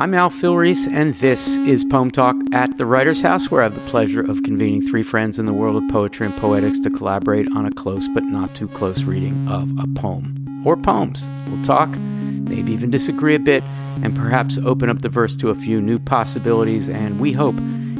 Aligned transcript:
I'm 0.00 0.14
Al 0.14 0.30
Filreis, 0.30 0.90
and 0.90 1.12
this 1.12 1.46
is 1.46 1.84
Poem 1.84 2.10
Talk 2.10 2.34
at 2.54 2.78
the 2.78 2.86
Writer's 2.86 3.20
House, 3.20 3.50
where 3.50 3.60
I 3.60 3.64
have 3.64 3.74
the 3.74 3.90
pleasure 3.90 4.22
of 4.22 4.42
convening 4.44 4.80
three 4.80 5.02
friends 5.02 5.38
in 5.38 5.44
the 5.44 5.52
world 5.52 5.76
of 5.76 5.86
poetry 5.90 6.24
and 6.24 6.34
poetics 6.36 6.80
to 6.80 6.90
collaborate 6.90 7.46
on 7.54 7.66
a 7.66 7.70
close 7.70 8.08
but 8.08 8.24
not 8.24 8.54
too 8.54 8.66
close 8.66 9.02
reading 9.02 9.46
of 9.46 9.68
a 9.78 9.86
poem 9.88 10.62
or 10.64 10.78
poems. 10.78 11.28
We'll 11.48 11.62
talk, 11.64 11.90
maybe 11.90 12.72
even 12.72 12.90
disagree 12.90 13.34
a 13.34 13.38
bit, 13.38 13.62
and 14.02 14.16
perhaps 14.16 14.56
open 14.64 14.88
up 14.88 15.00
the 15.00 15.10
verse 15.10 15.36
to 15.36 15.50
a 15.50 15.54
few 15.54 15.82
new 15.82 15.98
possibilities, 15.98 16.88
and 16.88 17.20
we 17.20 17.32
hope 17.32 17.56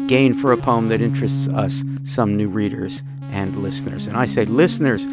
gain 0.06 0.32
for 0.32 0.52
a 0.52 0.56
poem 0.56 0.88
that 0.88 1.02
interests 1.02 1.48
us 1.48 1.84
some 2.04 2.34
new 2.34 2.48
readers 2.48 3.02
and 3.30 3.62
listeners. 3.62 4.06
And 4.06 4.16
I 4.16 4.24
say 4.24 4.46
listeners 4.46 5.06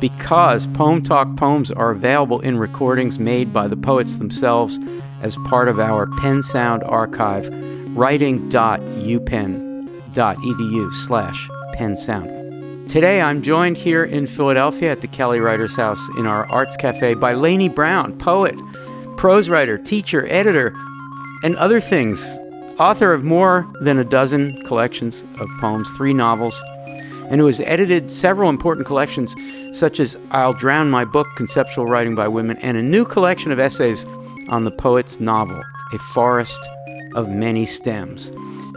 because 0.00 0.66
Poem 0.68 1.02
Talk 1.02 1.36
poems 1.36 1.70
are 1.70 1.90
available 1.90 2.40
in 2.40 2.56
recordings 2.56 3.18
made 3.18 3.52
by 3.52 3.68
the 3.68 3.76
poets 3.76 4.16
themselves 4.16 4.78
as 5.20 5.36
part 5.46 5.68
of 5.68 5.78
our 5.78 6.06
Pen 6.18 6.42
Sound 6.42 6.82
archive, 6.84 7.48
writing.upenn.edu 7.96 10.94
slash 10.94 11.48
pensound. 11.74 12.88
Today 12.88 13.20
I'm 13.20 13.42
joined 13.42 13.76
here 13.76 14.02
in 14.02 14.26
Philadelphia 14.26 14.90
at 14.90 15.00
the 15.00 15.06
Kelly 15.06 15.38
Writers 15.40 15.76
House 15.76 16.08
in 16.18 16.26
our 16.26 16.50
Arts 16.50 16.76
Cafe 16.76 17.14
by 17.14 17.34
Laynie 17.34 17.72
Browne, 17.72 18.18
poet, 18.18 18.56
prose 19.16 19.48
writer, 19.48 19.78
teacher, 19.78 20.26
editor, 20.28 20.74
and 21.44 21.54
other 21.56 21.78
things. 21.78 22.24
Author 22.78 23.12
of 23.12 23.22
more 23.22 23.70
than 23.82 23.98
a 23.98 24.04
dozen 24.04 24.64
collections 24.64 25.22
of 25.38 25.48
poems, 25.60 25.88
three 25.96 26.14
novels, 26.14 26.60
and 27.30 27.40
who 27.40 27.46
has 27.46 27.60
edited 27.60 28.10
several 28.10 28.50
important 28.50 28.86
collections 28.86 29.36
such 29.72 30.00
as 30.00 30.16
I'll 30.32 30.54
Drown 30.54 30.90
My 30.90 31.04
Book, 31.04 31.28
Conceptual 31.36 31.86
Writing 31.86 32.16
by 32.16 32.26
Women, 32.26 32.56
and 32.58 32.76
a 32.76 32.82
new 32.82 33.04
collection 33.04 33.52
of 33.52 33.60
essays 33.60 34.04
on 34.50 34.64
the 34.64 34.70
poet's 34.70 35.20
novel, 35.20 35.62
A 35.92 35.98
Forest 35.98 36.60
of 37.14 37.28
Many 37.28 37.64
Stems. 37.64 38.32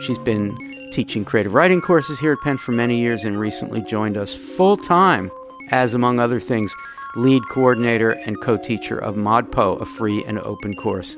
She's 0.05 0.19
been 0.19 0.55
teaching 0.91 1.25
creative 1.25 1.53
writing 1.53 1.81
courses 1.81 2.19
here 2.19 2.33
at 2.33 2.39
Penn 2.41 2.57
for 2.57 2.71
many 2.71 2.99
years 2.99 3.23
and 3.23 3.39
recently 3.39 3.81
joined 3.81 4.15
us 4.15 4.33
full 4.33 4.77
time 4.77 5.31
as, 5.71 5.93
among 5.93 6.19
other 6.19 6.39
things, 6.39 6.73
lead 7.15 7.43
coordinator 7.49 8.11
and 8.11 8.39
co 8.41 8.57
teacher 8.57 8.97
of 8.97 9.15
ModPo, 9.15 9.81
a 9.81 9.85
free 9.85 10.23
and 10.25 10.39
open 10.39 10.75
course 10.75 11.17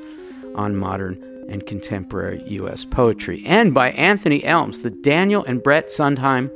on 0.54 0.76
modern 0.76 1.22
and 1.48 1.66
contemporary 1.66 2.42
U.S. 2.46 2.84
poetry, 2.84 3.44
and 3.46 3.72
by 3.72 3.90
Anthony 3.90 4.42
Elms, 4.44 4.80
the 4.80 4.90
Daniel 4.90 5.44
and 5.44 5.62
Brett 5.62 5.88
Sundheim 5.88 6.50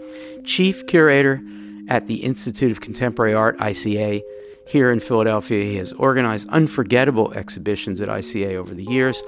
chief 0.44 0.86
curator 0.86 1.40
at 1.88 2.06
the 2.06 2.24
Institute 2.24 2.72
of 2.72 2.80
Contemporary 2.80 3.34
Art, 3.34 3.58
ICA, 3.58 4.22
here 4.70 4.92
in 4.92 5.00
Philadelphia. 5.00 5.64
He 5.64 5.76
has 5.76 5.92
organized 5.94 6.48
unforgettable 6.50 7.32
exhibitions 7.32 8.00
at 8.00 8.08
ICA 8.08 8.54
over 8.54 8.72
the 8.72 8.84
years, 8.84 9.20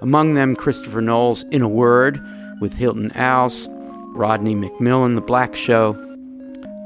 among 0.00 0.34
them 0.34 0.56
Christopher 0.56 1.00
Knowles' 1.00 1.44
In 1.44 1.62
a 1.62 1.68
Word 1.68 2.20
with 2.60 2.74
Hilton 2.74 3.12
Als, 3.12 3.68
Rodney 4.08 4.56
McMillian, 4.56 5.14
The 5.14 5.20
Black 5.20 5.54
Show, 5.54 5.94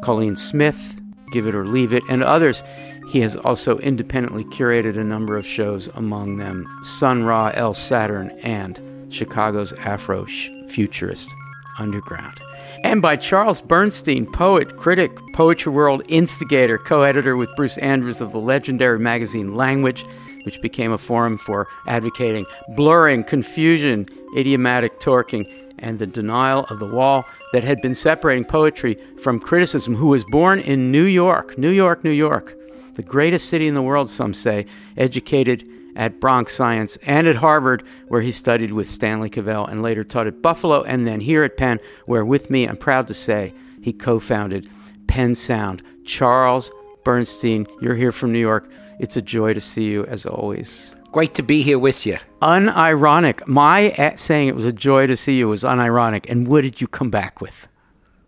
Cauleen 0.05 0.37
Smith, 0.37 1.01
Give 1.33 1.47
It 1.47 1.55
or 1.55 1.67
Leave 1.67 1.95
It, 1.95 2.03
and 2.11 2.23
others. 2.23 2.63
He 3.09 3.21
has 3.21 3.35
also 3.35 3.79
independently 3.79 4.45
curated 4.45 4.99
a 4.99 5.05
number 5.05 5.39
of 5.39 5.47
shows, 5.47 5.89
among 5.95 6.37
them 6.37 6.69
Sun 6.83 7.25
Ra 7.25 7.51
El 7.55 7.73
Saturn 7.73 8.29
and 8.43 8.79
Chicago's 9.09 9.73
Afro 9.73 10.27
Futurist 10.69 11.31
Underground 11.79 12.41
and 12.85 13.01
by 13.01 13.17
Charles 13.17 13.61
Bernstein, 13.61 14.27
poet, 14.27 14.77
critic, 14.77 15.17
Poetry 15.35 15.73
World 15.73 16.03
instigator, 16.09 16.79
co 16.79 17.03
editor 17.03 17.37
with 17.37 17.55
Bruce 17.57 17.79
Andrews 17.79 18.21
of 18.21 18.33
the 18.33 18.39
legendary 18.39 18.99
magazine 18.99 19.55
Language, 19.55 20.05
which 20.45 20.61
became 20.61 20.93
a 20.93 20.99
forum 20.99 21.37
for 21.37 21.69
advocating 21.87 22.45
blurring, 22.77 23.25
confusion, 23.25 24.09
idiomatic 24.37 24.99
torquing, 25.01 25.51
and 25.79 25.99
the 25.99 26.07
denial 26.07 26.65
of 26.71 26.81
the 26.81 26.87
wall 26.87 27.25
that 27.53 27.65
had 27.65 27.81
been 27.83 27.95
separating 27.95 28.45
poetry 28.45 28.95
from 29.23 29.39
criticism, 29.39 29.95
who 29.95 30.09
was 30.09 30.25
born 30.25 30.59
in 30.59 30.91
New 30.91 31.05
York, 31.05 31.57
New 31.59 31.71
York, 31.71 32.03
New 32.05 32.11
York, 32.11 32.57
the 32.95 33.03
greatest 33.03 33.49
city 33.49 33.69
in 33.69 33.75
the 33.75 33.83
world, 33.83 34.11
some 34.11 34.35
say, 34.35 34.67
educated 34.97 35.69
at 35.97 36.21
Bronx 36.21 36.55
Science 36.55 36.97
and 37.03 37.27
at 37.27 37.37
Harvard, 37.37 37.83
where 38.09 38.21
he 38.21 38.33
studied 38.33 38.73
with 38.73 38.89
Stanley 38.89 39.31
Cavell 39.31 39.67
and 39.67 39.83
later 39.83 40.05
taught 40.05 40.27
at 40.27 40.43
Buffalo, 40.43 40.83
and 40.83 41.07
then 41.07 41.21
here 41.21 41.45
at 41.45 41.57
Penn, 41.57 41.81
where 42.07 42.25
with 42.25 42.51
me, 42.51 42.67
I'm 42.67 42.77
proud 42.77 43.09
to 43.09 43.15
say, 43.15 43.55
he 43.81 43.93
co 43.93 44.19
founded 44.19 44.71
Penn 45.07 45.35
Sound. 45.35 45.83
Charles 46.05 46.71
Bernstein, 47.05 47.67
you're 47.81 47.95
here 47.95 48.13
from 48.13 48.33
New 48.33 48.39
York. 48.39 48.71
It's 48.99 49.17
a 49.17 49.23
joy 49.23 49.55
to 49.55 49.61
see 49.61 49.85
you 49.85 50.05
as 50.07 50.27
always. 50.27 50.95
Great 51.11 51.35
to 51.35 51.43
be 51.43 51.63
here 51.63 51.79
with 51.79 52.07
you. 52.07 52.19
Unironic. 52.41 53.47
My 53.47 53.89
eh, 53.89 54.17
saying 54.17 54.49
it 54.49 54.57
was 54.57 54.65
a 54.65 54.73
joy 54.73 55.07
to 55.07 55.17
see 55.17 55.37
you 55.37 55.49
was 55.49 55.63
unironic. 55.63 56.31
And 56.31 56.47
what 56.49 56.63
did 56.63 56.81
you 56.81 56.87
come 56.87 57.11
back 57.11 57.41
with? 57.41 57.69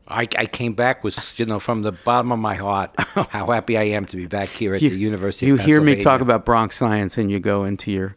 I, 0.07 0.29
I, 0.39 0.47
came 0.47 0.75
back 0.75 1.03
with, 1.03 1.39
you 1.39 1.47
know, 1.47 1.59
from 1.59 1.83
the 1.83 1.93
bottom 1.93 2.31
of 2.31 2.39
my 2.39 2.57
heart, 2.57 2.91
how 2.99 3.47
happy 3.47 3.79
I 3.79 3.85
am 3.85 4.05
to 4.07 4.17
be 4.17 4.27
back 4.27 4.51
here 4.51 4.75
at 4.75 4.83
you, 4.83 4.91
the 4.91 4.97
University 4.97 5.47
you 5.47 5.57
hear 5.57 5.81
me 5.81 6.01
talk 6.01 6.21
about 6.21 6.45
Bronx 6.45 6.77
science 6.77 7.17
and 7.17 7.31
you 7.31 7.41
go 7.41 7.65
into 7.65 7.91
your 7.91 8.17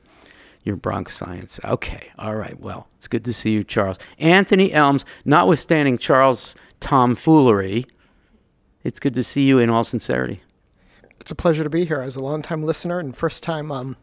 your 0.67 0.75
Bronx 0.75 1.15
science. 1.15 1.59
Okay. 1.63 2.09
All 2.19 2.35
right. 2.35 2.59
Well, 2.59 2.89
it's 2.97 3.07
good 3.07 3.23
to 3.25 3.33
see 3.33 3.51
you, 3.51 3.63
Charles. 3.63 3.97
Anthony 4.19 4.73
Elms, 4.73 5.05
notwithstanding 5.23 5.97
Charles' 5.97 6.55
tomfoolery, 6.81 7.85
it's 8.83 8.99
good 8.99 9.13
to 9.15 9.23
see 9.23 9.45
you 9.45 9.59
in 9.59 9.69
all 9.69 9.85
sincerity. 9.85 10.41
It's 11.21 11.31
a 11.31 11.35
pleasure 11.35 11.63
to 11.63 11.69
be 11.69 11.85
here 11.85 12.01
as 12.01 12.15
a 12.15 12.19
longtime 12.23 12.63
listener 12.63 12.99
and 12.99 13.15
first 13.15 13.43
time, 13.43 13.71
um, 13.71 13.97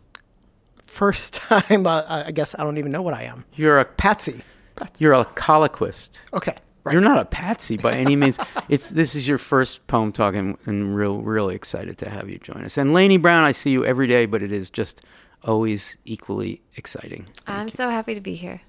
first 0.87 1.34
time, 1.34 1.87
uh, 1.87 2.03
I 2.09 2.33
guess 2.33 2.55
I 2.59 2.65
don't 2.65 2.78
even 2.78 2.91
know 2.91 3.03
what 3.03 3.15
I 3.15 3.25
am. 3.25 3.44
You're 3.55 3.78
a 3.78 3.84
patsy. 3.84 4.43
patsy. 4.75 5.05
You're 5.05 5.12
a 5.12 5.25
colloquist. 5.25 6.25
Okay. 6.33 6.56
Right. 6.84 6.93
You're 6.93 7.03
not 7.03 7.19
a 7.19 7.25
patsy 7.25 7.78
by 7.78 7.95
any 7.95 8.15
means. 8.15 8.39
it's 8.69 8.91
this 8.91 9.15
is 9.15 9.27
your 9.27 9.39
first 9.39 9.87
poem 9.87 10.12
talk, 10.12 10.34
and, 10.34 10.59
and 10.67 10.95
real 10.95 11.22
really 11.22 11.55
excited 11.55 11.97
to 11.99 12.11
have 12.11 12.28
you 12.28 12.39
join 12.39 12.62
us. 12.62 12.77
And 12.77 12.91
Laynie 12.91 13.21
Browne, 13.21 13.45
I 13.45 13.53
see 13.53 13.71
you 13.71 13.87
every 13.87 14.06
day, 14.06 14.27
but 14.27 14.43
it 14.43 14.53
is 14.53 14.69
just 14.69 15.03
always 15.43 15.97
equally 16.05 16.61
exciting. 16.77 17.25
Thank 17.25 17.59
I'm 17.59 17.67
you. 17.67 17.71
so 17.71 17.89
happy 17.89 18.15
to 18.15 18.21
be 18.21 18.34
here. 18.34 18.61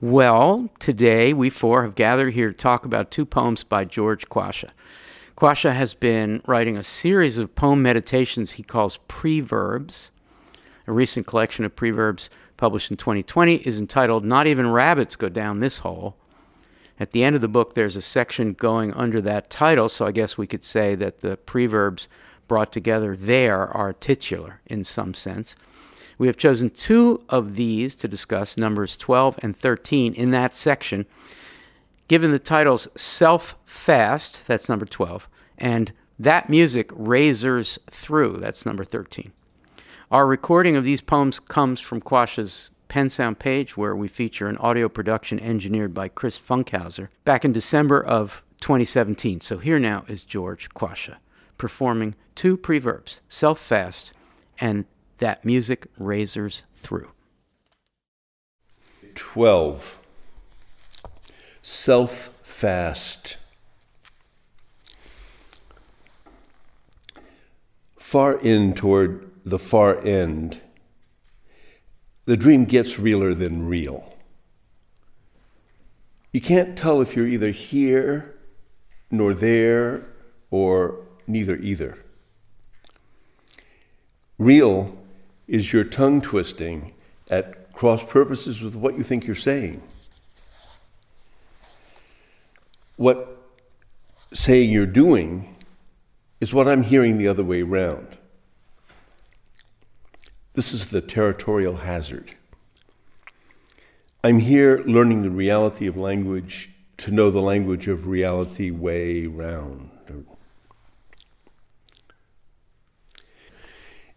Well, 0.00 0.70
today 0.78 1.32
we 1.32 1.50
four 1.50 1.82
have 1.82 1.96
gathered 1.96 2.34
here 2.34 2.52
to 2.52 2.56
talk 2.56 2.84
about 2.84 3.10
two 3.10 3.24
poems 3.24 3.64
by 3.64 3.84
George 3.84 4.28
Quasha. 4.28 4.70
Quasha 5.36 5.72
has 5.72 5.94
been 5.94 6.42
writing 6.46 6.76
a 6.76 6.82
series 6.84 7.38
of 7.38 7.54
poem 7.54 7.82
meditations 7.82 8.52
he 8.52 8.62
calls 8.62 8.98
preverbs. 9.08 10.10
A 10.86 10.92
recent 10.92 11.26
collection 11.26 11.64
of 11.64 11.74
preverbs 11.74 12.28
published 12.56 12.90
in 12.90 12.96
2020 12.96 13.56
is 13.56 13.80
entitled 13.80 14.24
Not 14.24 14.46
Even 14.46 14.70
Rabbits 14.70 15.16
Go 15.16 15.28
Down 15.28 15.60
This 15.60 15.78
Hole 15.78 16.16
at 16.98 17.12
the 17.12 17.22
end 17.22 17.34
of 17.36 17.42
the 17.42 17.48
book, 17.48 17.74
there's 17.74 17.96
a 17.96 18.02
section 18.02 18.52
going 18.52 18.92
under 18.94 19.20
that 19.20 19.50
title, 19.50 19.88
so 19.88 20.06
I 20.06 20.12
guess 20.12 20.38
we 20.38 20.46
could 20.46 20.64
say 20.64 20.94
that 20.94 21.20
the 21.20 21.36
preverbs 21.36 22.08
brought 22.48 22.72
together 22.72 23.14
there 23.16 23.66
are 23.68 23.92
titular 23.92 24.60
in 24.66 24.84
some 24.84 25.12
sense. 25.12 25.56
We 26.18 26.26
have 26.28 26.38
chosen 26.38 26.70
two 26.70 27.22
of 27.28 27.56
these 27.56 27.94
to 27.96 28.08
discuss, 28.08 28.56
numbers 28.56 28.96
12 28.96 29.38
and 29.42 29.54
13, 29.54 30.14
in 30.14 30.30
that 30.30 30.54
section, 30.54 31.04
given 32.08 32.30
the 32.30 32.38
titles 32.38 32.88
Self 32.96 33.56
Fast, 33.66 34.46
that's 34.46 34.68
number 34.68 34.86
12, 34.86 35.28
and 35.58 35.92
That 36.18 36.48
Music 36.48 36.90
Razors 36.94 37.78
Through, 37.90 38.38
that's 38.38 38.64
number 38.64 38.84
13. 38.84 39.32
Our 40.10 40.26
recording 40.26 40.76
of 40.76 40.84
these 40.84 41.02
poems 41.02 41.38
comes 41.38 41.80
from 41.80 42.00
Quasha's 42.00 42.70
Pen 42.88 43.10
Sound 43.10 43.38
page, 43.38 43.76
where 43.76 43.94
we 43.94 44.08
feature 44.08 44.48
an 44.48 44.56
audio 44.58 44.88
production 44.88 45.38
engineered 45.40 45.92
by 45.92 46.08
Chris 46.08 46.38
Funkhouser 46.38 47.08
back 47.24 47.44
in 47.44 47.52
December 47.52 48.02
of 48.02 48.42
2017. 48.60 49.40
So 49.40 49.58
here 49.58 49.78
now 49.78 50.04
is 50.08 50.24
George 50.24 50.70
Quasha 50.70 51.16
performing 51.58 52.14
two 52.34 52.56
preverbs, 52.56 53.20
self 53.28 53.58
fast 53.58 54.12
and 54.58 54.84
that 55.18 55.44
music 55.44 55.86
razors 55.98 56.64
through. 56.74 57.10
12. 59.14 60.00
Self 61.62 62.10
fast. 62.42 63.36
Far 67.98 68.38
in 68.38 68.72
toward 68.72 69.30
the 69.44 69.58
far 69.58 69.98
end 70.04 70.60
the 72.26 72.36
dream 72.36 72.64
gets 72.64 72.98
realer 72.98 73.32
than 73.34 73.66
real. 73.66 74.12
You 76.32 76.40
can't 76.40 76.76
tell 76.76 77.00
if 77.00 77.16
you're 77.16 77.26
either 77.26 77.50
here 77.50 78.36
nor 79.10 79.32
there 79.32 80.04
or 80.50 81.06
neither 81.26 81.56
either. 81.56 81.98
Real 84.38 84.96
is 85.48 85.72
your 85.72 85.84
tongue 85.84 86.20
twisting 86.20 86.92
at 87.30 87.72
cross 87.72 88.02
purposes 88.02 88.60
with 88.60 88.76
what 88.76 88.96
you 88.96 89.02
think 89.02 89.26
you're 89.26 89.34
saying. 89.34 89.80
What 92.96 93.32
saying 94.32 94.70
you're 94.70 94.86
doing 94.86 95.56
is 96.40 96.52
what 96.52 96.68
I'm 96.68 96.82
hearing 96.82 97.18
the 97.18 97.28
other 97.28 97.44
way 97.44 97.62
around. 97.62 98.18
This 100.56 100.72
is 100.72 100.88
the 100.88 101.02
territorial 101.02 101.76
hazard. 101.76 102.34
I'm 104.24 104.38
here 104.38 104.82
learning 104.86 105.20
the 105.20 105.28
reality 105.28 105.86
of 105.86 105.98
language 105.98 106.70
to 106.96 107.10
know 107.10 107.30
the 107.30 107.42
language 107.42 107.88
of 107.88 108.06
reality 108.06 108.70
way 108.70 109.26
round. 109.26 109.90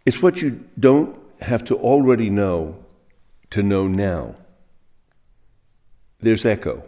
It's 0.06 0.22
what 0.22 0.40
you 0.40 0.64
don't 0.78 1.14
have 1.42 1.62
to 1.64 1.76
already 1.76 2.30
know 2.30 2.86
to 3.50 3.62
know 3.62 3.86
now. 3.86 4.34
There's 6.20 6.46
echo 6.46 6.84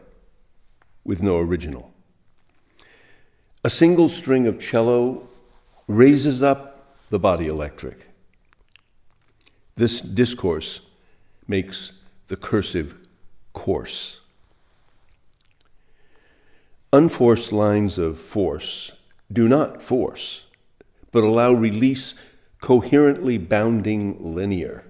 with 1.04 1.22
no 1.22 1.36
original. 1.38 1.92
A 3.62 3.68
single 3.68 4.08
string 4.08 4.46
of 4.46 4.58
cello 4.58 5.28
raises 5.86 6.42
up 6.42 6.96
the 7.10 7.18
body 7.18 7.48
electric. 7.48 8.11
This 9.76 10.00
discourse 10.00 10.80
makes 11.48 11.92
the 12.28 12.36
cursive 12.36 12.94
coarse. 13.52 14.20
Unforced 16.92 17.52
lines 17.52 17.96
of 17.96 18.18
force 18.18 18.92
do 19.30 19.48
not 19.48 19.82
force, 19.82 20.44
but 21.10 21.24
allow 21.24 21.52
release 21.52 22.14
coherently 22.60 23.38
bounding 23.38 24.34
linear. 24.34 24.84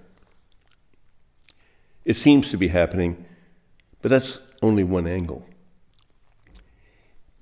It 2.05 2.15
seems 2.15 2.49
to 2.51 2.57
be 2.57 2.67
happening, 2.67 3.25
but 4.01 4.09
that's 4.09 4.39
only 4.61 4.83
one 4.83 5.07
angle. 5.07 5.45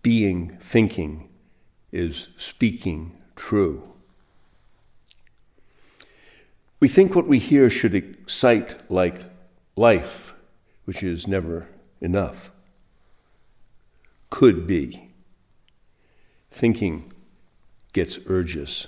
Being, 0.03 0.49
thinking, 0.55 1.29
is 1.91 2.27
speaking 2.37 3.17
true. 3.35 3.90
We 6.81 6.87
think 6.87 7.15
what 7.15 7.27
we 7.27 7.37
hear 7.37 7.69
should 7.69 7.93
excite 7.93 8.75
like 8.89 9.23
life, 9.75 10.33
which 10.85 11.03
is 11.03 11.27
never 11.27 11.67
enough. 12.01 12.51
Could 14.31 14.65
be. 14.65 15.07
Thinking 16.49 17.13
gets 17.93 18.17
urges. 18.25 18.87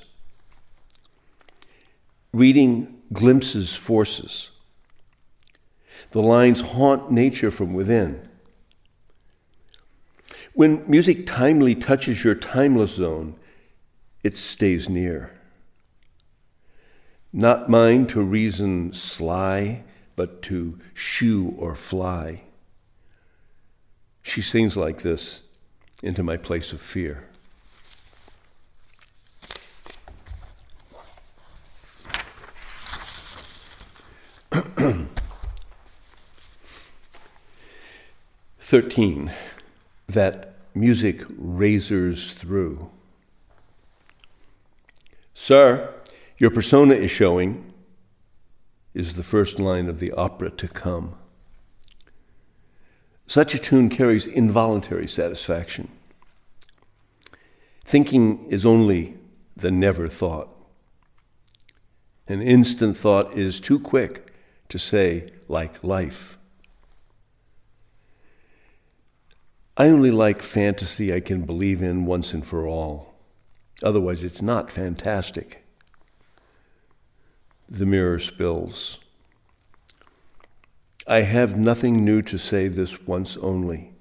Reading 2.33 2.99
glimpses 3.13 3.75
forces. 3.75 4.49
The 6.11 6.21
lines 6.21 6.61
haunt 6.61 7.11
nature 7.11 7.51
from 7.51 7.75
within. 7.75 8.27
When 10.55 10.83
music 10.89 11.27
timely 11.27 11.75
touches 11.75 12.23
your 12.23 12.35
timeless 12.35 12.95
zone, 12.95 13.35
it 14.23 14.35
stays 14.35 14.89
near. 14.89 15.32
Not 17.35 17.67
mine 17.67 18.05
to 18.07 18.21
reason 18.21 18.93
sly, 18.93 19.83
but 20.15 20.43
to 20.43 20.77
shoo 20.93 21.55
or 21.57 21.73
fly. 21.73 22.43
She 24.21 24.43
sings 24.43 24.77
like 24.77 25.01
this 25.01 25.41
into 26.03 26.21
my 26.21 26.37
place 26.37 26.71
of 26.71 26.79
fear. 26.79 27.27
Thirteen, 38.59 39.31
that 40.07 40.53
music 40.75 41.23
razors 41.35 42.35
through. 42.35 42.91
Sir, 45.33 45.95
your 46.37 46.49
persona 46.49 46.93
is 46.93 47.11
showing, 47.11 47.73
is 48.93 49.15
the 49.15 49.23
first 49.23 49.59
line 49.59 49.89
of 49.89 49.99
the 49.99 50.11
opera 50.13 50.49
to 50.51 50.67
come. 50.67 51.15
Such 53.27 53.55
a 53.55 53.59
tune 53.59 53.89
carries 53.89 54.27
involuntary 54.27 55.07
satisfaction. 55.07 55.89
Thinking 57.85 58.45
is 58.49 58.65
only 58.65 59.17
the 59.55 59.71
never 59.71 60.07
thought. 60.07 60.49
An 62.27 62.41
instant 62.41 62.95
thought 62.95 63.33
is 63.33 63.59
too 63.59 63.79
quick 63.79 64.33
to 64.69 64.77
say, 64.77 65.29
like 65.47 65.83
life. 65.83 66.37
I 69.75 69.87
only 69.87 70.11
like 70.11 70.41
fantasy 70.41 71.13
I 71.13 71.19
can 71.19 71.41
believe 71.41 71.81
in 71.81 72.05
once 72.05 72.33
and 72.33 72.45
for 72.45 72.67
all. 72.67 73.15
Otherwise, 73.81 74.23
it's 74.23 74.41
not 74.41 74.69
fantastic. 74.69 75.62
The 77.69 77.85
mirror 77.85 78.19
spills. 78.19 78.99
I 81.07 81.21
have 81.21 81.57
nothing 81.57 82.05
new 82.05 82.21
to 82.23 82.37
say 82.37 82.67
this 82.67 83.01
once 83.01 83.35
only, 83.37 83.93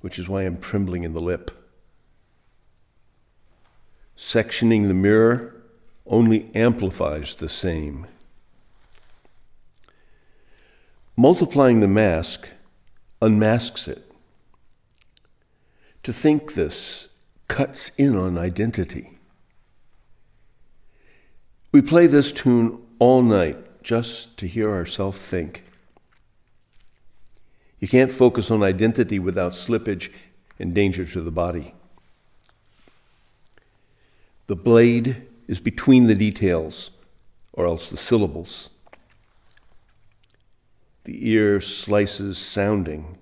which 0.00 0.18
is 0.18 0.28
why 0.28 0.42
I'm 0.42 0.58
trembling 0.58 1.04
in 1.04 1.12
the 1.14 1.20
lip. 1.20 1.50
Sectioning 4.16 4.88
the 4.88 4.94
mirror 4.94 5.62
only 6.06 6.50
amplifies 6.54 7.34
the 7.34 7.48
same. 7.48 8.06
Multiplying 11.16 11.80
the 11.80 11.88
mask 11.88 12.48
unmasks 13.22 13.88
it. 13.88 14.10
To 16.02 16.12
think 16.12 16.54
this 16.54 17.08
cuts 17.48 17.90
in 17.96 18.16
on 18.16 18.36
identity. 18.36 19.18
We 21.72 21.82
play 21.82 22.06
this 22.06 22.32
tune 22.32 22.82
all 23.00 23.22
night 23.22 23.82
just 23.82 24.36
to 24.36 24.46
hear 24.46 24.70
ourselves 24.70 25.18
think. 25.18 25.64
You 27.80 27.88
can't 27.88 28.12
focus 28.12 28.50
on 28.50 28.62
identity 28.62 29.18
without 29.18 29.52
slippage 29.52 30.12
and 30.58 30.74
danger 30.74 31.06
to 31.06 31.22
the 31.22 31.30
body. 31.30 31.74
The 34.46 34.56
blade 34.56 35.26
is 35.48 35.60
between 35.60 36.06
the 36.06 36.14
details, 36.14 36.90
or 37.54 37.66
else 37.66 37.88
the 37.88 37.96
syllables. 37.96 38.68
The 41.04 41.30
ear 41.30 41.60
slices 41.62 42.36
sounding, 42.36 43.16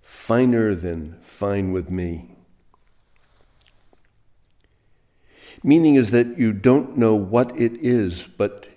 finer 0.00 0.74
than 0.74 1.18
fine 1.20 1.72
with 1.72 1.90
me. 1.90 2.34
Meaning 5.62 5.96
is 5.96 6.12
that 6.12 6.38
you 6.38 6.52
don't 6.52 6.96
know 6.96 7.14
what 7.14 7.54
it 7.60 7.74
is, 7.84 8.22
but 8.22 8.70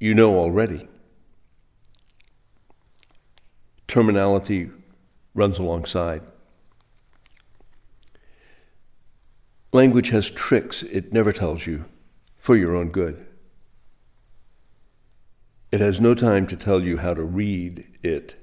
you 0.00 0.14
know 0.14 0.36
already. 0.36 0.88
Terminality 3.86 4.70
runs 5.34 5.58
alongside. 5.58 6.22
Language 9.72 10.08
has 10.10 10.30
tricks 10.30 10.82
it 10.82 11.12
never 11.12 11.32
tells 11.32 11.66
you 11.66 11.84
for 12.36 12.56
your 12.56 12.74
own 12.74 12.88
good. 12.88 13.26
It 15.70 15.80
has 15.80 16.00
no 16.00 16.14
time 16.14 16.46
to 16.48 16.56
tell 16.56 16.80
you 16.80 16.96
how 16.96 17.14
to 17.14 17.22
read 17.22 17.84
it, 18.02 18.34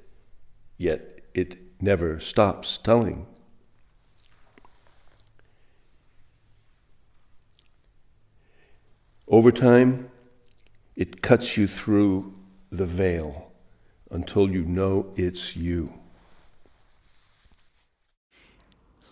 yet 0.77 1.21
it 1.33 1.57
never 1.81 2.19
stops 2.19 2.77
telling. 2.77 3.27
Over 9.27 9.51
time, 9.51 10.09
it 10.97 11.21
cuts 11.21 11.55
you 11.55 11.67
through 11.67 12.33
the 12.71 12.85
veil 12.85 13.51
until 14.09 14.49
you 14.49 14.63
know 14.63 15.13
it's 15.15 15.55
you. 15.55 15.93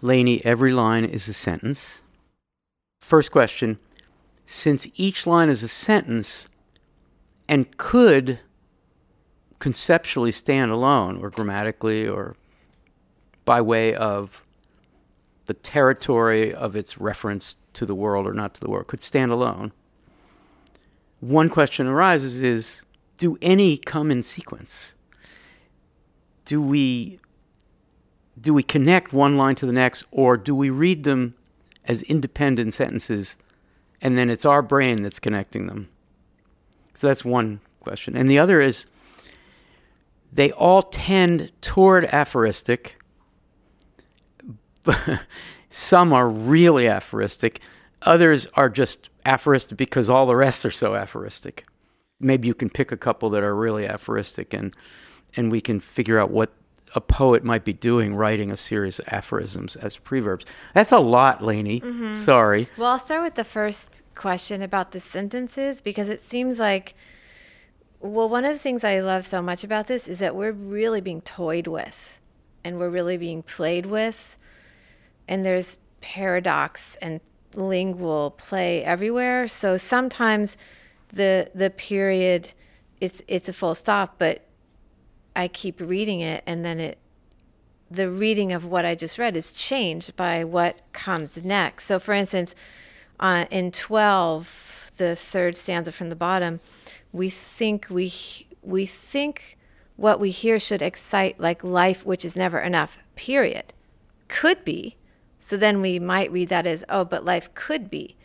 Laynie, 0.02 0.42
every 0.44 0.74
line 0.74 1.06
is 1.06 1.28
a 1.28 1.34
sentence. 1.34 2.02
First 3.02 3.32
question 3.32 3.80
Since 4.48 4.88
each 4.96 5.28
line 5.28 5.50
is 5.50 5.62
a 5.62 5.68
sentence 5.68 6.48
and 7.48 7.78
could 7.78 8.40
conceptually 9.60 10.32
stand 10.32 10.72
alone, 10.72 11.20
or 11.22 11.30
grammatically, 11.30 12.08
or 12.08 12.36
by 13.46 13.62
way 13.62 13.94
of 13.94 14.44
the 15.46 15.54
territory 15.54 16.52
of 16.52 16.76
its 16.76 16.98
reference 16.98 17.58
to 17.74 17.86
the 17.86 17.94
world 17.94 18.26
or 18.26 18.34
not 18.34 18.56
to 18.56 18.62
the 18.62 18.70
world, 18.70 18.88
could 18.88 19.02
stand 19.02 19.32
alone 19.32 19.72
one 21.20 21.50
question 21.50 21.88
arises 21.88 22.42
is 22.42 22.84
do 23.18 23.38
any 23.42 23.78
come 23.78 24.12
in 24.12 24.24
sequence? 24.24 24.96
Do 26.46 26.62
we 26.62 27.20
do 28.40 28.54
we 28.54 28.64
connect 28.64 29.14
one 29.14 29.38
line 29.38 29.56
to 29.56 29.66
the 29.66 29.72
next 29.72 30.04
or 30.12 30.36
do 30.38 30.54
we 30.54 30.70
read 30.70 31.04
them 31.04 31.36
as 31.86 32.02
independent 32.04 32.74
sentences 32.74 33.38
and 34.02 34.18
then 34.18 34.30
it's 34.30 34.46
our 34.46 34.62
brain 34.62 35.02
that's 35.02 35.20
connecting 35.20 35.68
them? 35.68 35.90
So 36.94 37.08
that's 37.08 37.26
one 37.26 37.62
question. 37.80 38.16
And 38.16 38.30
the 38.30 38.40
other 38.40 38.60
is 38.60 38.86
they 40.32 40.52
all 40.52 40.82
tend 40.82 41.52
toward 41.62 42.06
aphoristic. 42.06 42.98
Some 45.70 46.14
are 46.14 46.28
really 46.28 46.88
aphoristic. 46.88 47.62
Others 48.02 48.48
are 48.56 48.70
just 48.70 49.10
aphoristic 49.26 49.78
because 49.78 50.10
all 50.10 50.26
the 50.26 50.36
rest 50.36 50.66
are 50.66 50.72
so 50.72 50.96
aphoristic. 50.96 51.66
Maybe 52.20 52.48
you 52.48 52.54
can 52.54 52.70
pick 52.70 52.92
a 52.92 52.98
couple 52.98 53.30
that 53.32 53.44
are 53.44 53.56
really 53.56 53.88
aphoristic 53.88 54.54
and 54.54 54.76
and 55.36 55.52
we 55.52 55.60
can 55.60 55.80
figure 55.80 56.18
out 56.18 56.32
what 56.32 56.54
a 56.96 57.02
poet 57.02 57.44
might 57.44 57.66
be 57.66 57.74
doing, 57.74 58.16
writing 58.16 58.52
a 58.52 58.58
series 58.58 59.00
of 59.00 59.08
aphorisms 59.10 59.76
as 59.76 59.98
preverbs. 59.98 60.46
That's 60.74 60.94
a 60.94 61.00
lot, 61.00 61.42
Laynie. 61.42 61.82
Mm-hmm. 61.82 62.14
Sorry. 62.14 62.70
Well, 62.78 62.92
I'll 62.92 63.00
start 63.00 63.22
with 63.22 63.36
the 63.36 63.44
first 63.44 64.02
question 64.14 64.62
about 64.62 64.92
the 64.92 65.02
sentences 65.02 65.82
because 65.82 66.08
it 66.08 66.22
seems 66.22 66.58
like, 66.58 66.96
well, 68.00 68.30
one 68.30 68.46
of 68.46 68.54
the 68.54 68.60
things 68.60 68.86
I 68.86 69.00
love 69.02 69.28
so 69.28 69.42
much 69.42 69.64
about 69.64 69.88
this 69.88 70.08
is 70.08 70.20
that 70.20 70.36
we're 70.36 70.54
really 70.54 71.02
being 71.02 71.22
toyed 71.22 71.68
with 71.68 72.22
and 72.64 72.80
we're 72.80 72.90
really 72.90 73.18
being 73.18 73.44
played 73.44 73.86
with. 73.86 74.38
And 75.28 75.46
there's 75.46 75.80
paradox 76.00 76.96
and 77.02 77.20
lingual 77.58 78.32
play 78.32 78.84
everywhere. 78.84 79.48
So 79.48 79.78
sometimes 79.78 80.58
the 81.12 81.50
the 81.54 81.70
period 81.70 82.54
it's 83.02 83.22
it's 83.28 83.50
a 83.50 83.54
full 83.54 83.76
stop, 83.76 84.16
but 84.18 84.46
I 85.36 85.48
keep 85.48 85.82
reading 85.82 86.22
it 86.22 86.44
and 86.46 86.64
then 86.64 86.80
it 86.80 86.98
the 87.90 88.10
reading 88.10 88.52
of 88.52 88.66
what 88.66 88.86
I 88.86 88.96
just 88.96 89.18
read 89.18 89.38
is 89.38 89.52
changed 89.52 90.16
by 90.16 90.44
what 90.44 90.82
comes 90.92 91.44
next. 91.44 91.86
So 91.86 92.00
for 92.00 92.14
instance, 92.14 92.56
uh, 93.20 93.46
in 93.52 93.72
12, 93.72 94.92
the 94.98 95.16
third 95.16 95.56
stanza 95.56 95.92
from 95.92 96.10
the 96.10 96.16
bottom, 96.16 96.60
we 97.12 97.30
think 97.30 97.88
we 97.90 98.14
we 98.62 98.86
think 98.86 99.58
what 99.96 100.20
we 100.20 100.32
hear 100.32 100.60
should 100.60 100.82
excite 100.82 101.40
like 101.40 101.64
life 101.64 102.06
which 102.06 102.26
is 102.26 102.36
never 102.36 102.60
enough. 102.60 102.98
Period. 103.16 103.74
Could 104.28 104.66
be. 104.66 104.98
So 105.46 105.58
then 105.58 105.80
we 105.80 106.00
might 106.00 106.32
read 106.32 106.50
that 106.50 106.66
as 106.66 106.84
oh, 106.90 107.06
but 107.06 107.24
life 107.24 107.54
could 107.54 107.88
be. 107.88 108.16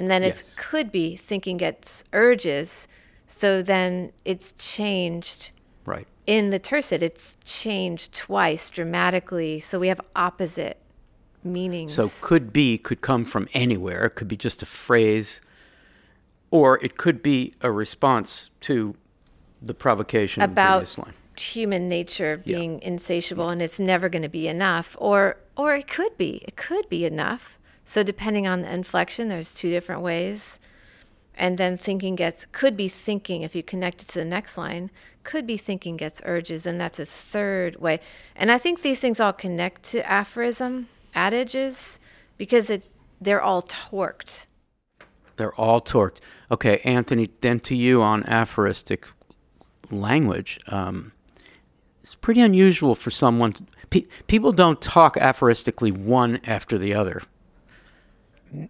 And 0.00 0.10
then 0.10 0.24
it's 0.24 0.42
Yes. 0.42 0.54
could 0.56 0.90
be 0.90 1.16
thinking 1.16 1.58
gets 1.58 2.02
urges. 2.12 2.88
So 3.28 3.62
then 3.62 4.10
it's 4.24 4.50
changed 4.50 5.52
Right. 5.84 6.08
in 6.26 6.50
the 6.50 6.58
tercet. 6.58 7.04
It's 7.04 7.36
changed 7.44 8.12
twice 8.12 8.68
dramatically. 8.68 9.60
So 9.60 9.78
we 9.78 9.86
have 9.86 10.00
opposite 10.16 10.78
meanings. 11.44 11.94
So 11.94 12.10
could 12.20 12.52
be 12.52 12.78
could 12.78 13.00
come 13.00 13.24
from 13.24 13.48
anywhere. 13.54 14.06
It 14.06 14.16
could 14.16 14.26
be 14.26 14.36
just 14.36 14.60
a 14.60 14.66
phrase, 14.66 15.40
or 16.50 16.82
it 16.84 16.96
could 16.96 17.22
be 17.22 17.54
a 17.60 17.70
response 17.70 18.50
to 18.62 18.96
the 19.62 19.72
provocation 19.72 20.42
of 20.42 20.56
the 20.56 20.60
previous 20.60 20.98
line. 20.98 21.14
Human 21.40 21.86
nature 21.88 22.42
Yeah. 22.44 22.56
being 22.58 22.82
insatiable 22.82 23.48
and 23.48 23.60
it's 23.62 23.78
never 23.78 24.08
going 24.08 24.22
to 24.22 24.28
be 24.28 24.48
enough 24.48 24.96
or 24.98 25.36
or 25.56 25.74
it 25.76 25.88
could 25.88 26.16
be 26.18 26.42
it 26.46 26.56
could 26.56 26.88
be 26.88 27.04
enough 27.04 27.58
so 27.84 28.02
depending 28.02 28.46
on 28.46 28.62
the 28.62 28.72
inflection 28.72 29.28
there's 29.28 29.54
two 29.54 29.70
different 29.70 30.02
ways 30.02 30.58
and 31.34 31.58
then 31.58 31.76
thinking 31.76 32.14
gets 32.16 32.46
could 32.46 32.76
be 32.76 32.88
thinking 32.88 33.42
if 33.42 33.54
you 33.54 33.62
connect 33.62 34.02
it 34.02 34.08
to 34.08 34.18
the 34.18 34.24
next 34.24 34.56
line 34.58 34.90
could 35.22 35.46
be 35.46 35.56
thinking 35.56 35.96
gets 35.96 36.22
urges 36.24 36.66
and 36.66 36.80
that's 36.80 36.98
a 36.98 37.04
third 37.06 37.76
way 37.76 38.00
and 38.34 38.50
i 38.50 38.58
think 38.58 38.82
these 38.82 39.00
things 39.00 39.20
all 39.20 39.32
connect 39.32 39.82
to 39.82 39.98
aphorism 40.10 40.88
adages 41.14 41.98
because 42.38 42.70
it 42.70 42.82
they're 43.20 43.42
all 43.42 43.62
torqued 43.62 44.46
They're 45.36 45.54
all 45.60 45.80
torqued. 45.82 46.20
Okay, 46.50 46.78
Anthony. 46.84 47.28
Then 47.42 47.60
to 47.60 47.74
you 47.74 48.00
on 48.02 48.24
aphoristic 48.24 49.06
language. 49.90 50.58
Um, 50.68 51.12
it's 52.06 52.14
pretty 52.14 52.40
unusual 52.40 52.94
for 52.94 53.10
someone. 53.10 53.52
To, 53.54 53.64
pe- 53.90 54.06
people 54.28 54.52
don't 54.52 54.80
talk 54.80 55.16
aphoristically 55.16 55.90
one 55.90 56.38
after 56.44 56.78
the 56.78 56.94
other. 56.94 57.22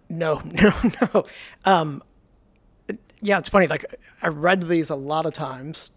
No, 0.09 0.41
no, 0.43 0.73
no. 1.13 1.25
Um, 1.63 2.01
yeah, 3.21 3.37
it's 3.37 3.49
funny. 3.49 3.67
Like 3.67 3.85
I 4.23 4.29
read 4.29 4.63
these 4.63 4.89
a 4.89 4.95
lot 4.95 5.27
of 5.27 5.33
times 5.33 5.91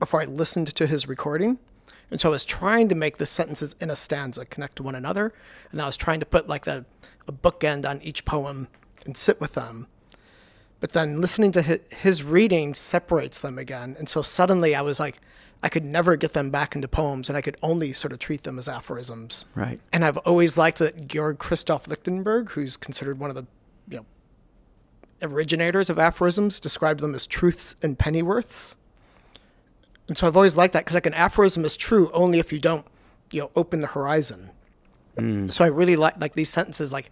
before 0.00 0.20
I 0.20 0.24
listened 0.24 0.74
to 0.74 0.88
his 0.88 1.06
recording, 1.06 1.60
and 2.10 2.20
so 2.20 2.30
I 2.30 2.32
was 2.32 2.44
trying 2.44 2.88
to 2.88 2.96
make 2.96 3.18
the 3.18 3.26
sentences 3.26 3.76
in 3.80 3.88
a 3.88 3.94
stanza 3.94 4.44
connect 4.44 4.74
to 4.76 4.82
one 4.82 4.96
another, 4.96 5.32
and 5.70 5.80
I 5.80 5.86
was 5.86 5.96
trying 5.96 6.18
to 6.18 6.26
put 6.26 6.48
like 6.48 6.66
a, 6.66 6.84
a 7.28 7.32
bookend 7.32 7.88
on 7.88 8.02
each 8.02 8.24
poem 8.24 8.66
and 9.06 9.16
sit 9.16 9.40
with 9.40 9.54
them. 9.54 9.86
But 10.80 10.90
then 10.90 11.20
listening 11.20 11.52
to 11.52 11.62
his, 11.62 11.78
his 11.96 12.22
reading 12.24 12.74
separates 12.74 13.38
them 13.38 13.60
again, 13.60 13.94
and 13.96 14.08
so 14.08 14.22
suddenly 14.22 14.74
I 14.74 14.82
was 14.82 14.98
like, 14.98 15.20
I 15.64 15.70
could 15.70 15.82
never 15.82 16.14
get 16.16 16.34
them 16.34 16.50
back 16.50 16.74
into 16.74 16.86
poems, 16.86 17.30
and 17.30 17.38
I 17.38 17.40
could 17.40 17.56
only 17.62 17.94
sort 17.94 18.12
of 18.12 18.18
treat 18.18 18.42
them 18.42 18.58
as 18.58 18.68
aphorisms. 18.68 19.46
Right. 19.54 19.80
And 19.94 20.04
I've 20.04 20.18
always 20.18 20.58
liked 20.58 20.78
that 20.78 21.08
Georg 21.08 21.38
Christoph 21.38 21.88
Lichtenberg, 21.88 22.50
who's 22.50 22.76
considered 22.76 23.18
one 23.18 23.30
of 23.30 23.36
the 23.36 23.46
you 23.88 23.96
know 23.96 24.06
originators 25.22 25.88
of 25.88 25.98
aphorisms, 25.98 26.60
described 26.60 27.00
them 27.00 27.14
as 27.14 27.26
truths 27.26 27.76
and 27.82 27.98
pennyworths. 27.98 28.76
And 30.06 30.18
so 30.18 30.26
I've 30.26 30.36
always 30.36 30.54
liked 30.54 30.74
that 30.74 30.80
because 30.80 30.92
like 30.92 31.06
an 31.06 31.14
aphorism 31.14 31.64
is 31.64 31.76
true 31.76 32.10
only 32.12 32.38
if 32.38 32.52
you 32.52 32.58
don't 32.58 32.86
you 33.32 33.40
know 33.40 33.50
open 33.56 33.80
the 33.80 33.86
horizon. 33.86 34.50
So 35.48 35.64
I 35.64 35.68
really 35.68 35.96
like 35.96 36.20
like 36.20 36.34
these 36.34 36.50
sentences 36.50 36.92
like 36.92 37.08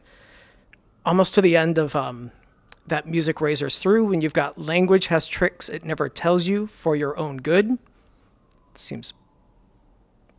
almost 1.06 1.32
to 1.34 1.40
the 1.40 1.56
end 1.56 1.78
of 1.78 1.96
um, 1.96 2.32
that 2.86 3.06
music 3.06 3.40
razors 3.40 3.78
through 3.78 4.04
when 4.04 4.20
you've 4.20 4.34
got 4.34 4.58
language 4.58 5.06
has 5.06 5.26
tricks 5.26 5.70
it 5.70 5.86
never 5.86 6.10
tells 6.10 6.46
you 6.46 6.66
for 6.66 6.94
your 6.94 7.18
own 7.18 7.38
good. 7.38 7.78
Seems 8.74 9.14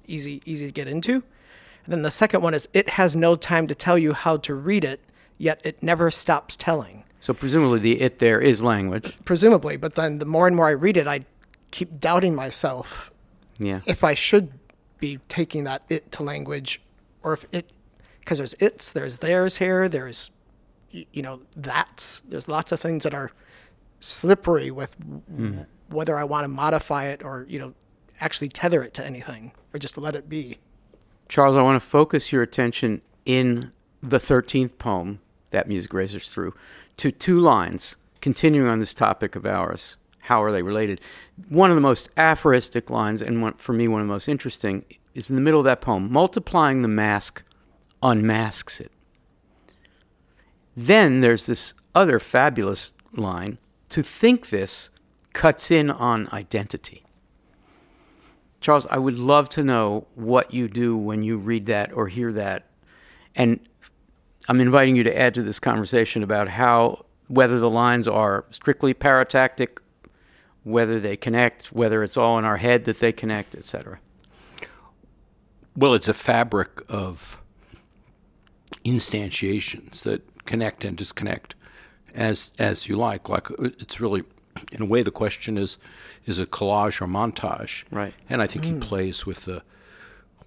easy 0.08 0.42
easy 0.46 0.66
to 0.68 0.72
get 0.72 0.88
into. 0.88 1.14
And 1.86 1.92
then 1.92 2.02
the 2.02 2.12
second 2.12 2.42
one 2.42 2.54
is 2.54 2.68
it 2.74 2.90
has 2.90 3.16
no 3.16 3.36
time 3.36 3.68
to 3.68 3.76
tell 3.76 3.98
you 3.98 4.14
how 4.14 4.38
to 4.38 4.54
read 4.54 4.84
it, 4.84 5.02
yet 5.38 5.60
it 5.66 5.84
never 5.84 6.10
stops 6.12 6.56
telling. 6.56 7.04
So 7.20 7.34
presumably 7.34 7.80
the 7.80 8.02
it 8.02 8.20
there 8.20 8.40
is 8.42 8.62
language. 8.64 9.18
Presumably, 9.26 9.78
but 9.78 9.96
then 9.96 10.20
the 10.20 10.26
more 10.26 10.48
and 10.48 10.56
more 10.56 10.68
I 10.68 10.72
read 10.72 10.98
it, 10.98 11.08
I 11.08 11.26
keep 11.72 12.00
doubting 12.00 12.36
myself 12.36 13.12
Yeah. 13.58 13.82
if 13.86 14.04
I 14.04 14.14
should 14.14 14.52
be 15.00 15.20
taking 15.28 15.64
that 15.66 15.84
it 15.90 16.12
to 16.14 16.24
language 16.24 16.82
or 17.22 17.34
if 17.34 17.46
it 17.52 17.72
because 18.20 18.38
there's 18.38 18.54
its, 18.56 18.92
there's 18.92 19.18
theirs 19.18 19.58
here, 19.58 19.90
there's 19.90 20.32
you 20.92 21.22
know, 21.22 21.42
that's 21.58 22.22
there's 22.30 22.48
lots 22.48 22.72
of 22.72 22.80
things 22.80 23.04
that 23.04 23.14
are 23.14 23.32
slippery 24.00 24.70
with 24.72 24.96
w- 25.00 25.66
whether 25.90 26.18
I 26.18 26.24
want 26.24 26.44
to 26.46 26.48
modify 26.48 27.06
it 27.06 27.24
or, 27.24 27.46
you 27.50 27.58
know, 27.60 27.74
actually 28.20 28.50
tether 28.50 28.84
it 28.84 28.94
to 28.96 29.06
anything 29.06 29.52
or 29.74 29.80
just 29.80 29.98
let 29.98 30.16
it 30.16 30.30
be. 30.30 30.58
Charles, 31.28 31.56
I 31.56 31.62
want 31.62 31.82
to 31.82 31.88
focus 31.88 32.32
your 32.32 32.42
attention 32.44 33.02
in 33.26 33.72
the 34.02 34.20
13th 34.20 34.78
poem, 34.78 35.20
That 35.52 35.68
Music 35.68 35.94
Razors 35.94 36.30
Through, 36.30 36.54
to 36.98 37.12
two 37.12 37.40
lines, 37.40 37.96
continuing 38.22 38.68
on 38.68 38.80
this 38.80 38.94
topic 38.94 39.36
of 39.36 39.46
ours. 39.46 39.98
How 40.20 40.44
are 40.44 40.52
they 40.52 40.62
related? 40.62 41.02
One 41.50 41.70
of 41.70 41.76
the 41.76 41.82
most 41.82 42.10
aphoristic 42.16 42.90
lines, 42.90 43.22
and 43.22 43.42
one, 43.42 43.54
for 43.54 43.74
me, 43.74 43.88
one 43.88 44.02
of 44.02 44.08
the 44.08 44.14
most 44.14 44.30
interesting, 44.30 44.86
is 45.14 45.30
in 45.30 45.36
the 45.36 45.42
middle 45.42 45.60
of 45.60 45.66
that 45.66 45.82
poem. 45.82 46.12
Multiplying 46.12 46.82
the 46.82 46.88
mask 46.88 47.44
unmasks 48.02 48.80
it. 48.80 48.92
Then 50.76 51.22
there's 51.22 51.46
this 51.46 51.74
other 51.94 52.20
fabulous 52.20 52.94
line 53.14 53.58
to 53.90 54.02
think 54.02 54.50
this 54.50 54.90
cuts 55.34 55.72
in 55.72 55.90
on 55.92 56.30
identity. 56.34 57.03
Charles, 58.64 58.88
I 58.90 58.98
would 58.98 59.20
love 59.20 59.50
to 59.50 59.64
know 59.64 60.08
what 60.16 60.54
you 60.54 60.70
do 60.70 60.96
when 60.96 61.22
you 61.22 61.38
read 61.38 61.66
that 61.66 61.92
or 61.92 62.08
hear 62.08 62.32
that. 62.32 62.70
And 63.36 63.60
I'm 64.48 64.62
inviting 64.62 64.96
you 64.96 65.04
to 65.04 65.16
add 65.16 65.36
to 65.36 65.44
this 65.44 65.60
conversation 65.60 66.24
about 66.24 66.48
how, 66.48 67.06
whether 67.28 67.60
the 67.60 67.70
lines 67.70 68.08
are 68.08 68.46
strictly 68.52 68.94
paratactic, 68.94 69.80
whether 70.64 70.98
they 70.98 71.18
connect, 71.18 71.74
whether 71.74 72.04
it's 72.04 72.16
all 72.16 72.40
in 72.40 72.46
our 72.46 72.56
head 72.56 72.86
that 72.86 73.00
they 73.00 73.12
connect, 73.12 73.54
etc. 73.54 74.00
Well, 75.76 75.94
it's 75.94 76.08
a 76.08 76.14
fabric 76.14 76.82
of 76.88 77.42
instantiations 78.86 80.04
that 80.04 80.46
connect 80.46 80.86
and 80.86 80.96
disconnect 80.96 81.56
as 82.16 82.52
as 82.60 82.88
you 82.88 82.96
like. 82.96 83.28
Like 83.28 83.52
uh, 83.52 83.72
it's 83.80 84.00
really, 84.00 84.24
in 84.72 84.82
a 84.82 84.86
way, 84.86 85.02
the 85.02 85.12
question 85.12 85.58
is, 85.58 85.78
is 86.26 86.40
it 86.40 86.52
collage 86.52 87.02
or 87.02 87.08
montage? 87.08 87.84
Right. 87.92 88.14
And 88.30 88.42
I 88.42 88.48
think 88.48 88.66
he 88.66 88.74
plays 88.74 89.26
with 89.26 89.46
the, 89.46 89.64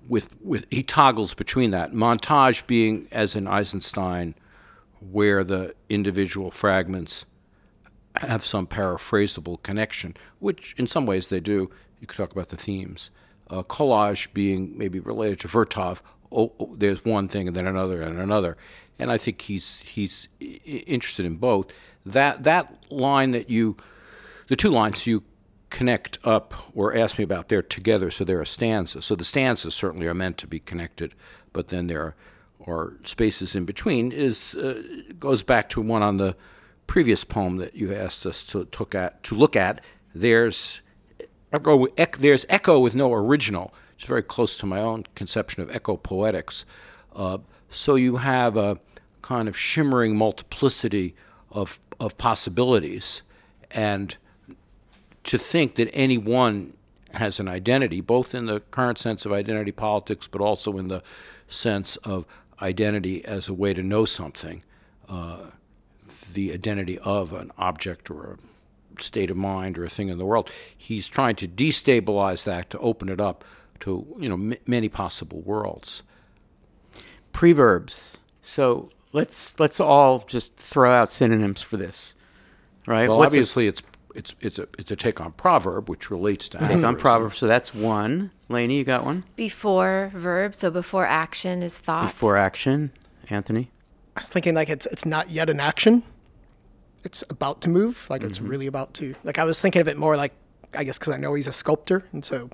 with 0.08 0.34
with 0.40 0.66
he 0.70 0.82
toggles 0.82 1.34
between 1.34 1.72
that 1.72 1.92
montage 1.92 2.66
being 2.66 3.08
as 3.10 3.34
in 3.34 3.46
Eisenstein, 3.48 4.34
where 5.00 5.42
the 5.42 5.74
individual 5.88 6.50
fragments 6.50 7.24
have 8.16 8.44
some 8.44 8.66
paraphrasable 8.66 9.62
connection, 9.62 10.16
which 10.38 10.74
in 10.78 10.86
some 10.86 11.06
ways 11.06 11.28
they 11.28 11.40
do. 11.40 11.70
You 12.00 12.06
could 12.06 12.16
talk 12.16 12.32
about 12.32 12.50
the 12.50 12.56
themes. 12.56 13.10
Uh, 13.48 13.62
collage 13.62 14.32
being 14.34 14.76
maybe 14.76 15.00
related 15.00 15.40
to 15.40 15.48
Vertov. 15.48 16.02
Oh, 16.32 16.52
oh, 16.60 16.74
there's 16.76 17.04
one 17.04 17.28
thing 17.28 17.46
and 17.48 17.56
then 17.56 17.66
another 17.66 18.02
and 18.02 18.18
another, 18.18 18.56
and 18.98 19.10
I 19.10 19.18
think 19.18 19.42
he's 19.42 19.80
he's 19.80 20.28
i- 20.42 20.60
i- 20.66 20.84
interested 20.86 21.24
in 21.26 21.36
both. 21.36 21.68
That 22.04 22.44
that 22.44 22.74
line 22.90 23.30
that 23.32 23.48
you, 23.50 23.76
the 24.48 24.56
two 24.56 24.70
lines 24.70 25.06
you 25.06 25.22
connect 25.70 26.18
up 26.24 26.54
or 26.74 26.94
ask 26.96 27.18
me 27.18 27.24
about, 27.24 27.48
they're 27.48 27.62
together, 27.62 28.10
so 28.10 28.24
they're 28.24 28.40
a 28.40 28.46
stanza. 28.46 29.02
So 29.02 29.14
the 29.14 29.24
stanzas 29.24 29.74
certainly 29.74 30.06
are 30.06 30.14
meant 30.14 30.38
to 30.38 30.46
be 30.46 30.60
connected, 30.60 31.14
but 31.52 31.68
then 31.68 31.86
there 31.86 32.14
are 32.66 32.94
spaces 33.04 33.54
in 33.54 33.64
between. 33.64 34.12
Is 34.12 34.54
uh, 34.54 34.82
goes 35.18 35.42
back 35.42 35.68
to 35.70 35.80
one 35.80 36.02
on 36.02 36.16
the 36.16 36.36
previous 36.86 37.24
poem 37.24 37.56
that 37.56 37.74
you 37.74 37.94
asked 37.94 38.26
us 38.26 38.44
to 38.46 38.64
took 38.66 38.94
at 38.94 39.22
to 39.24 39.34
look 39.34 39.56
at. 39.56 39.80
There's 40.14 40.82
echo, 41.52 41.86
ec- 41.96 42.18
there's 42.18 42.46
echo 42.48 42.78
with 42.78 42.94
no 42.94 43.12
original. 43.12 43.74
It's 43.96 44.06
very 44.06 44.22
close 44.22 44.56
to 44.58 44.66
my 44.66 44.80
own 44.80 45.04
conception 45.14 45.62
of 45.62 45.70
echo 45.70 45.96
poetics. 45.96 46.64
Uh, 47.14 47.38
so 47.68 47.94
you 47.94 48.16
have 48.16 48.56
a 48.56 48.78
kind 49.22 49.48
of 49.48 49.56
shimmering 49.56 50.16
multiplicity 50.16 51.14
of 51.50 51.80
of 51.98 52.16
possibilities, 52.18 53.22
and 53.70 54.16
to 55.26 55.38
think 55.38 55.74
that 55.76 55.88
anyone 55.92 56.72
has 57.12 57.38
an 57.40 57.48
identity, 57.48 58.00
both 58.00 58.34
in 58.34 58.46
the 58.46 58.60
current 58.70 58.98
sense 58.98 59.24
of 59.24 59.32
identity 59.32 59.72
politics, 59.72 60.26
but 60.26 60.40
also 60.40 60.76
in 60.78 60.88
the 60.88 61.02
sense 61.48 61.96
of 61.98 62.24
identity 62.60 63.24
as 63.24 63.48
a 63.48 63.54
way 63.54 63.72
to 63.74 63.82
know 63.82 64.04
something, 64.04 64.62
uh, 65.08 65.38
the 66.32 66.52
identity 66.52 66.98
of 66.98 67.32
an 67.32 67.50
object 67.58 68.10
or 68.10 68.38
a 68.98 69.02
state 69.02 69.30
of 69.30 69.36
mind 69.36 69.78
or 69.78 69.84
a 69.84 69.90
thing 69.90 70.08
in 70.08 70.18
the 70.18 70.26
world. 70.26 70.50
He's 70.76 71.08
trying 71.08 71.36
to 71.36 71.48
destabilize 71.48 72.44
that 72.44 72.70
to 72.70 72.78
open 72.78 73.08
it 73.08 73.20
up 73.20 73.44
to 73.80 74.06
you 74.18 74.28
know 74.28 74.34
m- 74.36 74.54
many 74.66 74.88
possible 74.88 75.40
worlds. 75.42 76.02
Preverbs. 77.32 78.16
So 78.42 78.90
let's 79.12 79.58
let's 79.60 79.80
all 79.80 80.20
just 80.20 80.56
throw 80.56 80.90
out 80.90 81.10
synonyms 81.10 81.62
for 81.62 81.76
this, 81.76 82.14
right? 82.86 83.08
Well, 83.08 83.18
What's 83.18 83.34
a- 83.34 83.38
obviously, 83.38 83.66
it's 83.66 83.82
it's 84.16 84.34
it's 84.40 84.58
a 84.58 84.66
it's 84.78 84.90
a 84.90 84.96
take 84.96 85.20
on 85.20 85.32
proverb, 85.32 85.88
which 85.88 86.10
relates 86.10 86.48
to 86.50 86.58
take 86.58 86.62
on 86.68 86.70
aphorism. 86.78 86.96
proverbs. 86.96 87.38
So 87.38 87.46
that's 87.46 87.74
one. 87.74 88.30
Laynie, 88.50 88.76
you 88.78 88.84
got 88.84 89.04
one 89.04 89.24
Before 89.36 90.10
verb, 90.14 90.54
so 90.54 90.70
before 90.70 91.04
action 91.06 91.62
is 91.62 91.78
thought. 91.78 92.04
before 92.06 92.36
action. 92.36 92.92
Anthony. 93.28 93.70
I 94.16 94.20
was 94.20 94.28
thinking 94.28 94.54
like 94.54 94.68
it's 94.70 94.86
it's 94.86 95.04
not 95.04 95.30
yet 95.30 95.50
an 95.50 95.60
action. 95.60 96.02
It's 97.04 97.22
about 97.30 97.60
to 97.62 97.68
move. 97.68 98.06
Like 98.08 98.22
it's 98.24 98.40
really 98.40 98.66
about 98.66 98.94
to. 98.94 99.14
Like 99.24 99.38
I 99.38 99.44
was 99.44 99.60
thinking 99.60 99.80
of 99.80 99.88
it 99.88 99.96
more 99.96 100.16
like 100.16 100.32
I 100.74 100.84
guess 100.84 100.98
because 100.98 101.12
I 101.12 101.16
know 101.18 101.34
he's 101.34 101.46
a 101.48 101.52
sculptor, 101.52 102.04
and 102.12 102.24
so 102.24 102.50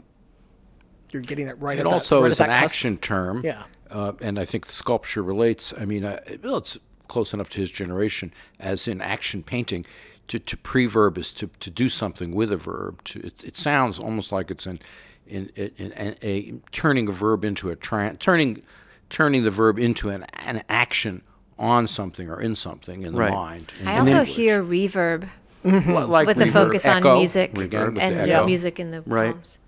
you're 1.11 1.23
getting 1.23 1.47
it 1.49 1.59
right. 1.61 1.77
It 1.79 1.81
at 1.81 1.85
that- 1.85 1.93
also 1.93 2.23
right 2.23 2.31
is 2.31 2.41
at 2.41 2.49
an 2.49 2.55
cusp. 2.55 2.65
action 2.65 2.99
term. 2.99 3.43
Yeah. 3.45 3.65
Uh, 3.91 4.13
and 4.23 4.39
I 4.39 4.45
think 4.47 4.67
the 4.67 4.73
sculpture 4.73 5.23
relates. 5.23 5.75
I 5.79 5.85
mean, 5.85 6.05
uh, 6.05 6.19
well, 6.43 6.57
it's 6.57 6.79
close 7.09 7.35
enough 7.35 7.51
to 7.51 7.61
his 7.61 7.71
generation 7.71 8.33
as 8.59 8.89
in 8.89 9.03
action 9.03 9.43
painting. 9.43 9.85
To, 10.29 10.39
to 10.39 10.57
preverb 10.57 11.19
is 11.19 11.33
to, 11.35 11.49
to 11.61 11.69
do 11.69 11.89
something 11.89 12.33
with 12.35 12.51
a 12.53 12.57
verb. 12.57 13.03
To, 13.05 13.21
it, 13.21 13.45
it 13.45 13.57
sounds 13.57 13.99
almost 13.99 14.33
like 14.33 14.51
it's 14.51 14.67
an, 14.67 14.79
in, 15.27 15.51
in, 15.57 15.93
in, 15.93 16.17
a 16.23 16.55
turning 16.71 17.09
a 17.09 17.13
verb 17.13 17.45
into 17.45 17.71
a 17.71 17.77
tran 17.77 18.19
turning 18.19 18.63
turning 19.11 19.43
the 19.43 19.51
verb 19.51 19.79
into 19.79 20.09
an, 20.09 20.25
an 20.35 20.63
action 20.69 21.23
on 21.59 21.87
something 21.87 22.31
or 22.31 22.41
in 22.41 22.55
something 22.55 23.03
in 23.03 23.13
the 23.13 23.19
Right. 23.19 23.33
mind. 23.33 23.73
in 23.81 23.87
I 23.89 23.95
the 23.95 24.01
also 24.01 24.13
language. 24.13 24.35
hear 24.35 24.63
reverb 24.65 25.29
Li- 25.65 25.71
like 26.05 26.27
with 26.27 26.39
the 26.39 26.47
reverb, 26.47 26.53
focus 26.53 26.87
on 26.87 27.03
music 27.03 27.57
again, 27.59 27.99
and 27.99 28.21
the 28.29 28.33
the 28.39 28.47
music 28.47 28.81
in 28.81 28.91
the 28.91 29.03
Right. 29.03 29.33
poems. 29.33 29.59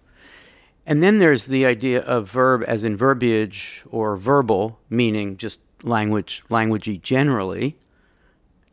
And 0.86 1.02
then 1.02 1.18
there's 1.18 1.46
the 1.46 1.64
idea 1.66 2.00
of 2.00 2.28
verb 2.28 2.64
as 2.66 2.84
in 2.84 2.96
verbiage 2.96 3.82
or 3.90 4.16
verbal, 4.16 4.78
meaning 4.90 5.36
just 5.36 5.60
language, 5.82 6.42
languagey 6.50 7.00
generally. 7.00 7.76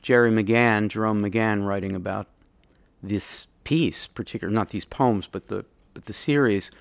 Jerry 0.02 0.32
McGann, 0.32 0.90
Jerome 0.90 1.22
McGann, 1.22 1.66
writing 1.66 1.96
about 1.96 2.28
this 3.04 3.48
piece, 3.64 4.08
particular 4.08 4.52
not 4.52 4.70
these 4.70 4.86
poems, 4.86 5.28
but 5.28 5.48
the 5.48 5.66
but 5.94 6.06
the 6.06 6.14
series, 6.14 6.72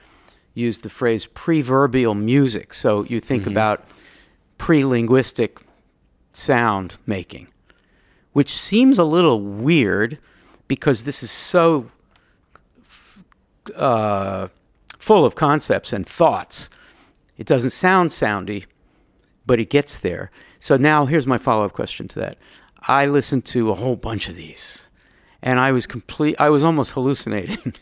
used 0.54 0.82
the 0.82 0.90
phrase 0.90 1.26
preverbal 1.26 2.18
music. 2.18 2.72
So 2.74 3.04
you 3.04 3.20
think 3.20 3.46
about 3.46 3.84
pre-linguistic 4.58 5.60
sound 6.32 6.96
making, 7.06 7.48
which 8.32 8.56
seems 8.56 8.98
a 8.98 9.04
little 9.04 9.40
weird 9.40 10.18
because 10.68 11.02
this 11.02 11.22
is 11.22 11.30
so 11.30 11.90
uh, 13.74 14.48
full 14.98 15.24
of 15.24 15.34
concepts 15.34 15.92
and 15.92 16.06
thoughts. 16.06 16.70
It 17.36 17.46
doesn't 17.46 17.70
sound 17.70 18.10
soundy, 18.10 18.66
but 19.46 19.58
it 19.58 19.70
gets 19.70 19.98
there. 19.98 20.30
So 20.60 20.76
now 20.76 21.06
here's 21.06 21.26
my 21.26 21.38
follow 21.38 21.64
up 21.64 21.72
question 21.72 22.06
to 22.08 22.18
that. 22.20 22.38
I 22.82 23.06
listened 23.06 23.44
to 23.46 23.70
a 23.70 23.74
whole 23.74 23.96
bunch 23.96 24.28
of 24.28 24.36
these 24.36 24.88
and 25.42 25.58
I 25.58 25.72
was 25.72 25.86
complete 25.86 26.36
I 26.38 26.50
was 26.50 26.62
almost 26.62 26.92
hallucinating. 26.94 27.74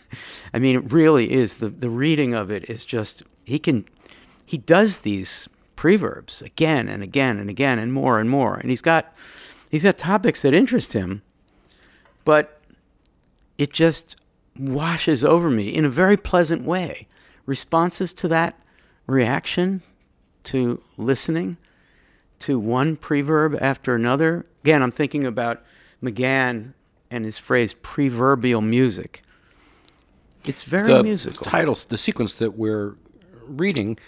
I 0.52 0.58
mean 0.58 0.76
it 0.76 0.92
really 0.92 1.32
is 1.32 1.56
the 1.56 1.68
the 1.68 1.90
reading 1.90 2.34
of 2.34 2.50
it 2.50 2.68
is 2.68 2.84
just 2.84 3.22
he 3.44 3.58
can 3.58 3.86
he 4.44 4.58
does 4.58 4.98
these 4.98 5.48
preverbs 5.76 6.42
again 6.42 6.88
and 6.88 7.02
again 7.02 7.38
and 7.38 7.48
again 7.48 7.78
and 7.78 7.92
more 7.92 8.18
and 8.18 8.28
more 8.28 8.56
and 8.56 8.70
he's 8.70 8.82
got 8.82 9.14
he's 9.70 9.84
got 9.84 9.96
topics 9.96 10.42
that 10.42 10.52
interest 10.52 10.92
him 10.92 11.22
but 12.24 12.60
it 13.58 13.72
just 13.72 14.16
washes 14.58 15.24
over 15.24 15.50
me 15.50 15.74
in 15.74 15.84
a 15.84 15.90
very 15.90 16.16
pleasant 16.16 16.64
way. 16.64 17.06
Responses 17.46 18.12
to 18.14 18.28
that 18.28 18.58
reaction 19.06 19.82
to 20.44 20.82
listening 20.96 21.56
to 22.40 22.58
one 22.58 22.96
preverb 22.96 23.60
after 23.60 23.94
another. 23.94 24.46
Again, 24.62 24.82
I'm 24.82 24.90
thinking 24.90 25.26
about 25.26 25.62
McGann 26.02 26.74
and 27.10 27.24
his 27.24 27.38
phrase 27.38 27.74
preverbal 27.74 28.64
music. 28.64 29.22
It's 30.44 30.62
very 30.62 30.92
the 30.92 31.02
musical. 31.02 31.44
titles, 31.44 31.84
the 31.84 31.98
sequence 31.98 32.34
that 32.34 32.56
we're 32.56 32.96
reading, 33.46 33.98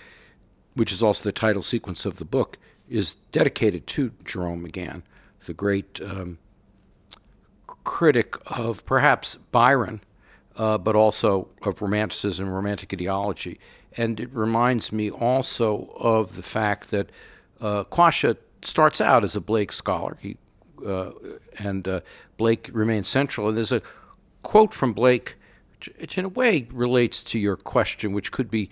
which 0.75 0.93
is 0.93 1.03
also 1.03 1.25
the 1.25 1.33
title 1.33 1.63
sequence 1.63 2.05
of 2.05 2.17
the 2.17 2.25
book, 2.25 2.59
is 2.89 3.17
dedicated 3.33 3.87
to 3.89 4.13
Jerome 4.25 4.67
McGann, 4.67 5.03
the 5.47 5.55
great 5.55 6.01
um, 6.01 6.39
critic 7.85 8.37
of 8.47 8.85
perhaps 8.87 9.37
Byron, 9.53 10.01
uh, 10.57 10.79
but 10.79 10.95
also 10.95 11.49
of 11.63 11.81
Romanticism, 11.83 12.49
romantic 12.49 12.93
ideology. 12.93 13.59
And 13.97 14.21
it 14.21 14.31
reminds 14.33 14.93
me 14.93 15.11
also 15.11 15.93
of 15.97 16.37
the 16.37 16.43
fact 16.43 16.91
that 16.91 17.11
uh, 17.61 17.85
Quasha 17.85 18.37
starts 18.63 19.01
out 19.01 19.25
as 19.25 19.37
a 19.37 19.41
Blake 19.41 19.73
scholar. 19.73 20.17
He 20.21 20.37
uh, 20.87 21.11
and 21.59 21.87
uh, 21.87 22.01
Blake 22.39 22.71
remains 22.73 23.07
central. 23.07 23.49
And 23.49 23.57
there's 23.57 23.73
a 23.73 23.83
quote 24.43 24.73
from 24.73 24.95
Blake, 24.95 25.37
which- 25.73 25.91
which 26.01 26.17
in 26.19 26.25
a 26.25 26.29
way 26.29 26.67
relates 26.73 27.23
to 27.25 27.39
your 27.39 27.57
question, 27.57 28.13
which 28.15 28.33
could 28.33 28.51
be 28.51 28.71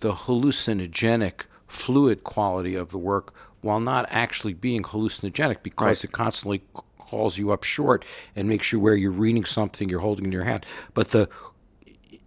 the 0.00 0.12
hallucinogenic, 0.12 1.42
fluid 1.66 2.24
quality 2.24 2.74
of 2.74 2.90
the 2.90 2.96
work, 2.98 3.34
while 3.60 3.80
not 3.80 4.06
actually 4.10 4.54
being 4.54 4.82
hallucinogenic, 4.82 5.58
because 5.62 5.98
Right. 5.98 6.04
it 6.04 6.12
constantly 6.12 6.62
calls 6.98 7.36
you 7.36 7.52
up 7.52 7.62
short 7.64 8.02
and 8.34 8.48
makes 8.48 8.72
you 8.72 8.80
where 8.80 8.94
you're 8.96 9.10
reading 9.10 9.44
something 9.44 9.90
you're 9.90 10.00
holding 10.00 10.24
in 10.24 10.32
your 10.32 10.44
hand. 10.44 10.64
But 10.94 11.10
the 11.10 11.28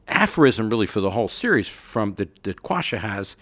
aphorism 0.07 0.69
really 0.69 0.85
for 0.85 1.01
the 1.01 1.09
whole 1.11 1.27
series 1.27 1.67
from 1.67 2.13
that, 2.15 2.43
that 2.43 2.61
Quasha 2.61 2.99
has 2.99 3.35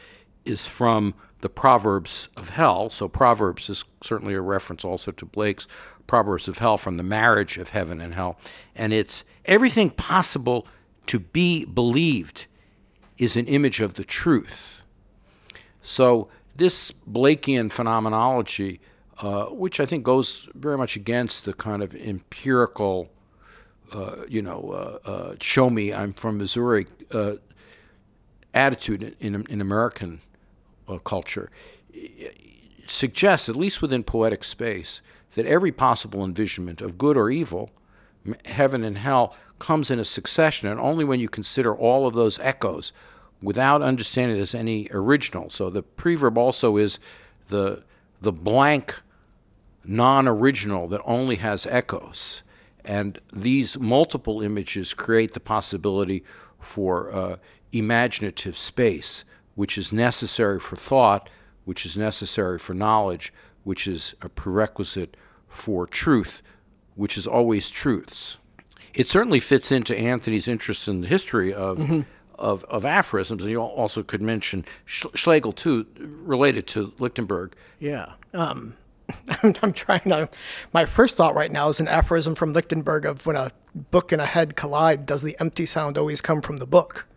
is 0.46 0.66
from 0.66 1.14
the 1.44 1.50
Proverbs 1.50 2.30
of 2.38 2.50
Hell. 2.50 2.90
So 2.90 3.10
Proverbs 3.10 3.70
is 3.70 3.84
certainly 4.02 4.34
a 4.34 4.40
reference 4.40 4.86
also 4.86 5.12
to 5.12 5.26
Blake's 5.26 5.68
Proverbs 6.08 6.48
of 6.48 6.60
Hell 6.60 6.78
from 6.78 6.96
the 6.96 7.04
marriage 7.04 7.58
of 7.58 7.70
heaven 7.70 8.00
and 8.00 8.14
hell. 8.14 8.40
And 8.76 8.94
it's 8.94 9.26
everything 9.44 9.90
possible 9.90 10.66
to 11.08 11.20
be 11.20 11.66
believed 11.66 12.46
is 13.18 13.36
an 13.36 13.46
image 13.48 13.82
of 13.82 13.96
the 13.96 14.06
truth. 14.06 14.84
So 15.82 16.30
this 16.56 16.94
Blakean 17.12 17.70
phenomenology, 17.70 18.80
uh, 19.18 19.48
which 19.48 19.82
I 19.82 19.86
think 19.86 20.06
goes 20.06 20.48
very 20.56 20.78
much 20.78 20.96
against 20.96 21.44
the 21.44 21.52
kind 21.52 21.84
of 21.84 21.94
empirical 21.94 23.10
uh, 23.92 24.24
you 24.30 24.42
know, 24.42 24.72
uh, 25.06 25.10
uh, 25.10 25.36
show 25.42 25.70
me 25.70 25.94
I'm 25.94 26.14
from 26.14 26.38
Missouri 26.38 26.88
uh, 27.12 27.34
attitude 28.54 29.16
in, 29.20 29.36
in, 29.36 29.46
in 29.50 29.62
American 29.62 30.22
uh, 30.88 30.98
culture 31.00 31.50
suggests, 32.88 33.50
at 33.50 33.56
least 33.56 33.82
within 33.82 34.04
poetic 34.04 34.44
space, 34.44 35.02
that 35.36 35.46
every 35.46 35.72
possible 35.72 36.24
envisionment 36.24 36.82
of 36.82 36.98
good 36.98 37.18
or 37.18 37.30
evil, 37.30 37.72
heaven 38.46 38.84
and 38.84 38.98
hell, 38.98 39.36
comes 39.60 39.90
in 39.90 40.00
a 40.00 40.06
succession, 40.06 40.68
and 40.68 40.80
only 40.80 41.04
when 41.04 41.20
you 41.20 41.30
consider 41.30 41.74
all 41.74 42.06
of 42.06 42.14
those 42.14 42.40
echoes 42.40 42.92
without 43.42 43.82
understanding 43.82 44.38
there's 44.38 44.56
any 44.56 44.88
original. 44.92 45.50
So 45.50 45.70
the 45.70 45.84
preverb 45.84 46.38
also 46.38 46.78
is 46.78 47.00
the 47.48 47.84
the 48.22 48.32
blank 48.32 49.02
non-original 49.84 50.88
that 50.88 51.02
only 51.04 51.36
has 51.36 51.66
echoes 51.66 52.42
and 52.86 53.20
these 53.32 53.78
multiple 53.78 54.42
images 54.42 54.94
create 54.94 55.34
the 55.34 55.40
possibility 55.40 56.24
for 56.60 57.14
uh, 57.14 57.36
imaginative 57.74 58.56
space 58.56 59.26
which 59.56 59.78
is 59.78 59.94
necessary 59.94 60.60
for 60.60 60.76
thought 60.76 61.30
which 61.66 61.86
is 61.86 61.98
necessary 61.98 62.60
for 62.60 62.74
knowledge 62.74 63.34
which 63.64 63.88
is 63.88 64.16
a 64.22 64.30
prerequisite 64.30 65.16
for 65.48 65.88
truth 65.88 66.42
which 66.96 67.18
is 67.18 67.28
always 67.28 67.70
truths 67.70 68.38
it 68.94 69.10
certainly 69.10 69.40
fits 69.40 69.72
into 69.72 69.98
Anthony's 69.98 70.48
interest 70.48 70.88
in 70.88 71.02
the 71.02 71.08
history 71.08 71.54
of 71.54 72.06
of, 72.40 72.64
of 72.66 72.86
aphorisms, 72.86 73.42
and 73.42 73.52
you 73.52 73.62
also 73.62 74.04
could 74.04 74.22
mention 74.22 74.66
Schlegel 74.86 75.52
too, 75.52 75.86
related 75.98 76.68
to 76.68 76.94
Lichtenberg. 77.00 77.56
Yeah. 77.80 78.14
Um, 78.34 78.76
I'm, 79.44 79.54
I'm 79.62 79.74
trying 79.74 80.10
to. 80.10 80.30
My 80.74 80.86
first 80.86 81.16
thought 81.16 81.36
right 81.36 81.52
now 81.52 81.70
is 81.70 81.80
an 81.80 81.88
aphorism 81.88 82.36
from 82.36 82.54
Lichtenberg 82.54 83.06
of 83.06 83.26
when 83.26 83.36
a 83.36 83.52
book 83.74 84.12
and 84.12 84.22
a 84.22 84.26
head 84.26 84.56
collide, 84.56 85.06
does 85.06 85.22
the 85.22 85.40
empty 85.40 85.66
sound 85.66 85.98
always 85.98 86.22
come 86.22 86.42
from 86.42 86.58
the 86.58 86.66
book? 86.66 87.08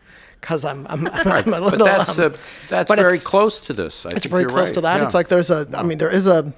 Because 0.47 0.65
I'm, 0.65 0.87
I'm, 0.87 1.09
I'm, 1.13 1.53
a 1.55 1.61
little. 1.61 1.71
but 1.71 1.85
that's 1.85 2.19
um, 2.21 2.27
uh, 2.27 2.37
that's 2.69 2.87
but 2.87 3.01
very 3.01 3.19
close 3.19 3.61
to 3.63 3.73
this. 3.73 4.07
I 4.07 4.11
it's 4.11 4.21
think 4.21 4.31
very 4.31 4.45
close 4.45 4.69
right. 4.69 4.75
to 4.75 4.81
that. 4.83 4.99
Yeah. 4.99 5.05
It's 5.05 5.13
like 5.13 5.27
there's 5.27 5.51
a. 5.51 5.69
I 5.75 5.83
mean, 5.83 5.99
there 5.99 6.09
is 6.09 6.29
a. 6.29 6.55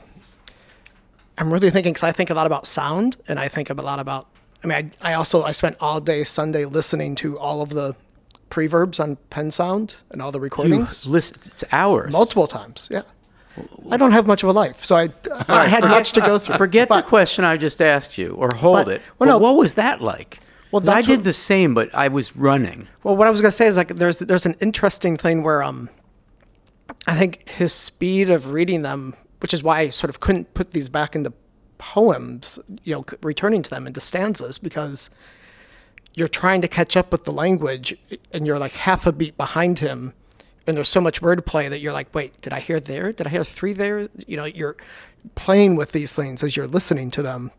I'm 1.39 1.51
really 1.51 1.71
thinking 1.71 1.95
because 1.95 2.03
I 2.03 2.13
think 2.13 2.29
a 2.29 2.35
lot 2.35 2.47
about 2.47 2.67
sound, 2.67 3.17
and 3.29 3.41
I 3.41 3.49
think 3.49 3.71
a 3.71 3.75
lot 3.75 3.99
about. 3.99 4.27
I 4.63 4.67
mean, 4.67 4.93
I, 5.01 5.13
I 5.13 5.15
also 5.15 5.43
I 5.43 5.53
spent 5.53 5.79
all 5.81 6.03
day 6.03 6.23
Sunday 6.23 6.67
listening 6.67 7.15
to 7.15 7.39
all 7.39 7.63
of 7.63 7.71
the 7.71 7.97
preverbs 8.51 9.01
on 9.01 9.17
Pen 9.31 9.51
Sound 9.51 9.97
and 10.11 10.21
all 10.21 10.33
the 10.33 10.39
You 10.39 10.43
recordings 10.45 11.07
listen, 11.07 11.39
it's 11.47 11.65
hours. 11.73 12.13
multiple 12.13 12.47
times. 12.47 12.89
Yeah, 12.91 13.03
I 13.91 13.97
don't 13.97 14.13
have 14.13 14.27
much 14.27 14.43
of 14.43 14.51
a 14.51 14.53
life, 14.53 14.85
so 14.85 14.97
I, 14.97 15.09
I 15.49 15.67
had 15.67 15.83
much 15.83 16.13
to 16.13 16.21
go 16.21 16.39
through. 16.39 16.57
Forget 16.59 16.91
But- 16.91 17.05
the 17.05 17.09
question 17.09 17.47
I 17.47 17.57
just 17.57 17.81
asked 17.81 18.19
you, 18.19 18.35
or 18.35 18.51
hold 18.55 18.85
but- 18.85 18.97
it. 18.97 19.03
well, 19.19 19.31
no. 19.31 19.39
what 19.39 19.57
was 19.57 19.77
that 19.77 20.03
like? 20.03 20.41
Well, 20.71 20.89
I 20.91 21.01
did 21.03 21.19
what- 21.19 21.25
the 21.25 21.33
same, 21.33 21.75
but 21.75 21.95
I 21.95 22.09
was 22.09 22.37
running. 22.37 22.89
Well, 23.03 23.17
what 23.17 23.27
I 23.27 23.31
was 23.31 23.41
going 23.41 23.51
to 23.51 23.57
say 23.57 23.67
is 23.67 23.77
like 23.77 23.89
there's 23.89 24.19
there's 24.19 24.47
an 24.47 24.57
interesting 24.61 25.17
thing 25.17 25.43
where 25.43 25.63
um, 25.63 25.89
I 27.07 27.17
think 27.17 27.49
his 27.49 27.73
speed 27.73 28.29
of 28.31 28.53
reading 28.53 28.83
them, 28.83 29.15
which 29.41 29.55
is 29.55 29.63
why 29.63 29.81
I 29.81 29.89
sort 29.91 30.11
of 30.11 30.21
couldn't 30.21 30.55
put 30.55 30.73
these 30.73 30.89
back 30.89 31.15
into 31.17 31.33
poems, 31.79 32.59
you 32.85 32.95
know, 32.95 33.05
returning 33.23 33.63
to 33.63 33.71
them 33.71 33.87
into 33.87 34.01
stanzas 34.01 34.59
because 34.59 35.11
you're 36.15 36.29
trying 36.29 36.61
to 36.61 36.69
catch 36.69 36.97
up 36.97 37.13
with 37.13 37.25
the 37.25 37.33
language 37.33 37.97
and 38.33 38.47
you're 38.47 38.59
like 38.59 38.73
half 38.73 39.07
a 39.07 39.13
beat 39.13 39.37
behind 39.37 39.79
him. 39.79 40.13
And 40.67 40.77
there's 40.77 40.89
so 40.89 41.01
much 41.01 41.23
wordplay 41.23 41.71
that 41.71 41.79
you're 41.79 41.93
like, 41.93 42.13
wait, 42.15 42.39
did 42.43 42.53
I 42.53 42.61
hear 42.61 42.81
there? 42.81 43.13
Did 43.13 43.27
I 43.27 43.31
hear 43.31 43.45
three 43.45 43.73
there? 43.73 44.09
You 44.27 44.37
know, 44.37 44.45
you're 44.45 44.77
playing 45.35 45.77
with 45.77 45.93
these 45.93 46.13
things 46.13 46.43
as 46.43 46.57
you're 46.57 46.67
listening 46.67 47.11
to 47.13 47.23
them 47.23 47.53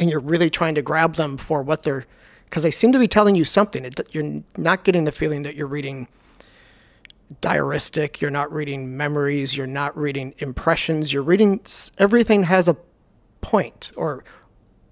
and 0.00 0.10
you're 0.10 0.20
really 0.20 0.50
trying 0.50 0.74
to 0.74 0.82
grab 0.82 1.14
them 1.14 1.38
for 1.38 1.62
what 1.62 1.84
they're 1.84 2.04
because 2.46 2.62
they 2.62 2.70
seem 2.70 2.92
to 2.92 2.98
be 2.98 3.08
telling 3.08 3.34
you 3.34 3.44
something. 3.44 3.84
It, 3.84 4.00
you're 4.12 4.42
not 4.56 4.84
getting 4.84 5.04
the 5.04 5.12
feeling 5.12 5.42
that 5.42 5.54
you're 5.54 5.66
reading 5.66 6.08
diaristic 7.40 8.20
you're 8.20 8.30
not 8.30 8.52
reading 8.52 8.96
memories 8.96 9.56
you're 9.56 9.66
not 9.66 9.96
reading 9.96 10.34
impressions. 10.38 11.12
You're 11.12 11.22
reading 11.22 11.60
everything 11.98 12.44
has 12.44 12.68
a 12.68 12.76
point 13.40 13.92
or 13.96 14.24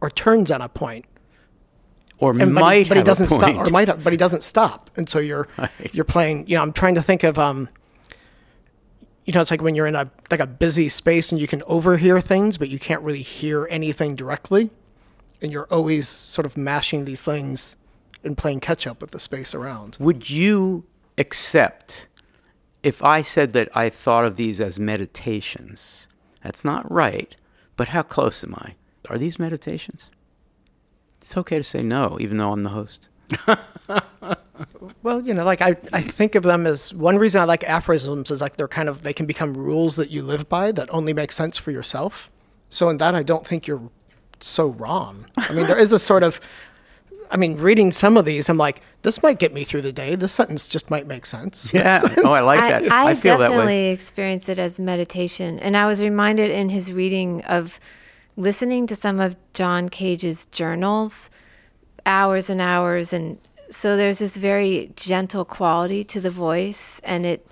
or 0.01 0.11
turns 0.11 0.51
on 0.51 0.61
a 0.61 0.69
point. 0.69 1.07
Or 2.19 2.31
and, 2.31 2.55
but, 2.55 2.61
might 2.61 2.83
he, 2.85 2.89
but 2.89 2.97
he 2.97 3.03
doesn't 3.03 3.27
a 3.27 3.29
point. 3.29 3.43
stop 3.43 3.69
or 3.69 3.71
might 3.71 3.89
have, 3.89 4.05
but 4.05 4.13
he 4.13 4.17
doesn't 4.17 4.43
stop. 4.43 4.91
And 4.97 5.09
so 5.09 5.19
you're 5.19 5.49
you're 5.93 6.05
playing 6.05 6.47
you 6.47 6.57
know 6.57 6.63
i'm 6.63 6.73
trying 6.73 6.95
to 6.97 7.03
think 7.03 7.23
of 7.23 7.39
um 7.39 7.69
you 9.25 9.33
know 9.33 9.41
it's 9.41 9.51
like 9.51 9.63
when 9.63 9.75
you're 9.75 9.87
in 9.87 9.97
a 9.97 10.11
like 10.31 10.41
a 10.41 10.47
busy 10.47 10.89
space 10.89 11.31
and 11.31 11.41
you 11.41 11.47
can 11.47 11.63
overhear 11.67 12.21
things 12.21 12.59
but 12.59 12.69
you 12.69 12.79
can't 12.79 13.03
really 13.03 13.23
hear 13.23 13.67
anything 13.71 14.17
directly 14.17 14.71
and 15.45 15.53
you're 15.53 15.69
always 15.71 16.09
sort 16.09 16.47
of 16.47 16.57
mashing 16.57 17.05
these 17.05 17.23
things 17.23 17.77
and 18.25 18.37
playing 18.37 18.61
catch 18.61 18.87
up 18.87 19.03
with 19.03 19.11
the 19.11 19.21
space 19.21 19.55
around 19.55 19.97
Would 20.01 20.31
you 20.31 20.85
accept 21.19 22.09
if 22.83 23.03
I 23.05 23.21
said 23.23 23.53
that 23.53 23.69
I 23.77 23.91
thought 23.91 24.25
of 24.25 24.37
these 24.37 24.61
as 24.61 24.81
meditations? 24.81 26.09
That's 26.43 26.65
not 26.65 26.91
right, 26.91 27.37
but 27.77 27.89
how 27.89 28.03
close 28.03 28.43
am 28.43 28.55
I? 28.57 28.75
Are 29.09 29.19
these 29.19 29.39
meditations? 29.39 30.11
It's 31.21 31.37
okay 31.37 31.59
to 31.59 31.63
say 31.63 31.83
no, 31.83 32.19
even 32.21 32.39
though 32.39 32.53
I'm 32.53 32.63
the 32.63 32.71
host. 32.71 33.09
well 35.03 35.21
you 35.23 35.33
know 35.33 35.45
like 35.45 35.63
I, 35.63 35.77
I 35.93 36.03
think 36.03 36.35
of 36.35 36.43
them 36.43 36.67
as 36.67 36.93
one 36.93 37.17
reason 37.17 37.41
i 37.41 37.45
like 37.45 37.65
aphorisms 37.65 38.31
is 38.31 38.43
like 38.43 38.57
they're 38.57 38.69
kind 38.69 38.89
of 38.89 39.03
they 39.03 39.15
can 39.15 39.25
become 39.25 39.55
rules 39.55 39.97
that 39.97 40.11
you 40.11 40.23
live 40.23 40.47
by 40.49 40.73
that 40.73 40.93
only 40.93 41.15
make 41.15 41.33
sense 41.33 41.57
for 41.57 41.71
yourself 41.71 42.31
so 42.69 42.91
in 42.91 42.99
that 42.99 43.15
i 43.15 43.23
don't 43.23 43.47
think 43.47 43.67
you're 43.67 43.91
so 44.41 44.69
wrong 44.69 45.27
i 45.37 45.53
mean 45.53 45.67
there 45.67 45.79
is 45.79 45.93
a 45.93 45.99
sort 45.99 46.23
of 46.23 46.41
i 47.31 47.37
mean 47.37 47.57
reading 47.57 47.91
some 47.93 48.17
of 48.17 48.25
these 48.25 48.49
i'm 48.49 48.57
like 48.59 48.83
this 49.03 49.23
might 49.23 49.39
get 49.39 49.53
me 49.53 49.65
through 49.65 49.83
the 49.83 49.93
day 49.93 50.15
this 50.15 50.33
sentence 50.33 50.67
just 50.67 50.91
might 50.91 51.07
make 51.07 51.27
sense 51.27 51.73
Yeah. 51.73 52.01
Oh, 52.25 52.31
I 52.31 52.41
like 52.41 52.61
that. 52.61 52.91
I, 52.91 53.11
I, 53.11 53.15
feel 53.15 53.37
that 53.39 53.49
definitely 53.49 53.75
way. 53.75 53.91
experienced 53.93 54.49
it 54.49 54.59
as 54.59 54.81
meditation. 54.81 55.59
And 55.59 55.77
I 55.77 55.87
was 55.87 56.01
reminded 56.01 56.51
in 56.51 56.71
his 56.71 56.91
reading 56.91 57.43
of 57.45 57.79
listening 58.37 58.87
to 58.87 58.97
some 58.97 59.21
of 59.21 59.37
John 59.53 59.91
Cage's 59.91 60.47
journals, 60.47 61.29
hours 62.07 62.49
and 62.49 62.63
hours. 62.63 63.13
And 63.13 63.39
so 63.71 63.97
there's 63.97 64.21
this 64.21 64.37
very 64.37 64.93
gentle 64.97 65.45
quality 65.45 66.03
to 66.05 66.21
the 66.21 66.31
voice. 66.31 66.99
And 67.05 67.27
it 67.27 67.47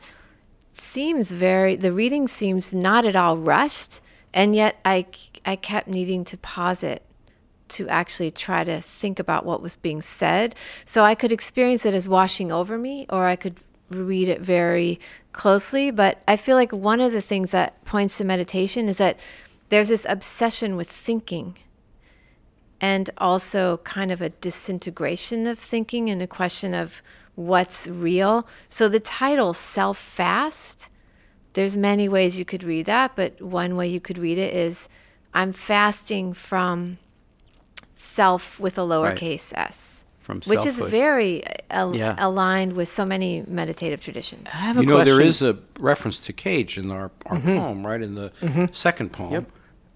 seems 0.73 1.31
very, 1.31 1.77
the 1.77 1.93
reading 1.93 2.29
seems 2.29 2.73
not 2.73 3.05
at 3.05 3.15
all 3.15 3.37
rushed. 3.37 4.01
And 4.35 4.57
yet 4.57 4.79
I, 4.85 5.07
I 5.45 5.57
kept 5.57 5.89
needing 5.89 6.25
to 6.25 6.39
pause 6.39 6.83
it 6.83 7.03
to 7.69 7.89
actually 7.89 8.31
try 8.31 8.65
to 8.65 8.81
think 8.81 9.19
about 9.19 9.47
what 9.47 9.63
was 9.63 9.77
being 9.77 10.03
said. 10.03 10.55
So 10.85 11.05
I 11.05 11.15
could 11.15 11.33
experience 11.33 11.87
it 11.87 11.95
as 11.95 12.07
washing 12.07 12.53
over 12.53 12.77
me, 12.79 13.07
or 13.09 13.27
I 13.27 13.37
could 13.37 13.57
read 13.91 14.29
it 14.29 14.41
very 14.41 15.01
closely. 15.33 15.91
But 15.91 16.23
I 16.29 16.37
feel 16.37 16.57
like 16.57 16.73
one 16.73 17.01
of 17.01 17.13
the 17.13 17.21
things 17.21 17.51
that 17.51 17.83
points 17.85 18.19
to 18.19 18.25
meditation 18.25 18.89
is 18.89 18.99
that 18.99 19.19
there's 19.71 19.89
this 19.89 20.07
obsession 20.09 20.77
with 20.77 20.91
thinking 20.91 21.57
and 22.81 23.09
also 23.17 23.79
kind 23.79 24.11
of 24.11 24.21
a 24.21 24.29
disintegration 24.29 25.47
of 25.47 25.59
thinking 25.59 26.11
and 26.11 26.21
a 26.21 26.27
question 26.27 26.75
of 26.75 27.01
what's 27.37 27.87
real. 27.87 28.47
So 28.69 28.89
the 28.89 29.01
title 29.01 29.55
Self 29.55 29.97
Fast, 29.97 30.89
there's 31.55 31.77
many 31.77 32.09
ways 32.09 32.39
you 32.39 32.45
could 32.45 32.63
read 32.63 32.87
that, 32.87 33.15
but 33.17 33.41
one 33.41 33.77
way 33.77 33.87
you 33.89 34.01
could 34.01 34.19
read 34.19 34.39
it 34.39 34.55
is 34.55 34.89
I'm 35.35 35.53
fasting 35.53 36.33
from 36.35 36.99
self 37.91 38.59
with 38.61 38.79
a 38.79 38.83
lowercase 38.83 39.53
s, 39.55 40.05
From 40.21 40.41
which 40.43 40.67
is 40.67 40.79
very 40.81 41.47
uh, 41.47 41.51
al- 41.71 41.97
Yeah. 41.97 42.15
aligned 42.19 42.73
with 42.75 42.89
so 42.89 43.05
many 43.05 43.45
meditative 43.47 44.01
traditions. 44.01 44.49
I 44.53 44.57
have 44.59 44.77
a 44.79 44.81
You 44.81 44.87
know, 44.87 45.05
there 45.05 45.17
question. 45.17 45.29
is 45.29 45.43
a 45.43 45.59
reference 45.81 46.21
to 46.21 46.33
Cage 46.33 46.79
in 46.79 46.91
our, 46.91 47.11
our 47.27 47.39
poem, 47.41 47.87
right? 47.87 48.03
In 48.03 48.15
the 48.15 48.31
second 48.73 49.13
poem. 49.13 49.33
Yep. 49.33 49.45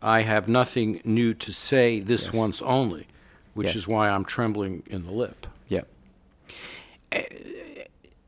I 0.02 0.22
have 0.22 0.46
nothing 0.48 1.00
new 1.04 1.34
to 1.34 1.52
say 1.52 2.00
this 2.00 2.32
once 2.32 2.62
only, 2.62 3.06
which 3.54 3.68
Yes. 3.68 3.76
is 3.76 3.88
why 3.88 4.08
I'm 4.10 4.24
trembling 4.24 4.82
in 4.86 5.04
the 5.04 5.10
lip. 5.12 5.46
Yeah. 5.68 5.82
Uh, 7.12 7.20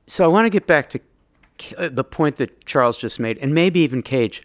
So 0.07 0.25
I 0.25 0.29
want 0.29 0.47
to 0.47 0.51
get 0.51 0.67
back 0.67 0.89
to 0.91 0.99
K- 0.99 1.05
Uh, 1.77 1.89
the 1.89 2.05
point 2.05 2.37
that 2.37 2.65
Charles 2.67 2.97
just 2.97 3.19
made, 3.19 3.39
and 3.39 3.55
maybe 3.55 3.81
even 3.81 4.03
Cage. 4.03 4.43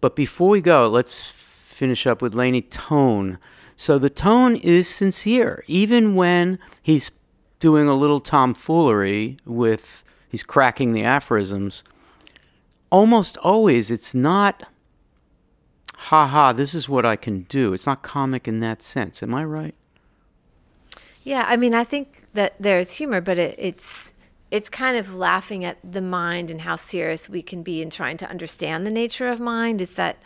But 0.00 0.14
before 0.14 0.50
we 0.50 0.60
go, 0.60 0.88
let's 0.88 1.22
finish 1.22 2.06
up 2.06 2.22
with 2.22 2.34
Laynie 2.34 2.68
tone. 2.70 3.38
So 3.76 3.98
the 3.98 4.10
tone 4.10 4.56
is 4.56 4.88
sincere, 4.88 5.64
even 5.66 6.14
when 6.14 6.58
he's 6.82 7.10
doing 7.60 7.88
a 7.88 7.94
little 7.94 8.20
tomfoolery 8.20 9.38
with 9.44 10.04
he's 10.28 10.42
cracking 10.42 10.92
the 10.92 11.04
aphorisms. 11.04 11.82
Almost 12.90 13.36
always, 13.38 13.90
it's 13.90 14.14
not. 14.14 14.64
Ha 16.08 16.26
ha! 16.26 16.52
This 16.52 16.74
is 16.74 16.88
what 16.88 17.04
I 17.04 17.16
can 17.16 17.42
do. 17.42 17.72
It's 17.72 17.86
not 17.86 18.02
comic 18.02 18.46
in 18.46 18.60
that 18.60 18.82
sense. 18.82 19.22
Am 19.22 19.34
I 19.34 19.44
right? 19.44 19.74
Yeah, 21.24 21.44
I 21.46 21.56
mean, 21.56 21.74
I 21.74 21.84
think 21.84 22.24
that 22.34 22.54
there's 22.58 22.92
humor, 22.92 23.20
but 23.20 23.38
it, 23.38 23.54
it's 23.58 24.12
it's 24.50 24.68
kind 24.68 24.96
of 24.96 25.14
laughing 25.14 25.64
at 25.64 25.78
the 25.84 26.00
mind 26.00 26.50
and 26.50 26.62
how 26.62 26.76
serious 26.76 27.28
we 27.28 27.42
can 27.42 27.62
be 27.62 27.82
in 27.82 27.90
trying 27.90 28.16
to 28.18 28.28
understand 28.28 28.86
the 28.86 28.90
nature 28.90 29.28
of 29.28 29.40
mind. 29.40 29.80
Is 29.80 29.94
that 29.94 30.16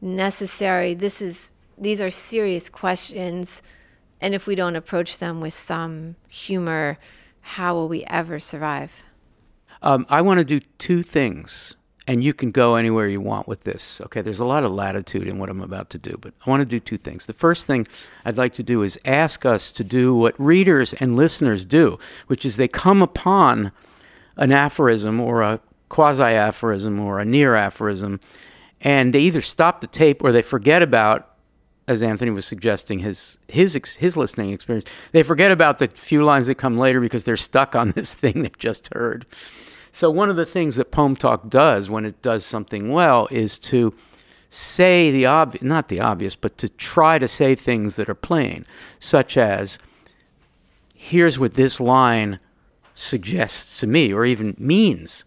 necessary? 0.00 0.94
This 0.94 1.22
is 1.22 1.52
these 1.76 2.00
are 2.00 2.10
serious 2.10 2.68
questions, 2.68 3.62
and 4.20 4.34
if 4.34 4.46
we 4.46 4.54
don't 4.54 4.76
approach 4.76 5.18
them 5.18 5.40
with 5.40 5.54
some 5.54 6.14
humor, 6.28 6.98
how 7.40 7.74
will 7.74 7.88
we 7.88 8.04
ever 8.04 8.38
survive? 8.38 9.02
Um, 9.82 10.06
I 10.08 10.20
want 10.20 10.38
to 10.38 10.44
do 10.44 10.60
two 10.78 11.02
things, 11.02 11.74
and 12.06 12.22
you 12.22 12.34
can 12.34 12.50
go 12.50 12.76
anywhere 12.76 13.08
you 13.08 13.20
want 13.20 13.48
with 13.48 13.64
this. 13.64 14.00
Okay, 14.02 14.20
there's 14.20 14.40
a 14.40 14.44
lot 14.44 14.64
of 14.64 14.72
latitude 14.72 15.26
in 15.26 15.38
what 15.38 15.48
I'm 15.48 15.60
about 15.60 15.90
to 15.90 15.98
do, 15.98 16.18
but 16.20 16.34
I 16.44 16.50
want 16.50 16.60
to 16.60 16.66
do 16.66 16.78
two 16.78 16.98
things. 16.98 17.26
The 17.26 17.32
first 17.32 17.66
thing 17.66 17.86
I'd 18.24 18.36
like 18.36 18.54
to 18.54 18.62
do 18.62 18.82
is 18.82 18.98
ask 19.04 19.46
us 19.46 19.72
to 19.72 19.84
do 19.84 20.14
what 20.14 20.38
readers 20.38 20.92
and 20.94 21.16
listeners 21.16 21.64
do, 21.64 21.98
which 22.26 22.44
is 22.44 22.56
they 22.56 22.68
come 22.68 23.02
upon 23.02 23.72
an 24.36 24.52
aphorism 24.52 25.20
or 25.20 25.42
a 25.42 25.60
quasi 25.88 26.22
aphorism 26.22 27.00
or 27.00 27.20
a 27.20 27.24
near 27.24 27.54
aphorism, 27.54 28.20
and 28.80 29.14
they 29.14 29.20
either 29.20 29.40
stop 29.40 29.80
the 29.80 29.86
tape 29.86 30.22
or 30.22 30.32
they 30.32 30.42
forget 30.42 30.82
about 30.82 31.30
as 31.86 32.02
Anthony 32.02 32.30
was 32.30 32.46
suggesting, 32.46 33.00
his 33.00 33.38
his 33.48 33.74
his 33.74 34.16
listening 34.16 34.50
experience. 34.50 34.90
They 35.12 35.22
forget 35.22 35.50
about 35.50 35.78
the 35.78 35.86
few 35.88 36.24
lines 36.24 36.46
that 36.46 36.54
come 36.54 36.78
later 36.78 37.00
because 37.00 37.24
they're 37.24 37.36
stuck 37.36 37.76
on 37.76 37.90
this 37.90 38.14
thing 38.22 38.42
they've 38.42 38.58
just 38.58 38.92
heard. 38.92 39.26
So 39.94 40.10
one 40.10 40.28
of 40.28 40.34
the 40.34 40.44
things 40.44 40.74
that 40.74 40.90
Poem 40.90 41.14
Talk 41.14 41.48
does 41.48 41.88
when 41.88 42.04
it 42.04 42.20
does 42.20 42.44
something 42.44 42.90
well 42.90 43.28
is 43.30 43.60
to 43.60 43.94
say 44.48 45.12
the 45.12 45.26
obvious, 45.26 45.62
not 45.62 45.86
the 45.86 46.00
obvious, 46.00 46.34
but 46.34 46.58
to 46.58 46.68
try 46.68 47.16
to 47.20 47.28
say 47.28 47.54
things 47.54 47.94
that 47.94 48.08
are 48.08 48.14
plain, 48.16 48.66
such 48.98 49.36
as, 49.36 49.78
"Here's 50.96 51.38
what 51.38 51.54
this 51.54 51.78
line 51.78 52.40
suggests 52.92 53.78
to 53.78 53.86
me, 53.86 54.12
or 54.12 54.24
even 54.24 54.56
means 54.58 55.24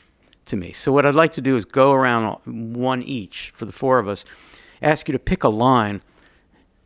to 0.48 0.58
me." 0.58 0.74
So 0.74 0.92
what 0.92 1.06
I'd 1.06 1.16
like 1.16 1.32
to 1.34 1.42
do 1.42 1.56
is 1.56 1.64
go 1.64 1.94
around 1.94 2.36
one 2.44 3.02
each 3.04 3.54
for 3.56 3.64
the 3.64 3.72
four 3.72 4.00
of 4.00 4.10
us 4.10 4.26
ask 4.82 5.08
you 5.08 5.14
to 5.14 5.20
pick 5.20 5.46
a 5.46 5.50
line 5.50 6.02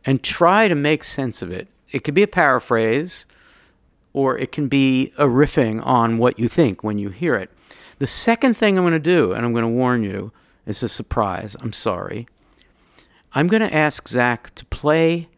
and 0.04 0.22
try 0.22 0.68
to 0.68 0.76
make 0.76 1.02
sense 1.02 1.42
of 1.42 1.50
it. 1.50 1.66
It 1.90 2.04
could 2.04 2.14
be 2.14 2.22
a 2.22 2.28
paraphrase, 2.28 3.26
or 4.12 4.38
it 4.38 4.52
can 4.52 4.68
be 4.68 5.12
a 5.18 5.26
riffing 5.26 5.84
on 5.84 6.18
what 6.18 6.38
you 6.38 6.46
think 6.46 6.84
when 6.84 6.98
you 6.98 7.08
hear 7.08 7.34
it. 7.34 7.50
The 8.02 8.08
second 8.08 8.56
thing 8.56 8.76
I'm 8.76 8.82
going 8.82 8.94
to 8.94 8.98
do, 8.98 9.30
and 9.30 9.46
I'm 9.46 9.52
going 9.52 9.62
to 9.62 9.68
warn 9.68 10.02
you, 10.02 10.32
is 10.66 10.82
a 10.82 10.88
surprise. 10.88 11.54
I'm 11.60 11.72
sorry. 11.72 12.26
I'm 13.32 13.46
going 13.46 13.62
to 13.62 13.72
ask 13.72 14.08
Zach 14.08 14.52
to 14.56 14.64
play, 14.64 15.28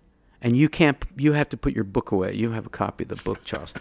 and 0.40 0.56
you 0.56 0.70
can't. 0.70 0.96
You 1.14 1.34
have 1.34 1.50
to 1.50 1.58
put 1.58 1.74
your 1.74 1.84
book 1.84 2.10
away. 2.10 2.32
You 2.32 2.52
have 2.52 2.64
a 2.64 2.70
copy 2.70 3.04
of 3.04 3.08
the 3.08 3.16
book, 3.16 3.44
Charles. 3.44 3.74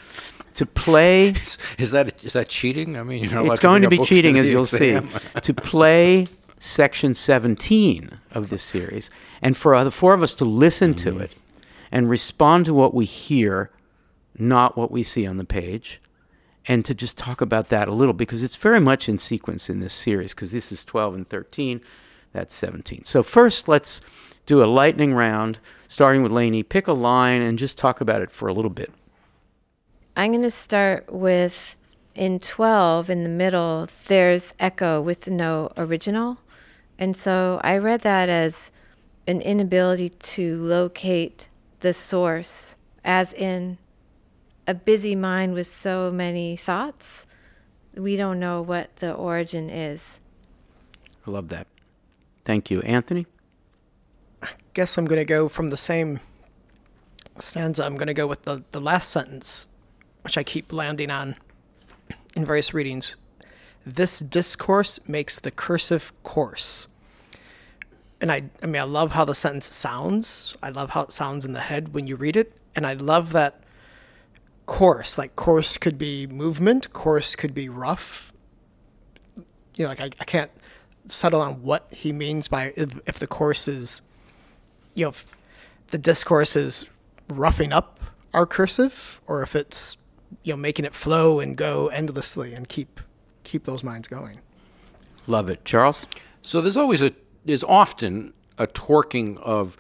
To 0.56 0.66
play, 0.66 1.30
Is, 1.78 1.92
that 1.92 2.26
is 2.26 2.34
that 2.34 2.50
cheating? 2.50 2.98
I 2.98 3.04
mean, 3.04 3.24
it's 3.24 3.60
going 3.62 3.84
to 3.84 3.88
bring 3.88 4.02
be 4.02 4.06
cheating, 4.06 4.38
as 4.38 4.50
you'll 4.50 4.66
see. 4.66 5.00
to 5.42 5.54
play 5.54 6.28
section 6.60 7.14
17 7.14 8.20
of 8.32 8.50
this 8.50 8.64
series, 8.64 9.10
and 9.42 9.56
for 9.56 9.82
the 9.86 9.92
four 9.92 10.14
of 10.14 10.22
us 10.22 10.34
to 10.34 10.44
listen 10.44 10.94
to 10.96 11.12
mm-hmm. 11.12 11.22
it 11.22 11.38
and 11.90 12.10
respond 12.10 12.66
to 12.66 12.74
what 12.74 12.94
we 12.94 13.06
hear, 13.06 13.72
not 14.38 14.76
what 14.76 14.92
we 14.92 15.04
see 15.04 15.26
on 15.26 15.38
the 15.38 15.46
page, 15.46 16.02
and 16.66 16.86
to 16.86 16.94
just 16.94 17.18
talk 17.18 17.42
about 17.42 17.70
that 17.70 17.88
a 17.88 17.94
little 17.94 18.14
because 18.14 18.44
it's 18.44 18.56
very 18.56 18.80
much 18.80 19.10
in 19.10 19.18
sequence 19.18 19.70
in 19.70 19.80
this 19.80 19.94
series 19.94 20.34
because 20.34 20.52
this 20.52 20.72
is 20.72 20.86
12 20.86 21.16
and 21.16 21.30
13, 21.30 21.82
that's 22.32 22.56
17. 22.56 23.04
So, 23.04 23.24
first, 23.24 23.68
let's 23.68 24.02
do 24.46 24.64
a 24.64 24.66
lightning 24.66 25.14
round, 25.14 25.60
starting 25.88 26.24
with 26.24 26.32
Laynie. 26.32 26.68
Pick 26.68 26.88
a 26.88 26.94
line 26.94 27.42
and 27.42 27.58
just 27.58 27.78
talk 27.78 28.02
about 28.02 28.22
it 28.22 28.32
for 28.32 28.48
a 28.48 28.54
little 28.54 28.72
bit. 28.72 28.92
I'm 30.16 30.32
going 30.32 30.44
to 30.44 30.52
start 30.52 31.12
with 31.12 31.76
in 32.16 32.40
12 32.40 33.10
in 33.10 33.24
the 33.24 33.30
middle, 33.30 33.88
there's 34.08 34.54
echo 34.60 35.02
with 35.02 35.28
no 35.28 35.72
original. 35.78 36.38
And 37.00 37.18
so 37.18 37.60
I 37.64 37.78
read 37.78 38.02
that 38.02 38.30
as 38.30 38.72
an 39.26 39.42
inability 39.42 40.10
to 40.10 40.62
locate 40.62 41.50
the 41.80 41.94
source, 41.94 42.76
as 43.04 43.34
in 43.34 43.78
a 44.68 44.74
busy 44.74 45.16
mind 45.16 45.54
with 45.54 45.68
so 45.68 46.12
many 46.12 46.56
thoughts. 46.56 47.26
We 47.96 48.16
don't 48.16 48.40
know 48.40 48.62
what 48.62 48.96
the 48.98 49.14
origin 49.14 49.70
is. 49.70 50.20
I 51.28 51.32
love 51.32 51.50
that. 51.50 51.68
Thank 52.44 52.72
you. 52.72 52.82
Anthony? 52.82 53.28
I 54.42 54.50
guess 54.74 54.98
I'm 54.98 55.06
going 55.06 55.20
to 55.20 55.26
go 55.26 55.48
from 55.48 55.70
the 55.70 55.78
same 55.78 56.20
stanza. 57.38 57.86
I'm 57.86 57.96
going 57.96 58.08
to 58.08 58.14
go 58.14 58.28
with 58.28 58.44
the, 58.44 58.64
the 58.72 58.82
last 58.82 59.10
sentence, 59.10 59.68
which 60.24 60.38
I 60.38 60.44
keep 60.44 60.74
landing 60.74 61.10
on 61.10 61.36
in 62.36 62.46
various 62.46 62.74
readings. 62.74 63.16
This 63.86 64.20
discourse 64.20 65.00
makes 65.08 65.40
the 65.40 65.52
cursive 65.52 66.14
coarse. 66.24 66.88
And 68.22 68.32
I, 68.32 68.44
I 68.62 68.66
mean, 68.66 68.82
I 68.82 68.86
love 68.86 69.12
how 69.12 69.26
the 69.26 69.36
sentence 69.36 69.74
sounds. 69.74 70.56
I 70.64 70.70
love 70.70 70.92
how 70.92 71.02
it 71.02 71.12
sounds 71.12 71.46
in 71.46 71.52
the 71.52 71.60
head 71.60 71.94
when 71.94 72.08
you 72.08 72.16
read 72.16 72.38
it. 72.38 72.58
And 72.76 72.88
I 72.88 72.94
love 72.94 73.34
that 73.34 73.63
coarse. 74.66 75.18
Like, 75.18 75.36
coarse 75.36 75.78
could 75.78 75.98
be 75.98 76.28
movement, 76.28 76.94
coarse 76.94 77.36
could 77.36 77.54
be 77.54 77.70
rough. 77.70 78.32
You 79.76 79.86
know, 79.86 79.88
like, 79.90 80.02
I, 80.02 80.06
I 80.20 80.24
can't 80.26 80.52
settle 81.08 81.42
on 81.42 81.64
what 81.64 81.88
he 81.92 82.14
means 82.14 82.48
by 82.48 82.74
if, 82.78 83.00
if 83.06 83.20
the 83.20 83.28
course 83.28 83.68
is 83.68 84.02
you 84.96 85.06
know, 85.06 85.10
if 85.10 85.26
the 85.90 85.98
discourse 85.98 86.56
is 86.56 86.86
roughing 87.30 87.74
up 87.74 88.00
our 88.34 88.46
cursive, 88.46 89.22
or 89.28 89.42
if 89.42 89.56
it's 89.56 89.98
you 90.44 90.54
know 90.54 90.58
making 90.58 90.86
it 90.86 90.94
flow 90.94 91.40
and 91.40 91.56
go 91.56 91.88
endlessly 91.88 92.54
and 92.54 92.68
keep 92.68 93.00
keep 93.44 93.66
those 93.66 93.84
minds 93.84 94.08
going. 94.08 94.38
Love 95.28 95.50
it. 95.50 95.64
Charles? 95.66 96.06
So 96.42 96.62
there's 96.62 96.78
always 96.78 97.02
a 97.02 97.14
there's 97.46 97.64
often 97.64 98.34
a 98.58 98.68
torquing 98.68 99.38
of 99.38 99.78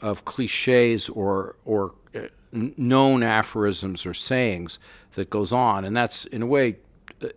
of 0.00 0.24
cliches 0.24 1.08
or 1.08 1.56
or 1.64 1.94
n- 2.05 2.05
known 2.52 3.22
aphorisms 3.22 4.06
or 4.06 4.14
sayings 4.14 4.78
that 5.14 5.30
goes 5.30 5.52
on, 5.52 5.84
and 5.84 5.96
that's 5.96 6.24
in 6.26 6.42
a 6.42 6.46
way 6.46 6.76
uh, 7.22 7.28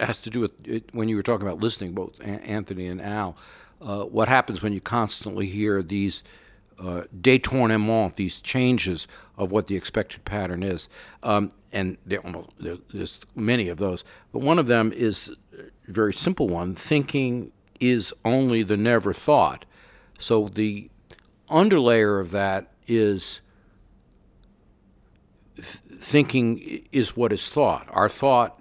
has 0.00 0.22
to 0.22 0.30
do 0.30 0.40
with 0.40 0.52
it, 0.66 0.84
when 0.92 1.08
you 1.08 1.16
were 1.16 1.22
talking 1.22 1.46
about 1.46 1.60
listening, 1.60 1.92
both 1.92 2.20
Anthony 2.20 2.86
and 2.86 3.00
Al. 3.00 3.36
Uh, 3.80 4.04
what 4.04 4.28
happens 4.28 4.62
when 4.62 4.72
you 4.72 4.80
constantly 4.80 5.46
hear 5.46 5.82
these 5.82 6.22
uh, 6.78 7.02
détournements, 7.20 8.14
these 8.14 8.40
changes 8.40 9.08
of 9.36 9.50
what 9.50 9.66
the 9.66 9.76
expected 9.76 10.24
pattern 10.24 10.62
is, 10.62 10.88
um, 11.22 11.50
and 11.72 11.96
there, 12.06 12.20
almost, 12.20 12.50
there's 12.58 13.20
many 13.34 13.68
of 13.68 13.78
those. 13.78 14.04
But 14.32 14.40
one 14.40 14.58
of 14.58 14.68
them 14.68 14.92
is 14.92 15.34
a 15.58 15.92
very 15.92 16.12
simple 16.12 16.48
one: 16.48 16.74
thinking 16.74 17.52
is 17.80 18.12
only 18.24 18.62
the 18.62 18.76
never 18.76 19.12
thought. 19.12 19.64
So 20.18 20.48
the 20.48 20.90
underlayer 21.48 22.20
of 22.20 22.30
that 22.32 22.72
is 22.86 23.40
thinking 25.58 26.82
is 26.92 27.16
what 27.16 27.32
is 27.32 27.48
thought. 27.48 27.88
Our 27.90 28.08
thought 28.08 28.60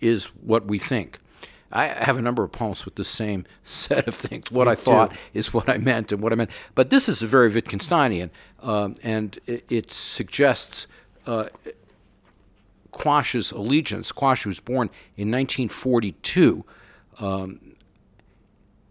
is 0.00 0.26
what 0.26 0.66
we 0.66 0.78
think. 0.78 1.18
I 1.70 1.86
have 1.86 2.16
a 2.16 2.22
number 2.22 2.42
of 2.42 2.50
poems 2.50 2.84
with 2.84 2.94
the 2.94 3.04
same 3.04 3.44
set 3.64 4.08
of 4.08 4.14
things. 4.14 4.50
What 4.50 4.68
I 4.68 4.74
thought 4.74 5.14
is 5.34 5.52
what 5.52 5.68
I 5.68 5.76
meant, 5.78 6.12
and 6.12 6.22
what 6.22 6.32
I 6.32 6.36
meant. 6.36 6.50
But 6.74 6.90
this 6.90 7.08
is 7.08 7.20
very 7.20 7.50
Wittgensteinian, 7.50 8.30
um, 8.62 8.94
and 9.02 9.38
it, 9.46 9.64
it 9.70 9.92
suggests 9.92 10.86
uh, 11.26 11.48
Quash's 12.90 13.52
allegiance. 13.52 14.12
Quash 14.12 14.46
was 14.46 14.60
born 14.60 14.88
in 15.16 15.30
1942. 15.30 16.64
Um, 17.20 17.74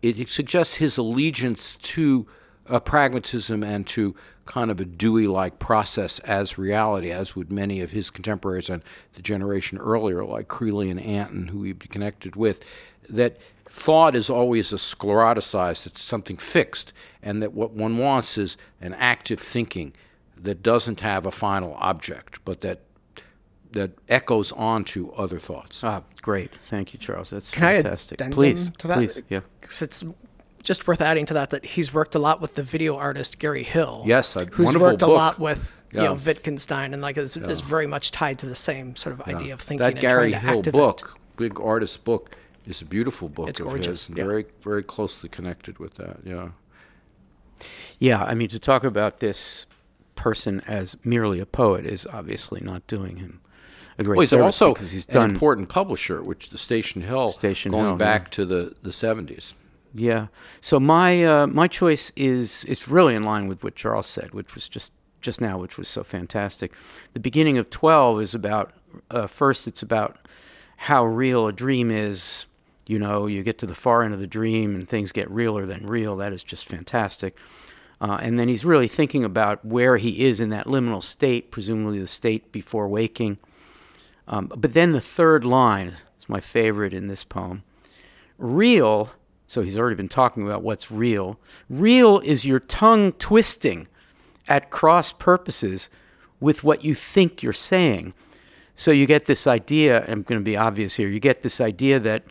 it, 0.01 0.19
it 0.19 0.29
suggests 0.29 0.75
his 0.75 0.97
allegiance 0.97 1.77
to 1.77 2.27
uh, 2.69 2.79
pragmatism 2.79 3.63
and 3.63 3.87
to 3.87 4.15
kind 4.47 4.71
of 4.71 4.79
a 4.79 4.85
Dewey-like 4.85 5.59
process 5.59 6.19
as 6.19 6.57
reality, 6.57 7.11
as 7.11 7.35
would 7.35 7.51
many 7.51 7.81
of 7.81 7.91
his 7.91 8.09
contemporaries 8.09 8.69
and 8.69 8.83
the 9.13 9.21
generation 9.21 9.77
earlier, 9.77 10.23
like 10.25 10.47
Creeley 10.47 10.89
and 10.89 10.99
Antin, 10.99 11.49
who 11.49 11.63
he'd 11.63 11.79
be 11.79 11.87
connected 11.87 12.35
with. 12.35 12.63
That 13.09 13.37
thought 13.69 14.15
is 14.15 14.29
always 14.29 14.73
a 14.73 14.77
scleroticized; 14.77 15.85
it's 15.85 16.01
something 16.01 16.37
fixed, 16.37 16.93
and 17.21 17.41
that 17.41 17.53
what 17.53 17.71
one 17.71 17.97
wants 17.97 18.37
is 18.37 18.57
an 18.81 18.93
active 18.95 19.39
thinking 19.39 19.93
that 20.35 20.63
doesn't 20.63 21.01
have 21.01 21.25
a 21.25 21.31
final 21.31 21.75
object, 21.75 22.39
but 22.45 22.61
that 22.61 22.81
that 23.71 23.91
echoes 24.07 24.51
on 24.53 24.83
to 24.85 25.11
other 25.13 25.39
thoughts. 25.39 25.83
Ah, 25.83 26.01
great. 26.21 26.51
Thank 26.69 26.93
you, 26.93 26.99
Charles. 26.99 27.29
That's 27.31 27.51
Can 27.51 27.61
fantastic. 27.61 28.19
addendum 28.19 28.35
please, 28.35 28.71
to 28.77 28.87
that? 28.87 28.95
please. 28.95 29.21
yeah. 29.29 29.41
it's 29.61 30.03
just 30.67 30.87
worth 30.87 31.01
adding 31.01 31.25
to 31.25 31.33
that 31.33 31.49
that 31.51 31.65
he's 31.65 31.93
worked 31.93 32.13
a 32.13 32.19
lot 32.19 32.41
with 32.41 32.53
the 32.55 32.63
video 32.63 32.97
artist 32.97 33.39
Gary 33.39 33.63
Hill. 33.63 34.03
Yes, 34.05 34.35
a 34.35 34.45
who's 34.45 34.65
wonderful 34.65 34.87
worked 34.87 35.01
a 35.01 35.07
lot 35.07 35.39
with 35.39 35.75
you 35.91 36.01
know 36.01 36.13
Wittgenstein 36.13 36.93
and 36.93 37.01
like 37.01 37.17
is, 37.17 37.37
is 37.37 37.61
very 37.61 37.87
much 37.87 38.11
tied 38.11 38.39
to 38.39 38.45
the 38.45 38.55
same 38.55 38.95
sort 38.95 39.13
of 39.13 39.21
idea 39.27 39.53
of 39.53 39.61
thinking 39.61 39.83
that 39.83 39.93
and 39.93 40.01
Gary 40.01 40.31
to 40.31 40.37
Hill 40.39 40.59
activate. 40.59 40.73
book, 40.73 41.17
big 41.37 41.59
artist 41.61 42.03
book, 42.03 42.35
is 42.65 42.81
a 42.81 42.85
beautiful 42.85 43.29
book 43.29 43.49
It's 43.49 43.59
of 43.59 43.67
gorgeous, 43.67 44.01
his, 44.01 44.09
and 44.09 44.17
yeah. 44.17 44.25
very 44.25 44.45
very 44.61 44.83
closely 44.83 45.29
connected 45.29 45.79
with 45.79 45.95
that. 45.95 46.17
Yeah. 46.23 46.49
Yeah, 47.97 48.23
I 48.23 48.35
mean, 48.35 48.49
to 48.49 48.59
talk 48.59 48.83
about 48.83 49.19
this 49.19 49.65
person 50.15 50.61
as 50.67 50.95
merely 51.03 51.39
a 51.39 51.45
poet 51.45 51.85
is 51.85 52.05
obviously 52.13 52.61
not 52.61 52.85
doing 52.85 53.17
him 53.17 53.41
a 53.97 54.03
great 54.03 54.17
Well, 54.17 54.21
he's 54.21 54.29
service 54.29 54.45
also 54.45 54.73
because 54.73 54.91
he's 54.91 55.07
an 55.07 55.13
done. 55.13 55.29
important 55.31 55.69
publisher, 55.69 56.21
which 56.21 56.49
the 56.49 56.57
Station 56.57 57.01
Hill, 57.01 57.31
Station 57.31 57.71
going 57.71 57.85
Hill, 57.85 57.95
back 57.95 58.23
yeah. 58.25 58.29
to 58.31 58.45
the 58.45 58.75
the 58.81 58.91
seventies. 58.91 59.53
Yeah. 59.93 60.27
So 60.61 60.79
my 60.79 61.23
uh, 61.23 61.47
my 61.47 61.67
choice 61.67 62.11
is 62.15 62.65
it's 62.67 62.87
really 62.87 63.15
in 63.15 63.23
line 63.23 63.47
with 63.47 63.63
what 63.63 63.75
Charles 63.75 64.07
said, 64.07 64.33
which 64.33 64.55
was 64.55 64.69
just 64.69 64.93
just 65.21 65.41
now, 65.41 65.57
which 65.57 65.77
was 65.77 65.87
so 65.87 66.03
fantastic. 66.03 66.73
The 67.13 67.19
beginning 67.19 67.57
of 67.57 67.69
twelve 67.69 68.21
is 68.21 68.33
about 68.33 68.73
uh, 69.09 69.27
first. 69.27 69.67
It's 69.67 69.81
about 69.81 70.27
how 70.77 71.05
real 71.05 71.47
a 71.47 71.53
dream 71.53 71.91
is. 71.91 72.45
You 72.85 72.99
know, 72.99 73.27
you 73.27 73.43
get 73.43 73.57
to 73.59 73.65
the 73.65 73.75
far 73.75 74.03
end 74.03 74.13
of 74.13 74.19
the 74.19 74.27
dream 74.27 74.73
and 74.73 74.87
things 74.87 75.11
get 75.11 75.29
realer 75.29 75.65
than 75.65 75.87
real. 75.87 76.15
That 76.15 76.31
is 76.31 76.43
just 76.43 76.67
fantastic. 76.67 77.37
Uh, 77.99 78.17
and 78.21 78.37
then 78.37 78.47
he's 78.47 78.63
really 78.63 78.87
thinking 78.87 79.23
about 79.23 79.65
where 79.65 79.97
he 79.97 80.23
is 80.25 80.39
in 80.39 80.49
that 80.49 80.67
liminal 80.67 81.03
state, 81.03 81.51
presumably 81.51 81.99
the 81.99 82.07
state 82.07 82.51
before 82.51 82.87
waking. 82.87 83.39
Um, 84.27 84.51
but 84.55 84.73
then 84.73 84.91
the 84.91 85.01
third 85.01 85.43
line 85.43 85.95
is 86.19 86.29
my 86.29 86.39
favorite 86.39 86.93
in 86.93 87.07
this 87.07 87.23
poem. 87.23 87.63
Real, 88.37 89.09
so 89.47 89.61
he's 89.61 89.77
already 89.77 89.95
been 89.95 90.09
talking 90.09 90.43
about 90.43 90.61
what's 90.61 90.91
real. 90.91 91.39
Real 91.69 92.19
is 92.19 92.45
your 92.45 92.59
tongue 92.59 93.13
twisting 93.13 93.87
at 94.47 94.69
cross 94.69 95.11
purposes 95.13 95.89
with 96.39 96.63
what 96.63 96.83
you 96.83 96.93
think 96.93 97.41
you're 97.41 97.53
saying. 97.53 98.13
So 98.75 98.91
you 98.91 99.05
get 99.05 99.25
this 99.25 99.47
idea, 99.47 100.05
I'm 100.07 100.21
going 100.21 100.39
to 100.39 100.45
be 100.45 100.57
obvious 100.57 100.95
here, 100.95 101.07
you 101.07 101.19
get 101.19 101.41
this 101.41 101.59
idea 101.59 101.99
that, 101.99 102.23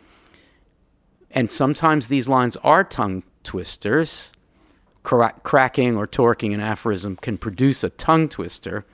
and 1.31 1.51
sometimes 1.51 2.07
these 2.09 2.29
lines 2.29 2.57
are 2.59 2.85
tongue 2.85 3.25
twisters. 3.43 4.31
Cra- 5.03 5.35
cracking 5.43 5.97
or 5.97 6.07
torquing 6.07 6.53
an 6.53 6.61
aphorism 6.61 7.17
can 7.17 7.39
produce 7.39 7.83
a 7.83 7.91
tongue 7.91 8.29
twister. 8.29 8.85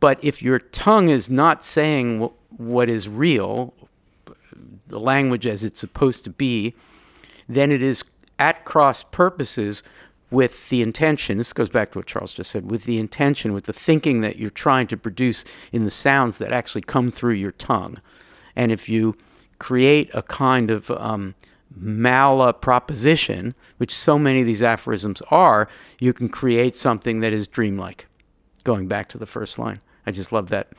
But 0.00 0.22
if 0.22 0.42
your 0.42 0.58
tongue 0.58 1.08
is 1.08 1.28
not 1.28 1.64
saying 1.64 2.20
wh- 2.20 2.60
what 2.60 2.88
is 2.88 3.08
real, 3.08 3.74
the 4.86 5.00
language 5.00 5.46
as 5.46 5.64
it's 5.64 5.80
supposed 5.80 6.24
to 6.24 6.30
be, 6.30 6.74
then 7.48 7.72
it 7.72 7.82
is 7.82 8.04
at 8.38 8.64
cross 8.64 9.02
purposes 9.02 9.82
with 10.30 10.68
the 10.70 10.82
intention, 10.82 11.38
this 11.38 11.52
goes 11.52 11.68
back 11.68 11.92
to 11.92 11.98
what 11.98 12.06
Charles 12.06 12.32
just 12.32 12.50
said, 12.50 12.70
with 12.70 12.84
the 12.84 12.98
intention, 12.98 13.52
with 13.52 13.64
the 13.64 13.72
thinking 13.72 14.20
that 14.22 14.38
you're 14.38 14.50
trying 14.50 14.88
to 14.88 14.96
produce 14.96 15.44
in 15.70 15.84
the 15.84 15.90
sounds 15.90 16.38
that 16.38 16.52
actually 16.52 16.82
come 16.82 17.10
through 17.10 17.34
your 17.34 17.52
tongue. 17.52 18.00
And 18.56 18.72
if 18.72 18.88
you 18.88 19.16
create 19.58 20.10
a 20.12 20.22
kind 20.22 20.70
of 20.70 20.90
um, 20.90 21.36
malaproposition, 21.78 23.54
which 23.76 23.94
so 23.94 24.18
many 24.18 24.40
of 24.40 24.46
these 24.46 24.62
aphorisms 24.62 25.22
are, 25.30 25.68
you 26.00 26.12
can 26.12 26.28
create 26.28 26.74
something 26.74 27.20
that 27.20 27.32
is 27.32 27.46
dreamlike. 27.46 28.06
Going 28.64 28.88
back 28.88 29.08
to 29.10 29.18
the 29.18 29.26
first 29.26 29.58
line. 29.58 29.80
I 30.06 30.10
just 30.10 30.32
love 30.32 30.48
that. 30.48 30.72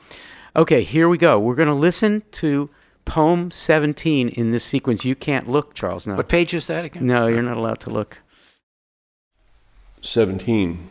Okay, 0.54 0.82
here 0.82 1.08
we 1.08 1.16
go. 1.16 1.38
We're 1.38 1.54
going 1.54 1.68
to 1.68 1.74
listen 1.74 2.22
to 2.32 2.68
poem 3.08 3.50
17 3.50 4.28
in 4.28 4.52
this 4.52 4.62
sequence. 4.62 5.04
You 5.04 5.16
can't 5.16 5.48
look, 5.48 5.74
Charles. 5.74 6.06
No. 6.06 6.14
What 6.14 6.28
page 6.28 6.54
is 6.54 6.66
that 6.66 6.84
again? 6.84 7.06
No, 7.06 7.26
you're 7.26 7.42
not 7.42 7.56
allowed 7.56 7.80
to 7.80 7.90
look. 7.90 8.18
17. 10.02 10.88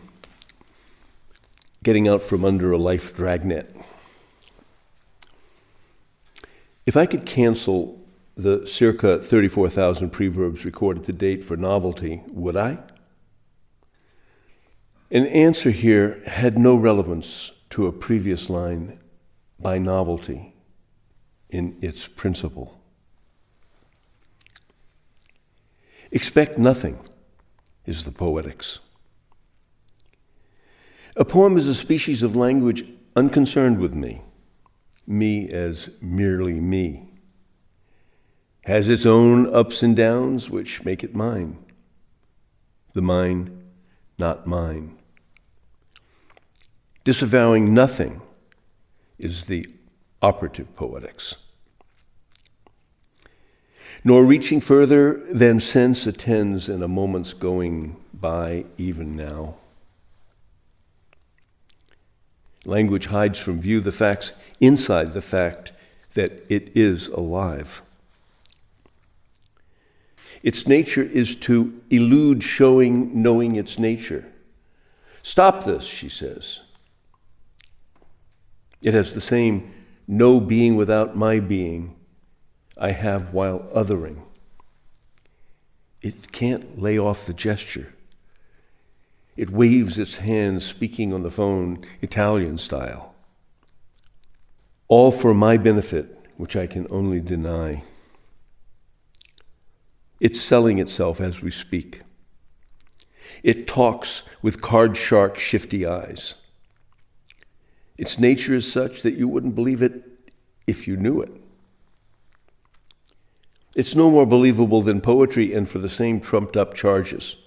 Getting 1.84 2.08
out 2.08 2.22
from 2.22 2.44
under 2.44 2.72
a 2.72 2.78
life 2.78 3.16
dragnet. 3.16 3.74
If 6.86 6.98
I 6.98 7.06
could 7.06 7.26
cancel 7.26 8.02
the 8.36 8.66
circa 8.68 9.20
34,000 9.20 10.12
preverbs 10.12 10.66
recorded 10.66 11.04
to 11.06 11.14
date 11.14 11.44
for 11.44 11.56
novelty, 11.56 12.24
would 12.28 12.58
I? 12.58 12.80
An 15.12 15.26
answer 15.28 15.72
here 15.72 16.22
had 16.26 16.58
no 16.58 16.76
relevance 16.76 17.52
to 17.70 17.88
a 17.88 17.92
previous 17.92 18.50
line 18.50 19.00
by 19.60 19.78
novelty 19.78 20.54
in 21.50 21.78
its 21.82 22.08
principle. 22.08 22.80
Expect 26.12 26.58
nothing 26.58 27.00
is 27.86 28.06
the 28.06 28.12
poetics. 28.12 28.80
A 31.16 31.26
poem 31.26 31.58
is 31.58 31.66
a 31.66 31.76
species 31.76 32.24
of 32.24 32.36
language 32.36 32.86
unconcerned 33.16 33.80
with 33.80 33.96
me, 33.96 34.22
me 35.06 35.50
as 35.50 35.90
merely 36.02 36.60
me, 36.60 37.10
has 38.66 38.88
its 38.88 39.06
own 39.06 39.52
ups 39.54 39.82
and 39.82 39.96
downs 39.96 40.50
which 40.50 40.86
make 40.86 41.04
it 41.04 41.16
mine, 41.16 41.58
the 42.94 43.02
mine 43.02 43.64
not 44.20 44.46
mine. 44.46 44.98
Disavowing 47.04 47.74
nothing 47.74 48.22
is 49.18 49.46
the 49.46 49.66
operative 50.22 50.76
poetics. 50.76 51.36
Nor 54.04 54.24
reaching 54.24 54.62
further 54.62 55.16
than 55.34 55.60
sense 55.60 56.08
attends 56.08 56.70
in 56.70 56.82
a 56.82 56.88
moment's 56.88 57.34
going 57.34 57.96
by 58.14 58.66
even 58.78 59.16
now. 59.16 59.56
Language 62.66 63.08
hides 63.08 63.40
from 63.40 63.62
view 63.62 63.80
the 63.80 63.92
facts 63.92 64.34
inside 64.60 65.14
the 65.14 65.22
fact 65.22 65.72
that 66.14 66.46
it 66.50 66.76
is 66.76 67.08
alive. 67.08 67.82
Its 70.44 70.68
nature 70.68 71.04
is 71.04 71.36
to 71.36 71.82
elude 71.90 72.44
showing 72.44 73.22
knowing 73.22 73.56
its 73.56 73.80
nature. 73.80 74.26
Stop 75.24 75.64
this, 75.64 75.84
she 75.84 76.10
says. 76.10 76.62
It 78.82 78.94
has 78.94 79.14
the 79.14 79.22
same 79.22 79.74
no 80.08 80.40
being 80.40 80.76
without 80.76 81.16
my 81.16 81.40
being 81.40 81.96
I 82.78 82.92
have 82.92 83.34
while 83.34 83.60
othering. 83.76 84.22
It 86.02 86.32
can't 86.32 86.80
lay 86.80 86.98
off 86.98 87.26
the 87.26 87.34
gesture. 87.34 87.94
It 89.36 89.50
waves 89.50 90.00
its 90.00 90.18
hands, 90.18 90.66
speaking 90.66 91.14
on 91.14 91.24
the 91.24 91.32
phone, 91.32 91.86
Italian 92.02 92.58
style. 92.58 93.16
All 94.88 95.12
for 95.12 95.34
my 95.34 95.58
benefit, 95.58 96.18
which 96.38 96.56
I 96.56 96.68
can 96.68 96.88
only 96.90 97.20
deny. 97.20 97.84
It's 100.20 100.42
selling 100.42 100.80
itself 100.80 101.20
as 101.20 101.42
we 101.42 101.52
speak. 101.52 102.02
It 103.44 103.68
talks 103.68 104.24
with 104.42 104.62
card 104.62 104.98
shark, 104.98 105.38
shifty 105.38 105.86
eyes. 105.86 106.36
Its 107.98 108.20
nature 108.20 108.54
is 108.54 108.72
such 108.72 109.02
that 109.02 109.16
you 109.16 109.28
wouldn't 109.28 109.56
believe 109.56 109.82
it 109.82 110.04
if 110.68 110.88
you 110.88 110.96
knew 110.98 111.22
it. 111.22 111.32
It's 113.76 113.96
no 113.96 114.10
more 114.10 114.26
believable 114.26 114.82
than 114.82 115.02
poetry, 115.02 115.54
and 115.54 115.68
for 115.68 115.80
the 115.80 115.90
same 115.90 116.20
trumped 116.20 116.58
up 116.58 116.74
charges. 116.74 117.38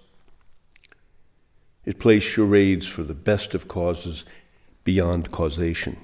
It 1.85 1.99
plays 1.99 2.23
charades 2.23 2.87
for 2.87 3.03
the 3.03 3.15
best 3.15 3.55
of 3.55 3.69
causes 3.69 4.25
beyond 4.85 5.31
causation. 5.31 5.97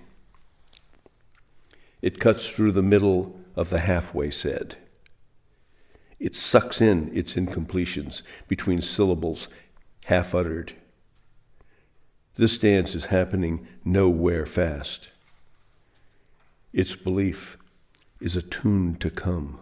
It 2.02 2.18
cuts 2.18 2.48
through 2.48 2.72
the 2.72 2.82
middle 2.82 3.38
of 3.54 3.70
the 3.70 3.80
halfway 3.80 4.30
said. 4.30 4.76
It 6.18 6.34
sucks 6.34 6.80
in 6.80 7.16
its 7.16 7.34
incompletions 7.34 8.22
between 8.48 8.80
syllables 8.80 9.48
half 10.06 10.34
uttered. 10.34 10.72
This 12.36 12.58
dance 12.58 12.94
is 12.94 13.06
happening 13.06 13.66
nowhere 13.84 14.44
fast. 14.46 15.08
Its 16.72 16.94
belief 16.94 17.56
is 18.20 18.36
a 18.36 18.42
tune 18.42 18.94
to 18.96 19.10
come. 19.10 19.58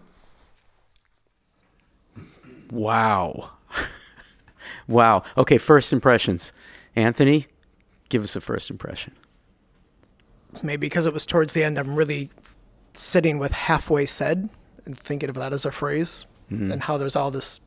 Wow. 2.71 3.51
wow. 4.89 5.23
Okay, 5.37 5.59
first 5.59 5.93
impressions. 5.93 6.53
Anthony, 6.97 7.47
give 8.09 8.23
us 8.25 8.35
a 8.35 8.41
first 8.41 8.71
impression. 8.71 9.13
Maybe 10.63 10.87
because 10.87 11.07
it 11.07 11.13
was 11.13 11.27
towards 11.27 11.53
the 11.53 11.65
end, 11.65 11.79
I'm 11.79 11.97
really 11.97 12.31
sitting 12.95 13.39
with 13.39 13.53
halfway 13.53 14.07
said 14.07 14.49
and 14.85 14.99
thinking 14.99 15.29
of 15.29 15.35
that 15.37 15.53
as 15.53 15.65
a 15.65 15.73
phrase 15.73 16.27
Mm-hmm. 16.53 16.73
and 16.73 16.83
how 16.83 16.99
there's 16.99 17.17
all 17.17 17.31
this 17.31 17.59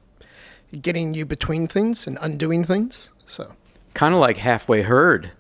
getting 0.82 1.16
you 1.16 1.26
between 1.26 1.68
things 1.68 2.06
and 2.06 2.16
undoing 2.22 2.64
things. 2.64 3.12
So, 3.26 3.54
Kind 3.98 4.14
of 4.14 4.22
like 4.22 4.38
halfway 4.38 4.84
heard, 4.84 5.32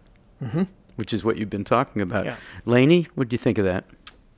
which 0.95 1.13
is 1.13 1.23
what 1.23 1.37
you've 1.37 1.51
been 1.51 1.63
talking 1.63 2.01
about. 2.01 2.25
Yeah. 2.25 2.37
Laynie, 2.65 3.05
what 3.13 3.29
do 3.29 3.35
you 3.35 3.37
think 3.37 3.59
of 3.59 3.65
that? 3.65 3.85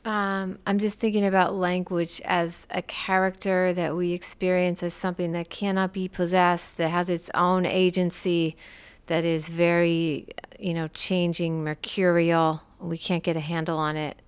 Um, 0.03 0.59
I'm 0.67 0.77
just 0.77 0.99
thinking 0.99 1.25
about 1.25 1.55
language 1.55 2.19
as 2.25 2.67
a 2.69 2.81
character 2.81 3.71
that 3.71 3.95
we 3.95 4.11
experience 4.11 4.83
as 4.83 4.93
something 4.93 5.31
that 5.31 5.49
cannot 5.49 5.93
be 5.93 6.09
possessed, 6.09 6.77
that 6.79 6.89
has 6.89 7.09
its 7.09 7.29
own 7.33 7.65
agency, 7.65 8.57
that 9.05 9.23
is 9.23 9.47
very, 9.47 10.27
you 10.59 10.73
know, 10.73 10.89
changing, 10.89 11.63
mercurial. 11.63 12.61
We 12.77 12.97
can't 12.97 13.23
get 13.23 13.37
a 13.37 13.39
handle 13.39 13.77
on 13.77 13.95
it. 13.95 14.21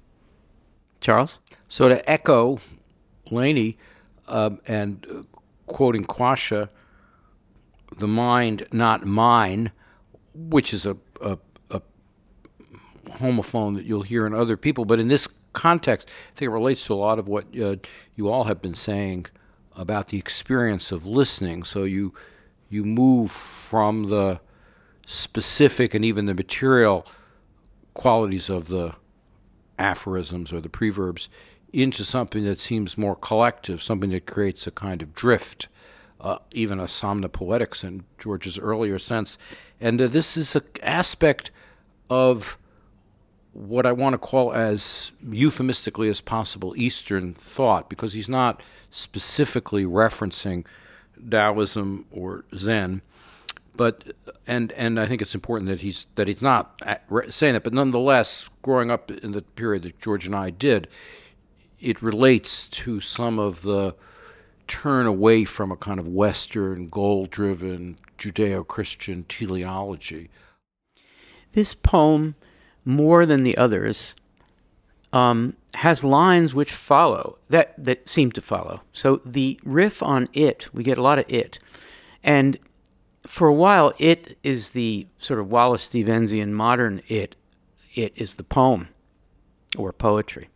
Charles? 1.02 1.40
So 1.68 1.90
to 1.90 2.10
echo 2.10 2.60
Laynie 3.30 3.76
um, 4.30 4.62
and 4.70 5.06
uh, 5.12 5.38
quoting 5.68 6.06
Quasha, 6.06 6.70
the 7.98 8.08
mind, 8.08 8.68
not 8.72 9.06
mine, 9.06 9.74
which 10.34 10.74
is 10.74 10.86
a, 10.86 10.98
a, 11.22 11.38
a 11.70 11.82
homophone 13.10 13.76
that 13.76 13.86
you'll 13.86 14.04
hear 14.04 14.26
in 14.26 14.34
other 14.34 14.58
people, 14.58 14.86
but 14.86 15.00
in 15.00 15.08
this 15.08 15.28
context, 15.54 16.10
I 16.10 16.40
think 16.40 16.48
it 16.48 16.54
relates 16.54 16.86
to 16.86 16.94
a 16.94 16.96
lot 16.96 17.20
of 17.20 17.28
what 17.28 17.46
uh, 17.60 17.76
you 18.16 18.30
all 18.30 18.46
have 18.46 18.62
been 18.62 18.76
saying 18.76 19.28
about 19.76 20.10
the 20.10 20.18
experience 20.18 20.92
of 20.92 21.06
listening. 21.06 21.64
So 21.64 21.84
you 21.84 22.14
you 22.70 22.84
move 22.86 23.32
from 23.32 24.10
the 24.10 24.40
specific 25.06 25.94
and 25.94 26.06
even 26.06 26.26
the 26.26 26.34
material 26.34 27.06
qualities 27.94 28.50
of 28.50 28.68
the 28.68 28.96
aphorisms 29.78 30.54
or 30.54 30.62
the 30.62 30.70
preverbs 30.70 31.28
into 31.74 32.04
something 32.04 32.44
that 32.46 32.60
seems 32.60 32.98
more 32.98 33.16
collective, 33.16 33.82
something 33.82 34.12
that 34.12 34.26
creates 34.26 34.68
a 34.68 34.72
kind 34.72 35.02
of 35.02 35.14
drift, 35.14 35.68
uh, 36.22 36.38
even 36.52 36.80
a 36.80 36.86
somnopoetics 36.86 37.84
in 37.84 38.04
George's 38.18 38.58
earlier 38.60 39.00
sense. 39.00 39.38
And 39.80 40.02
uh, 40.02 40.08
this 40.08 40.38
is 40.38 40.56
an 40.56 40.64
aspect 40.84 41.52
of 42.10 42.58
what 43.54 43.86
I 43.86 43.92
want 43.92 44.14
to 44.14 44.18
call 44.18 44.54
as 44.54 45.12
euphemistically 45.30 46.08
as 46.08 46.22
possible 46.22 46.74
Eastern 46.78 47.34
thought, 47.34 47.90
because 47.90 48.14
he's 48.14 48.30
not 48.30 48.62
specifically 48.92 49.84
referencing 49.84 50.66
Taoism 51.30 52.06
or 52.12 52.46
Zen, 52.56 53.02
but 53.76 54.12
and 54.48 54.72
and 54.74 55.00
I 55.00 55.06
think 55.06 55.22
it's 55.22 55.36
important 55.36 55.70
that 55.70 55.82
he's 55.82 56.08
that 56.16 56.28
he's 56.28 56.42
not 56.42 56.82
saying 57.30 57.54
that, 57.54 57.64
but 57.64 57.74
nonetheless, 57.74 58.50
growing 58.62 58.90
up 58.92 59.12
in 59.12 59.32
the 59.32 59.42
period 59.42 59.84
that 59.84 60.00
George 60.00 60.26
and 60.26 60.36
I 60.36 60.50
did, 60.50 60.88
it 61.80 62.02
relates 62.02 62.68
to 62.68 63.02
some 63.02 63.40
of 63.40 63.64
the 63.64 63.96
turn 64.72 65.06
away 65.06 65.44
from 65.44 65.70
a 65.70 65.76
kind 65.76 66.00
of 66.00 66.08
Western, 66.08 66.88
goal-driven, 66.88 68.00
Judeo-Christian 68.18 69.26
teleology. 69.28 70.30
This 71.52 71.74
poem, 71.74 72.36
more 72.86 73.26
than 73.26 73.44
the 73.44 73.58
others, 73.58 74.16
um, 75.12 75.58
has 75.74 76.06
lines 76.06 76.54
which 76.54 76.72
follow 76.72 77.38
that 77.50 77.74
that 77.78 78.08
seem 78.08 78.32
to 78.32 78.40
follow. 78.40 78.82
So 78.94 79.20
the 79.26 79.60
riff 79.66 80.02
on 80.02 80.30
it, 80.32 80.70
we 80.74 80.84
get 80.84 80.98
a 80.98 81.02
lot 81.02 81.20
of 81.20 81.26
it, 81.28 81.60
and 82.24 82.58
for 83.28 83.50
a 83.50 83.54
while, 83.54 83.92
it 83.98 84.38
is 84.42 84.70
the 84.70 85.06
sort 85.18 85.42
of 85.42 85.52
Wallace 85.52 85.84
Stevensian 85.84 86.54
modern 86.54 87.02
it. 87.10 87.36
It 87.94 88.14
is 88.16 88.36
the 88.36 88.46
poem 88.46 88.88
or 89.78 89.92
poetry, 89.92 90.48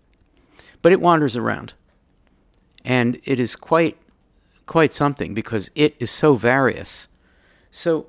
but 0.82 0.94
it 0.94 1.02
wanders 1.02 1.36
around, 1.36 1.74
and 2.86 3.20
it 3.26 3.42
is 3.42 3.58
quite 3.58 3.98
quite 4.66 4.94
something 4.94 5.34
because 5.34 5.70
it 5.76 5.96
is 6.00 6.12
so 6.12 6.36
various. 6.36 7.08
So, 7.72 8.08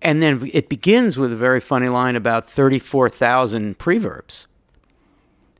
and 0.00 0.22
then 0.22 0.50
it 0.52 0.68
begins 0.68 1.16
with 1.16 1.32
a 1.32 1.36
very 1.36 1.60
funny 1.60 1.88
line 1.88 2.16
about 2.16 2.48
thirty-four 2.48 3.08
thousand 3.08 3.78
preverbs. 3.78 4.46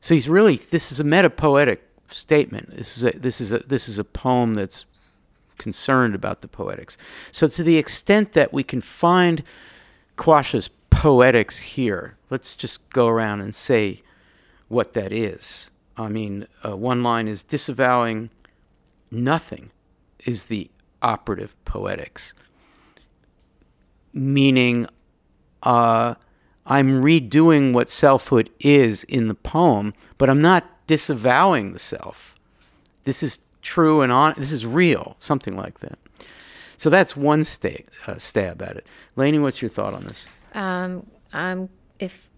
So 0.01 0.13
he's 0.13 0.27
really 0.27 0.57
this 0.57 0.91
is 0.91 0.99
a 0.99 1.03
metapoetic 1.03 1.79
statement. 2.09 2.75
This 2.75 2.97
is 2.97 3.03
a 3.05 3.11
this 3.17 3.39
is 3.39 3.51
a 3.51 3.59
this 3.59 3.87
is 3.87 3.99
a 3.99 4.03
poem 4.03 4.55
that's 4.55 4.85
concerned 5.57 6.15
about 6.15 6.41
the 6.41 6.47
poetics. 6.47 6.97
So 7.31 7.47
to 7.47 7.63
the 7.63 7.77
extent 7.77 8.33
that 8.33 8.51
we 8.51 8.63
can 8.63 8.81
find 8.81 9.43
Quasha's 10.17 10.69
poetics 10.89 11.59
here, 11.59 12.17
let's 12.29 12.55
just 12.55 12.89
go 12.89 13.07
around 13.07 13.41
and 13.41 13.55
say 13.55 14.01
what 14.67 14.93
that 14.93 15.11
is. 15.11 15.69
I 15.95 16.07
mean, 16.09 16.47
uh, 16.65 16.75
one 16.75 17.03
line 17.03 17.27
is 17.27 17.43
disavowing 17.43 18.31
nothing 19.11 19.69
is 20.25 20.45
the 20.45 20.69
operative 21.01 21.55
poetics, 21.65 22.33
meaning 24.13 24.87
uh, 25.63 26.15
I'm 26.65 27.03
redoing 27.03 27.73
what 27.73 27.89
selfhood 27.89 28.49
is 28.59 29.03
in 29.05 29.27
the 29.27 29.35
poem, 29.35 29.93
but 30.17 30.29
I'm 30.29 30.41
not 30.41 30.65
disavowing 30.87 31.73
the 31.73 31.79
self. 31.79 32.35
This 33.03 33.21
is 33.21 33.39
true 33.61 34.01
and 34.01 34.11
on. 34.11 34.33
This 34.37 34.51
is 34.51 34.65
real, 34.65 35.15
something 35.19 35.55
like 35.55 35.79
that. 35.79 35.97
So 36.77 36.89
that's 36.89 37.15
one 37.15 37.43
sta- 37.43 37.85
uh, 38.07 38.17
stab 38.17 38.61
at 38.61 38.77
it. 38.77 38.85
Laynie, 39.15 39.41
what's 39.41 39.61
your 39.61 39.69
thought 39.69 39.93
on 39.93 40.01
this? 40.01 40.25
Um, 40.53 41.07
I'm 41.31 41.69
if 41.99 42.29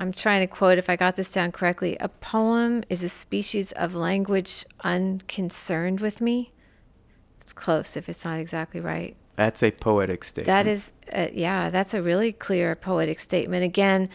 I'm 0.00 0.12
trying 0.12 0.40
to 0.40 0.46
quote 0.46 0.78
if 0.78 0.88
I 0.88 0.96
got 0.96 1.16
this 1.16 1.32
down 1.32 1.52
correctly. 1.52 1.96
A 1.98 2.08
poem 2.08 2.84
is 2.88 3.02
a 3.02 3.08
species 3.08 3.72
of 3.72 3.94
language 3.94 4.64
unconcerned 4.82 6.00
with 6.00 6.20
me. 6.20 6.52
It's 7.48 7.54
close 7.54 7.96
if 7.96 8.10
it's 8.10 8.26
not 8.26 8.38
exactly 8.38 8.78
right. 8.78 9.16
That's 9.34 9.62
a 9.62 9.70
poetic 9.70 10.22
statement. 10.22 10.48
That 10.48 10.66
is, 10.66 10.92
uh, 11.10 11.28
yeah, 11.32 11.70
that's 11.70 11.94
a 11.94 12.02
really 12.02 12.30
clear 12.30 12.76
poetic 12.76 13.18
statement. 13.18 13.64
Again, 13.64 14.10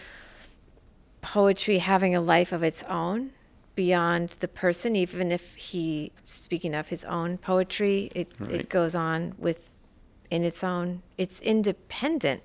poetry 1.24 1.80
having 1.80 2.14
a 2.14 2.22
life 2.22 2.52
of 2.52 2.62
its 2.62 2.84
own 2.84 3.32
beyond 3.74 4.36
the 4.40 4.48
person, 4.48 4.96
even 4.96 5.32
if 5.32 5.56
he, 5.56 6.12
speaking 6.22 6.76
of 6.76 6.90
his 6.90 7.04
own 7.06 7.40
poetry, 7.40 8.12
it, 8.14 8.30
Right. 8.38 8.52
it 8.52 8.70
goes 8.70 8.94
on 8.94 9.34
with 9.40 9.82
in 10.30 10.44
its 10.44 10.64
own, 10.64 11.02
it's 11.18 11.40
independent. 11.40 12.44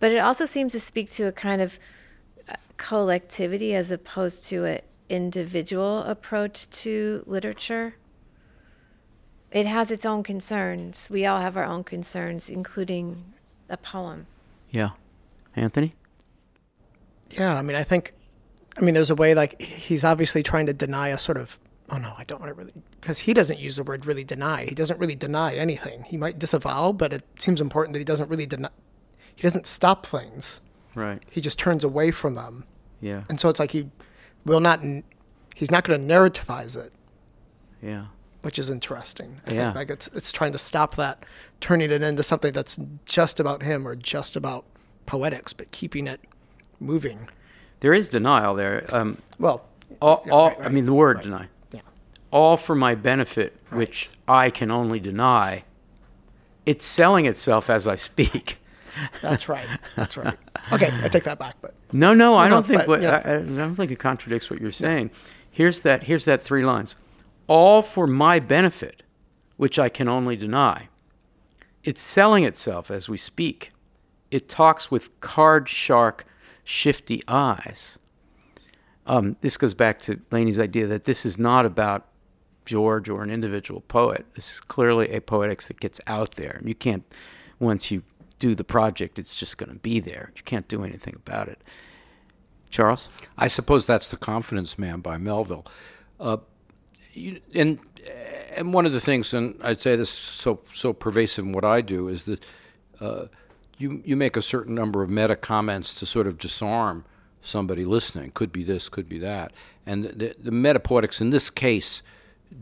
But 0.00 0.10
it 0.10 0.18
also 0.18 0.46
seems 0.46 0.72
to 0.72 0.80
speak 0.80 1.10
to 1.12 1.28
a 1.28 1.32
kind 1.32 1.62
of 1.62 1.78
uh, 2.48 2.54
collectivity 2.76 3.72
as 3.72 3.92
opposed 3.92 4.46
to 4.46 4.64
an 4.64 4.80
individual 5.08 6.00
approach 6.02 6.68
to 6.82 7.22
literature. 7.24 7.94
It 9.54 9.66
has 9.66 9.92
its 9.92 10.04
own 10.04 10.24
concerns. 10.24 11.08
We 11.08 11.24
all 11.24 11.40
have 11.40 11.56
our 11.56 11.64
own 11.64 11.84
concerns, 11.84 12.50
including 12.50 13.32
a 13.70 13.76
poem. 13.76 14.26
Yeah. 14.70 14.90
Anthony? 15.54 15.94
Yeah, 17.30 17.56
I 17.56 17.62
mean, 17.62 17.76
I 17.76 17.84
think, 17.84 18.12
I 18.76 18.80
mean, 18.80 18.94
there's 18.94 19.10
a 19.10 19.14
way 19.14 19.32
like 19.32 19.62
he's 19.62 20.02
obviously 20.02 20.42
trying 20.42 20.66
to 20.66 20.72
deny 20.72 21.08
a 21.08 21.18
sort 21.18 21.38
of, 21.38 21.56
oh 21.90 21.98
no, 21.98 22.14
I 22.18 22.24
don't 22.24 22.40
want 22.40 22.50
to 22.50 22.54
really, 22.54 22.72
because 23.00 23.20
he 23.20 23.32
doesn't 23.32 23.60
use 23.60 23.76
the 23.76 23.84
word 23.84 24.06
really 24.06 24.24
deny. 24.24 24.64
He 24.64 24.74
doesn't 24.74 24.98
really 24.98 25.14
deny 25.14 25.54
anything. 25.54 26.02
He 26.02 26.16
might 26.16 26.40
disavow, 26.40 26.92
but 26.92 27.12
it 27.12 27.22
seems 27.38 27.60
important 27.60 27.92
that 27.92 28.00
he 28.00 28.04
doesn't 28.04 28.28
really 28.28 28.46
deny, 28.46 28.70
he 29.36 29.42
doesn't 29.42 29.68
stop 29.68 30.04
things. 30.04 30.60
Right. 30.96 31.22
He 31.30 31.40
just 31.40 31.60
turns 31.60 31.84
away 31.84 32.10
from 32.10 32.34
them. 32.34 32.64
Yeah. 33.00 33.22
And 33.28 33.38
so 33.38 33.48
it's 33.48 33.60
like 33.60 33.70
he 33.70 33.88
will 34.44 34.60
not, 34.60 34.82
he's 35.54 35.70
not 35.70 35.84
going 35.84 36.08
to 36.08 36.14
narrativize 36.14 36.76
it, 36.76 36.92
Yeah. 37.80 38.06
Which 38.44 38.58
is 38.58 38.68
interesting. 38.70 39.40
I 39.46 39.52
Yeah. 39.52 39.64
think 39.66 39.76
like 39.76 39.90
it's, 39.90 40.08
it's 40.08 40.30
trying 40.30 40.52
to 40.52 40.58
stop 40.58 40.96
that, 40.96 41.24
turning 41.60 41.90
it 41.90 42.02
into 42.02 42.22
something 42.22 42.52
that's 42.52 42.78
just 43.06 43.40
about 43.40 43.62
him 43.62 43.86
or 43.88 43.96
just 43.96 44.36
about 44.36 44.64
poetics, 45.06 45.52
but 45.52 45.70
keeping 45.70 46.06
it 46.06 46.20
moving. 46.80 47.28
There 47.80 47.92
is 47.92 48.08
denial 48.08 48.54
there. 48.54 48.86
Um, 48.90 49.18
Well, 49.38 49.64
all, 50.00 50.22
Yeah, 50.26 50.32
all 50.32 50.48
right, 50.50 50.60
I 50.62 50.68
mean, 50.68 50.86
the 50.86 50.92
word 50.94 51.16
right. 51.16 51.24
deny. 51.24 51.48
yeah. 51.72 51.80
All 52.30 52.56
for 52.56 52.74
my 52.74 52.94
benefit, 52.94 53.56
which 53.70 54.10
I 54.28 54.50
can 54.50 54.70
only 54.70 55.00
deny. 55.00 55.64
It's 56.66 56.84
selling 56.84 57.26
itself 57.26 57.68
as 57.70 57.86
I 57.86 57.96
speak. 57.96 58.58
That's 59.22 59.48
right. 59.48 59.66
That's 59.96 60.16
right. 60.16 60.36
Okay, 60.72 60.88
I 61.02 61.08
take 61.08 61.24
that 61.24 61.38
back. 61.38 61.56
But 61.60 61.74
No, 61.92 62.14
no, 62.14 62.36
I 62.36 62.48
don't 62.48 62.64
think. 62.64 62.82
but, 62.82 62.88
What, 62.88 63.02
you 63.02 63.08
know. 63.08 63.14
I, 63.22 63.34
I 63.36 63.40
don't 63.42 63.74
think 63.74 63.90
it 63.90 63.98
contradicts 63.98 64.48
what 64.48 64.62
you're 64.62 64.70
saying. 64.72 65.10
Here's 65.50 65.82
that. 65.82 66.04
Here's 66.04 66.24
that 66.24 66.40
three 66.40 66.64
lines. 66.64 66.96
All 67.46 67.82
for 67.82 68.06
my 68.06 68.38
benefit, 68.38 69.02
which 69.56 69.78
I 69.78 69.88
can 69.88 70.08
only 70.08 70.36
deny. 70.36 70.88
It's 71.82 72.00
selling 72.00 72.44
itself 72.44 72.90
as 72.90 73.08
we 73.08 73.18
speak. 73.18 73.72
It 74.30 74.48
talks 74.48 74.90
with 74.90 75.20
card 75.20 75.68
shark, 75.68 76.24
shifty 76.64 77.22
eyes. 77.28 77.98
Um, 79.06 79.36
this 79.42 79.56
goes 79.56 79.74
back 79.74 80.00
to 80.00 80.20
Laynie's 80.30 80.58
idea 80.58 80.86
that 80.86 81.04
this 81.04 81.26
is 81.26 81.38
not 81.38 81.66
about 81.66 82.06
George 82.64 83.10
or 83.10 83.22
an 83.22 83.30
individual 83.30 83.82
poet. 83.82 84.24
This 84.34 84.54
is 84.54 84.60
clearly 84.60 85.10
a 85.10 85.20
poetics 85.20 85.68
that 85.68 85.78
gets 85.78 86.00
out 86.06 86.32
there. 86.32 86.60
You 86.64 86.74
can't, 86.74 87.04
once 87.58 87.90
you 87.90 88.02
do 88.38 88.54
the 88.54 88.64
project, 88.64 89.18
it's 89.18 89.36
just 89.36 89.58
going 89.58 89.70
to 89.70 89.78
be 89.78 90.00
there. 90.00 90.32
You 90.34 90.42
can't 90.42 90.66
do 90.68 90.82
anything 90.84 91.14
about 91.14 91.48
it. 91.48 91.60
Charles? 92.70 93.08
I 93.38 93.48
suppose 93.48 93.86
that's 93.86 94.08
the 94.08 94.16
Confidence 94.16 94.78
Man 94.78 95.00
by 95.00 95.18
Melville. 95.18 95.66
Uh, 96.18 96.38
you, 97.16 97.40
and 97.54 97.78
and 98.56 98.72
one 98.72 98.86
of 98.86 98.92
the 98.92 99.00
things, 99.00 99.34
and 99.34 99.58
I'd 99.62 99.80
say 99.80 99.96
this 99.96 100.12
is 100.12 100.18
so 100.18 100.60
so 100.72 100.92
pervasive 100.92 101.44
in 101.44 101.52
what 101.52 101.64
I 101.64 101.80
do, 101.80 102.08
is 102.08 102.24
that 102.24 102.44
uh, 103.00 103.26
you 103.78 104.02
you 104.04 104.16
make 104.16 104.36
a 104.36 104.42
certain 104.42 104.74
number 104.74 105.02
of 105.02 105.10
meta 105.10 105.36
comments 105.36 105.94
to 105.96 106.06
sort 106.06 106.26
of 106.26 106.38
disarm 106.38 107.04
somebody 107.42 107.84
listening. 107.84 108.30
Could 108.32 108.52
be 108.52 108.64
this, 108.64 108.88
could 108.88 109.08
be 109.08 109.18
that, 109.18 109.52
and 109.86 110.04
the, 110.04 110.34
the 110.38 110.50
metapoetics 110.50 111.20
in 111.20 111.30
this 111.30 111.50
case 111.50 112.02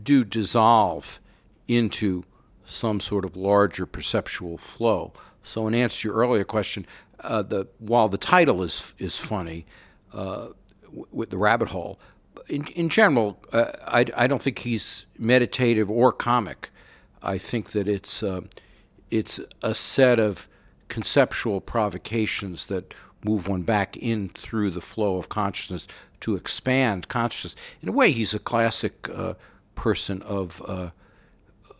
do 0.03 0.23
dissolve 0.23 1.19
into 1.67 2.23
some 2.65 2.99
sort 2.99 3.25
of 3.25 3.35
larger 3.35 3.85
perceptual 3.85 4.57
flow. 4.57 5.13
So, 5.43 5.67
in 5.67 5.75
answer 5.75 6.01
to 6.01 6.07
your 6.07 6.17
earlier 6.17 6.43
question, 6.43 6.85
uh, 7.19 7.41
the 7.41 7.67
while 7.79 8.09
the 8.09 8.17
title 8.17 8.63
is 8.63 8.93
is 8.97 9.17
funny, 9.17 9.65
uh, 10.13 10.47
w- 10.85 11.07
with 11.11 11.29
the 11.29 11.37
rabbit 11.37 11.69
hole, 11.69 11.99
in 12.47 12.67
in 12.67 12.89
general, 12.89 13.39
uh, 13.51 13.65
I 13.85 14.05
I 14.15 14.27
don't 14.27 14.41
think 14.41 14.59
he's 14.59 15.05
meditative 15.17 15.89
or 15.89 16.11
comic. 16.11 16.69
I 17.21 17.37
think 17.37 17.71
that 17.71 17.87
it's 17.87 18.23
uh, 18.23 18.41
it's 19.09 19.39
a 19.61 19.73
set 19.73 20.19
of 20.19 20.47
conceptual 20.87 21.61
provocations 21.61 22.67
that 22.67 22.93
move 23.23 23.47
one 23.47 23.61
back 23.61 23.95
in 23.97 24.29
through 24.29 24.69
the 24.71 24.81
flow 24.81 25.17
of 25.17 25.29
consciousness 25.29 25.87
to 26.19 26.35
expand 26.35 27.07
consciousness. 27.07 27.55
In 27.81 27.89
a 27.89 27.91
way, 27.91 28.11
he's 28.11 28.33
a 28.33 28.39
classic 28.39 29.09
uh, 29.09 29.33
person 29.75 30.21
of 30.23 30.61
uh, 30.67 30.91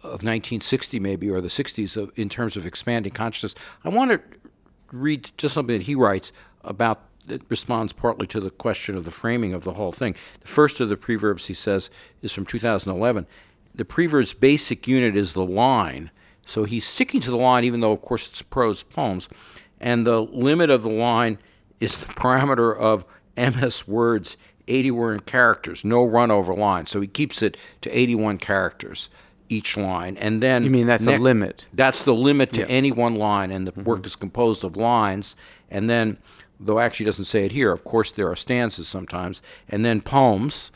of 0.03 0.21
1960 0.21 0.99
maybe 0.99 1.29
or 1.29 1.39
the 1.39 1.47
60s 1.47 1.95
of, 1.95 2.11
in 2.17 2.27
terms 2.27 2.57
of 2.57 2.65
expanding 2.65 3.13
consciousness. 3.13 3.55
I 3.85 3.89
want 3.89 4.11
to 4.11 4.21
read 4.91 5.31
just 5.37 5.53
something 5.53 5.77
that 5.77 5.85
he 5.85 5.95
writes 5.95 6.31
about 6.63 7.01
that 7.27 7.41
responds 7.49 7.93
partly 7.93 8.27
to 8.27 8.39
the 8.39 8.49
question 8.49 8.95
of 8.95 9.05
the 9.05 9.11
framing 9.11 9.53
of 9.53 9.63
the 9.63 9.73
whole 9.73 9.91
thing. 9.91 10.15
The 10.41 10.47
first 10.47 10.79
of 10.79 10.89
the 10.89 10.97
preverbs 10.97 11.47
he 11.47 11.53
says 11.53 11.89
is 12.21 12.31
from 12.31 12.45
2011. 12.45 13.25
The 13.75 13.85
preverb's 13.85 14.33
basic 14.33 14.87
unit 14.87 15.15
is 15.15 15.33
the 15.33 15.45
line. 15.45 16.11
So 16.45 16.65
he's 16.65 16.85
sticking 16.85 17.21
to 17.21 17.31
the 17.31 17.37
line 17.37 17.63
even 17.63 17.79
though 17.79 17.93
of 17.93 18.01
course 18.01 18.29
it's 18.29 18.41
prose 18.41 18.83
poems 18.83 19.29
and 19.79 20.05
the 20.05 20.21
limit 20.21 20.69
of 20.69 20.83
the 20.83 20.89
line 20.89 21.37
is 21.79 21.97
the 21.97 22.13
parameter 22.13 22.75
of 22.77 23.05
MS 23.37 23.87
words 23.87 24.37
81 24.67 25.21
characters, 25.21 25.83
no 25.83 26.03
run 26.05 26.31
over 26.31 26.53
line. 26.53 26.85
So 26.85 27.01
he 27.01 27.07
keeps 27.07 27.41
it 27.41 27.57
to 27.81 27.97
81 27.97 28.37
characters 28.37 29.09
each 29.49 29.75
line 29.75 30.15
and 30.17 30.41
then 30.41 30.63
You 30.63 30.69
mean 30.69 30.87
that's 30.87 31.05
a 31.05 31.17
limit? 31.17 31.67
that's 31.73 32.03
the 32.03 32.13
limit 32.13 32.53
to 32.53 32.61
Yeah. 32.61 32.67
any 32.67 32.91
one 32.91 33.15
line, 33.15 33.51
and 33.51 33.67
the 33.67 33.81
work 33.81 33.99
mm-hmm. 33.99 34.05
is 34.07 34.15
composed 34.15 34.63
of 34.63 34.77
lines. 34.77 35.35
And 35.69 35.89
then, 35.89 36.17
though 36.65 36.79
actually 36.79 37.05
doesn't 37.05 37.25
say 37.25 37.45
it 37.45 37.51
here, 37.51 37.71
of 37.71 37.83
course 37.83 38.11
there 38.11 38.29
are 38.29 38.35
stanzas 38.35 38.87
sometimes, 38.87 39.41
and 39.67 39.83
then 39.83 40.01
poems, 40.01 40.71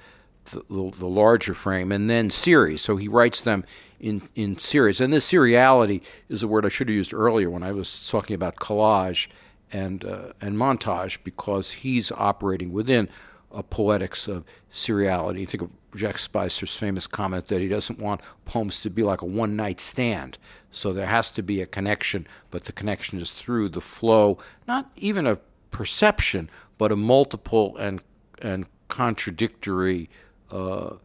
the, 0.45 0.91
the, 0.97 1.07
larger 1.07 1.53
frame, 1.53 1.91
and 1.91 2.09
then 2.09 2.29
series. 2.29 2.81
So 2.81 2.95
he 2.97 3.07
writes 3.07 3.41
them 3.41 3.65
in 3.99 4.21
in 4.35 4.57
series. 4.57 5.01
And 5.01 5.11
this 5.11 5.29
seriality 5.29 6.01
is 6.29 6.43
a 6.43 6.47
word 6.47 6.65
I 6.65 6.69
should 6.69 6.89
have 6.89 6.95
used 6.95 7.13
earlier 7.13 7.49
when 7.49 7.63
I 7.63 7.71
was 7.71 8.07
talking 8.07 8.33
about 8.33 8.55
collage 8.55 9.27
and 9.71 10.05
uh, 10.05 10.33
and 10.41 10.57
montage, 10.57 11.17
because 11.23 11.71
he's 11.71 12.11
operating 12.11 12.71
within 12.71 13.09
a 13.51 13.63
poetics 13.63 14.27
of 14.27 14.43
seriality. 14.71 15.39
You 15.39 15.45
think 15.45 15.63
of 15.63 15.73
Jack 15.95 16.17
Spicer's 16.17 16.75
famous 16.75 17.07
comment 17.07 17.47
that 17.47 17.61
he 17.61 17.67
doesn't 17.67 17.99
want 17.99 18.21
poems 18.45 18.81
to 18.81 18.89
be 18.89 19.03
like 19.03 19.21
a 19.21 19.25
one 19.25 19.55
night 19.55 19.79
stand. 19.79 20.37
So 20.69 20.93
there 20.93 21.07
has 21.07 21.31
to 21.31 21.41
be 21.41 21.61
a 21.61 21.65
connection, 21.65 22.27
but 22.51 22.65
the 22.65 22.71
connection 22.71 23.19
is 23.19 23.31
through 23.31 23.69
the 23.69 23.81
flow, 23.81 24.37
not 24.67 24.91
even 24.95 25.25
of 25.25 25.41
perception, 25.77 26.49
but 26.79 26.91
a 26.91 26.95
multiple 26.95 27.77
and 27.77 28.01
and 28.41 28.65
contradictory 28.87 30.09
uh, 30.51 30.95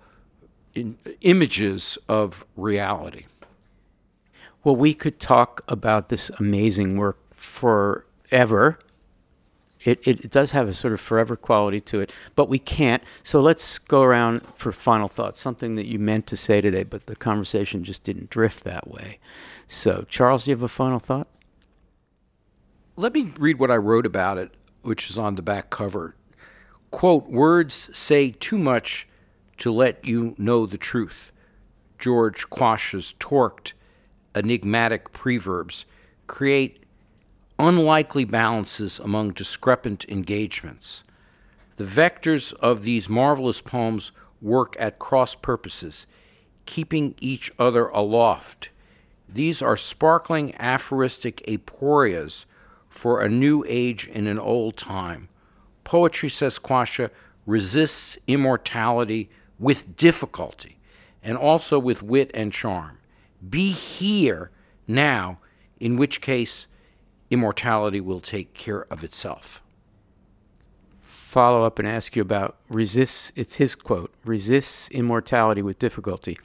in, 0.74 0.96
images 1.20 1.98
of 2.08 2.46
reality. 2.56 3.26
Well, 4.64 4.74
we 4.74 4.94
could 4.94 5.20
talk 5.20 5.60
about 5.68 6.08
this 6.08 6.30
amazing 6.38 6.96
work 6.96 7.18
forever. 7.34 8.78
It, 9.84 10.00
it, 10.06 10.24
it, 10.24 10.30
does 10.30 10.52
have 10.52 10.68
a 10.68 10.74
sort 10.74 10.94
of 10.94 11.00
forever 11.02 11.36
quality 11.36 11.80
to 11.82 12.00
it, 12.00 12.14
but 12.34 12.48
we 12.48 12.58
can't. 12.58 13.02
So 13.22 13.42
let's 13.42 13.78
go 13.78 14.00
around 14.00 14.40
for 14.54 14.72
final 14.72 15.08
thoughts, 15.08 15.38
something 15.38 15.74
that 15.74 15.86
you 15.86 15.98
meant 15.98 16.26
to 16.28 16.36
say 16.36 16.62
today, 16.62 16.84
but 16.84 17.06
the 17.06 17.16
conversation 17.16 17.84
just 17.84 18.04
didn't 18.04 18.30
drift 18.30 18.64
that 18.64 18.88
way. 18.88 19.18
So, 19.66 20.06
Charles, 20.08 20.44
do 20.44 20.50
you 20.50 20.56
have 20.56 20.62
a 20.62 20.68
final 20.68 20.98
thought? 20.98 21.26
Let 22.96 23.12
me 23.14 23.32
read 23.38 23.58
what 23.58 23.70
I 23.70 23.76
wrote 23.76 24.06
about 24.06 24.38
it, 24.38 24.52
which 24.83 25.09
is 25.09 25.16
on 25.16 25.37
the 25.37 25.43
back 25.43 25.70
cover. 25.70 26.14
Quote, 26.91 27.28
words 27.28 27.74
say 27.97 28.30
too 28.30 28.59
much 28.59 29.09
to 29.59 29.72
let 29.72 30.07
you 30.07 30.35
know 30.39 30.66
the 30.66 30.78
truth. 30.78 31.33
George 31.99 32.51
Quasha's 32.51 33.14
torqued, 33.18 33.72
enigmatic 34.35 35.12
preverbs 35.12 35.85
create 36.26 36.83
unlikely 37.59 38.24
balances 38.24 38.99
among 38.99 39.30
discrepant 39.30 40.05
engagements. 40.09 41.05
The 41.76 41.85
vectors 41.85 42.53
of 42.55 42.83
these 42.83 43.09
marvelous 43.09 43.61
poems 43.61 44.12
work 44.41 44.76
at 44.78 44.99
cross 44.99 45.35
purposes, 45.35 46.07
keeping 46.66 47.14
each 47.20 47.51
other 47.59 47.87
aloft. 47.89 48.70
These 49.28 49.62
are 49.62 49.76
sparkling 49.76 50.55
aphoristic 50.57 51.43
aporias 51.47 52.47
for 52.93 53.22
a 53.22 53.28
new 53.28 53.64
age 53.66 54.07
in 54.07 54.26
an 54.26 54.38
old 54.38 54.76
time. 54.76 55.28
Poetry, 55.82 56.28
says 56.28 56.59
Quasha, 56.59 57.11
resists 57.47 58.18
immortality 58.26 59.30
with 59.59 59.97
difficulty 59.97 60.78
and 61.22 61.36
also 61.36 61.78
with 61.78 62.03
wit 62.03 62.30
and 62.34 62.53
charm. 62.53 62.99
Be 63.49 63.72
here 63.72 64.51
now, 64.86 65.38
in 65.80 65.97
which 65.97 66.20
case 66.20 66.66
immortality 67.30 68.01
will 68.01 68.20
take 68.20 68.53
care 68.53 68.84
of 68.93 69.03
itself. 69.03 69.62
Follow 70.93 71.64
up 71.64 71.78
and 71.78 71.88
ask 71.88 72.14
you 72.14 72.20
about 72.20 72.59
resists, 72.68 73.32
it's 73.34 73.55
his 73.55 73.74
quote, 73.74 74.12
resists 74.24 74.90
immortality 74.90 75.62
with 75.62 75.78
difficulty. 75.78 76.38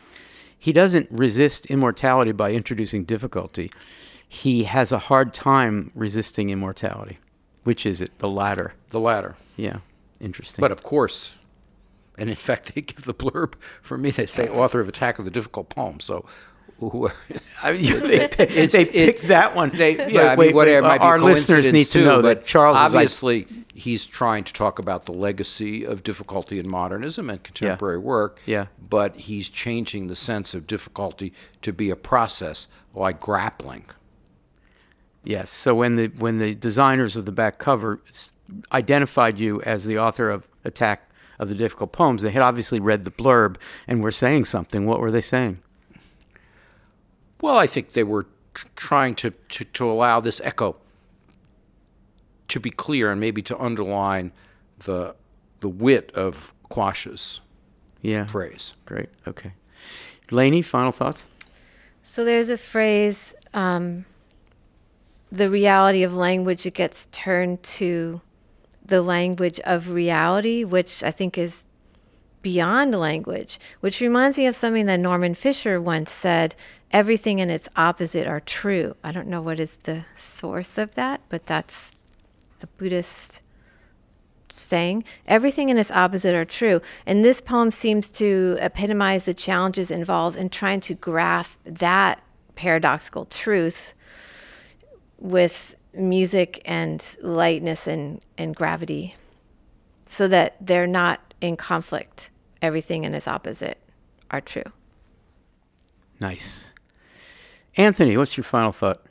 He 0.58 0.72
doesn't 0.72 1.12
resist 1.12 1.66
immortality 1.66 2.32
by 2.32 2.54
introducing 2.54 3.04
difficulty. 3.04 3.70
He 4.28 4.66
has 4.66 4.92
a 4.92 5.00
hard 5.00 5.34
time 5.34 5.92
resisting 5.96 6.50
immortality. 6.50 7.20
Which 7.64 7.86
is 7.86 8.02
it? 8.02 8.18
The 8.20 8.30
latter. 8.30 8.74
The 8.90 9.00
latter. 9.00 9.36
Yeah. 9.56 9.78
Interesting. 10.20 10.62
But 10.62 10.72
of 10.72 10.84
course, 10.84 11.34
and 12.18 12.30
in 12.30 12.36
fact, 12.48 12.74
they 12.74 12.82
give 12.82 13.04
the 13.04 13.14
blurb 13.14 13.56
for 13.82 13.98
me. 13.98 14.12
They 14.12 14.26
say 14.26 14.48
author 14.50 14.80
of 14.80 14.88
Attack 14.88 15.20
of 15.20 15.26
the 15.26 15.32
Difficult 15.32 15.70
Poem. 15.70 16.00
So 16.00 16.26
I 17.64 17.72
mean, 17.72 18.00
they, 18.02 18.28
they, 18.38 18.68
they 18.68 18.86
picked 18.86 19.24
that 19.24 19.56
one. 19.56 19.70
They, 19.72 19.98
yeah, 19.98 20.06
wait, 20.06 20.28
I 20.30 20.36
mean, 20.36 20.56
whatever. 20.56 20.90
Wait, 20.90 21.02
our 21.02 21.20
listeners 21.20 21.72
need 21.72 21.86
too, 21.86 22.02
to 22.02 22.06
know 22.06 22.22
that 22.22 22.46
Charles 22.46 22.78
obviously 22.78 23.46
like, 23.46 23.74
he's 23.74 24.06
trying 24.06 24.44
to 24.44 24.54
talk 24.54 24.78
about 24.78 25.06
the 25.06 25.12
legacy 25.12 25.86
of 25.86 26.04
difficulty 26.04 26.60
in 26.60 26.70
modernism 26.70 27.30
and 27.30 27.42
contemporary 27.42 27.98
yeah. 27.98 28.04
work. 28.04 28.42
Yeah. 28.46 28.66
But 28.90 29.16
he's 29.16 29.50
changing 29.50 30.08
the 30.08 30.16
sense 30.16 30.54
of 30.54 30.68
difficulty 30.68 31.34
to 31.64 31.74
be 31.74 31.90
a 31.90 31.96
process 31.96 32.68
like 32.94 33.20
grappling. 33.20 33.86
Yes. 35.24 35.50
So 35.50 35.76
when 35.76 35.96
the 35.96 36.08
when 36.08 36.38
the 36.38 36.56
designers 36.56 37.16
of 37.16 37.26
the 37.26 37.32
back 37.32 37.58
cover 37.58 38.02
identified 38.72 39.40
you 39.40 39.62
as 39.64 39.86
the 39.86 40.00
author 40.00 40.30
of 40.30 40.48
Attack 40.64 41.10
of 41.40 41.50
the 41.50 41.56
Difficult 41.56 41.92
Poems, 41.92 42.22
they 42.22 42.32
had 42.32 42.42
obviously 42.42 42.80
read 42.80 43.04
the 43.04 43.12
blurb 43.12 43.58
and 43.88 44.02
were 44.02 44.12
saying 44.12 44.46
something. 44.46 44.86
What 44.86 45.00
were 45.00 45.12
they 45.12 45.22
saying? 45.22 45.60
Well, 47.42 47.58
I 47.58 47.68
think 47.68 47.92
they 47.92 48.04
were 48.04 48.26
tr- 48.54 48.68
trying 48.76 49.16
to, 49.16 49.32
to, 49.50 49.64
to 49.66 49.90
allow 49.90 50.20
this 50.20 50.42
echo 50.44 50.78
to 52.48 52.60
be 52.60 52.70
clear 52.70 53.12
and 53.12 53.20
maybe 53.20 53.42
to 53.44 53.60
underline 53.60 54.32
the 54.80 55.16
the 55.60 55.70
wit 55.70 56.12
of 56.14 56.54
Quasha's 56.70 57.42
yeah. 58.02 58.26
phrase. 58.26 58.74
Great. 58.86 59.10
Okay. 59.28 59.54
Laynie, 60.30 60.64
final 60.64 60.92
thoughts? 60.92 61.26
So 62.04 62.24
there's 62.24 62.50
a 62.50 62.58
phrase, 62.58 63.34
um, 63.54 64.06
the 65.32 65.50
reality 65.50 66.04
of 66.04 66.14
language, 66.14 66.66
it 66.66 66.74
gets 66.74 67.08
turned 67.12 67.64
to 67.64 68.22
the 68.86 69.02
language 69.02 69.60
of 69.62 69.90
reality, 69.90 70.64
which 70.64 71.04
I 71.04 71.12
think 71.12 71.38
is 71.38 71.64
beyond 72.42 72.96
language, 72.96 73.60
which 73.82 74.00
reminds 74.00 74.38
me 74.38 74.46
of 74.46 74.56
something 74.56 74.86
that 74.86 75.00
Norman 75.00 75.36
Fischer 75.36 75.82
once 75.82 76.12
said 76.12 76.56
everything 76.92 77.42
and 77.42 77.52
its 77.52 77.68
opposite 77.76 78.26
are 78.26 78.40
true. 78.40 78.96
I 79.04 79.12
don't 79.12 79.28
know 79.28 79.42
what 79.42 79.60
is 79.60 79.78
the 79.84 80.06
source 80.16 80.78
of 80.78 80.96
that, 80.96 81.22
but 81.28 81.46
that's 81.46 81.92
a 82.62 82.68
Buddhist 82.68 83.42
saying. 84.50 85.04
Everything 85.28 85.70
and 85.70 85.78
its 85.78 85.92
opposite 85.92 86.34
are 86.34 86.46
true. 86.46 86.82
And 87.06 87.24
this 87.24 87.42
poem 87.42 87.72
seems 87.72 88.10
to 88.12 88.58
epitomize 88.60 89.26
the 89.26 89.34
challenges 89.34 89.92
involved 89.92 90.38
in 90.38 90.50
trying 90.50 90.80
to 90.82 90.94
grasp 90.94 91.62
that 91.66 92.24
paradoxical 92.56 93.26
truth 93.26 93.94
with 95.20 95.76
music 95.94 96.62
and 96.66 97.18
lightness 97.22 97.88
and, 97.88 98.22
and 98.38 98.56
gravity 98.56 99.16
so 100.06 100.28
that 100.28 100.56
they're 100.62 100.88
not 100.88 101.34
in 101.42 101.58
conflict. 101.58 102.30
Everything 102.62 103.06
and 103.06 103.16
its 103.16 103.28
opposite 103.28 103.78
are 104.32 104.42
true. 104.42 104.64
Nice. 106.20 106.74
Anthony, 107.76 108.18
what's 108.18 108.38
your 108.38 108.44
final 108.44 108.72
thought? 108.72 109.04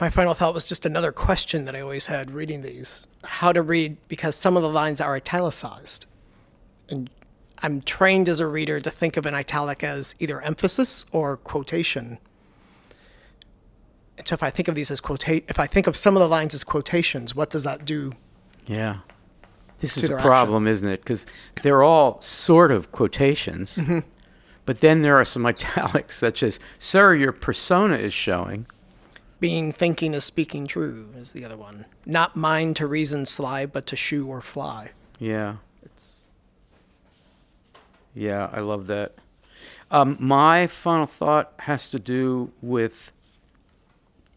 My 0.00 0.08
final 0.08 0.32
thought 0.32 0.54
was 0.54 0.66
just 0.66 0.86
another 0.86 1.12
question 1.12 1.66
that 1.66 1.76
I 1.76 1.80
always 1.80 2.06
had 2.06 2.30
reading 2.30 2.62
these 2.62 3.06
how 3.24 3.52
to 3.52 3.60
read, 3.62 3.96
because 4.08 4.34
some 4.34 4.56
of 4.56 4.62
the 4.62 4.68
lines 4.68 5.00
are 5.00 5.14
italicized. 5.14 6.06
And 6.88 7.10
I'm 7.62 7.82
trained 7.82 8.28
as 8.28 8.40
a 8.40 8.46
reader 8.46 8.80
to 8.80 8.90
think 8.90 9.16
of 9.16 9.26
an 9.26 9.34
italic 9.34 9.84
as 9.84 10.14
either 10.18 10.40
emphasis 10.40 11.04
or 11.12 11.36
quotation. 11.36 12.18
So 14.26 14.34
if 14.34 14.42
I 14.42 14.50
think 14.50 14.68
of 14.68 14.74
these 14.74 14.90
as 14.90 15.00
quotate, 15.00 15.44
if 15.48 15.58
I 15.58 15.66
think 15.66 15.86
of 15.86 15.96
some 15.96 16.16
of 16.16 16.20
the 16.20 16.28
lines 16.28 16.54
as 16.54 16.64
quotations, 16.64 17.34
what 17.34 17.50
does 17.50 17.64
that 17.64 17.84
do? 17.84 18.12
Yeah. 18.66 18.98
This 19.80 19.96
is 19.96 20.04
a 20.04 20.16
problem, 20.16 20.64
action? 20.64 20.72
isn't 20.72 20.88
it? 20.90 21.00
Because 21.00 21.26
they're 21.62 21.82
all 21.82 22.20
sort 22.20 22.70
of 22.70 22.92
quotations. 22.92 23.76
Mm-hmm. 23.76 24.00
But 24.66 24.80
then 24.80 25.02
there 25.02 25.16
are 25.16 25.24
some 25.24 25.46
italics, 25.54 26.18
such 26.18 26.42
as, 26.42 26.60
Sir, 26.78 27.14
your 27.14 27.32
persona 27.32 27.96
is 27.96 28.12
showing. 28.12 28.66
Being 29.40 29.72
thinking 29.72 30.12
is 30.12 30.24
speaking 30.24 30.66
true 30.66 31.08
is 31.16 31.32
the 31.32 31.44
other 31.46 31.56
one. 31.56 31.86
Not 32.04 32.36
mine 32.36 32.74
to 32.74 32.86
reason 32.86 33.24
sly, 33.24 33.64
but 33.64 33.86
to 33.86 33.96
shew 33.96 34.26
or 34.26 34.42
fly. 34.42 34.90
Yeah. 35.18 35.56
It's 35.82 36.26
Yeah, 38.14 38.50
I 38.52 38.60
love 38.60 38.86
that. 38.88 39.14
Um, 39.90 40.16
my 40.20 40.66
final 40.66 41.06
thought 41.06 41.52
has 41.60 41.90
to 41.90 41.98
do 41.98 42.52
with 42.60 43.12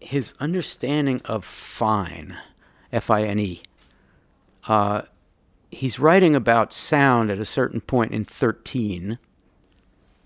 his 0.06 0.34
understanding 0.40 1.22
of 1.26 1.46
fine, 1.46 2.38
F 2.92 3.10
I 3.10 3.24
N 3.24 3.40
E. 3.40 3.62
Uh, 4.68 5.04
he's 5.72 6.00
writing 6.00 6.36
about 6.36 6.74
sound 6.74 7.32
at 7.32 7.40
a 7.40 7.46
certain 7.46 7.82
point 7.82 8.12
in 8.12 8.24
13 8.24 9.18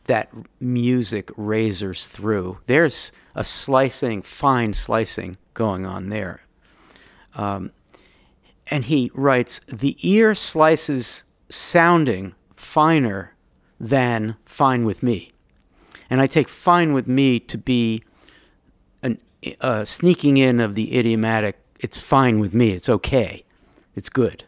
that 0.05 0.31
music 0.59 1.29
razors 1.35 2.07
through. 2.07 2.59
There's 2.65 3.11
a 3.35 3.43
slicing, 3.43 4.21
fine 4.21 4.73
slicing 4.73 5.35
going 5.53 5.85
on 5.85 6.09
there. 6.09 6.41
Um, 7.35 7.71
and 8.69 8.85
he 8.85 9.11
writes, 9.13 9.61
The 9.67 9.97
ear 10.01 10.33
slices 10.33 11.23
sounding 11.49 12.35
finer 12.55 13.35
than 13.79 14.35
fine 14.45 14.85
with 14.85 15.03
me. 15.03 15.31
And 16.09 16.21
I 16.21 16.27
take 16.27 16.47
fine 16.49 16.93
with 16.93 17.07
me 17.07 17.39
to 17.41 17.57
be 17.57 18.01
a 19.61 19.85
sneaking 19.85 20.37
in 20.37 20.59
of 20.59 20.75
the 20.75 20.97
idiomatic, 20.97 21.57
it's 21.79 21.97
fine 21.97 22.39
with 22.39 22.53
me, 22.53 22.71
it's 22.71 22.89
okay, 22.89 23.43
it's 23.95 24.09
good. 24.09 24.43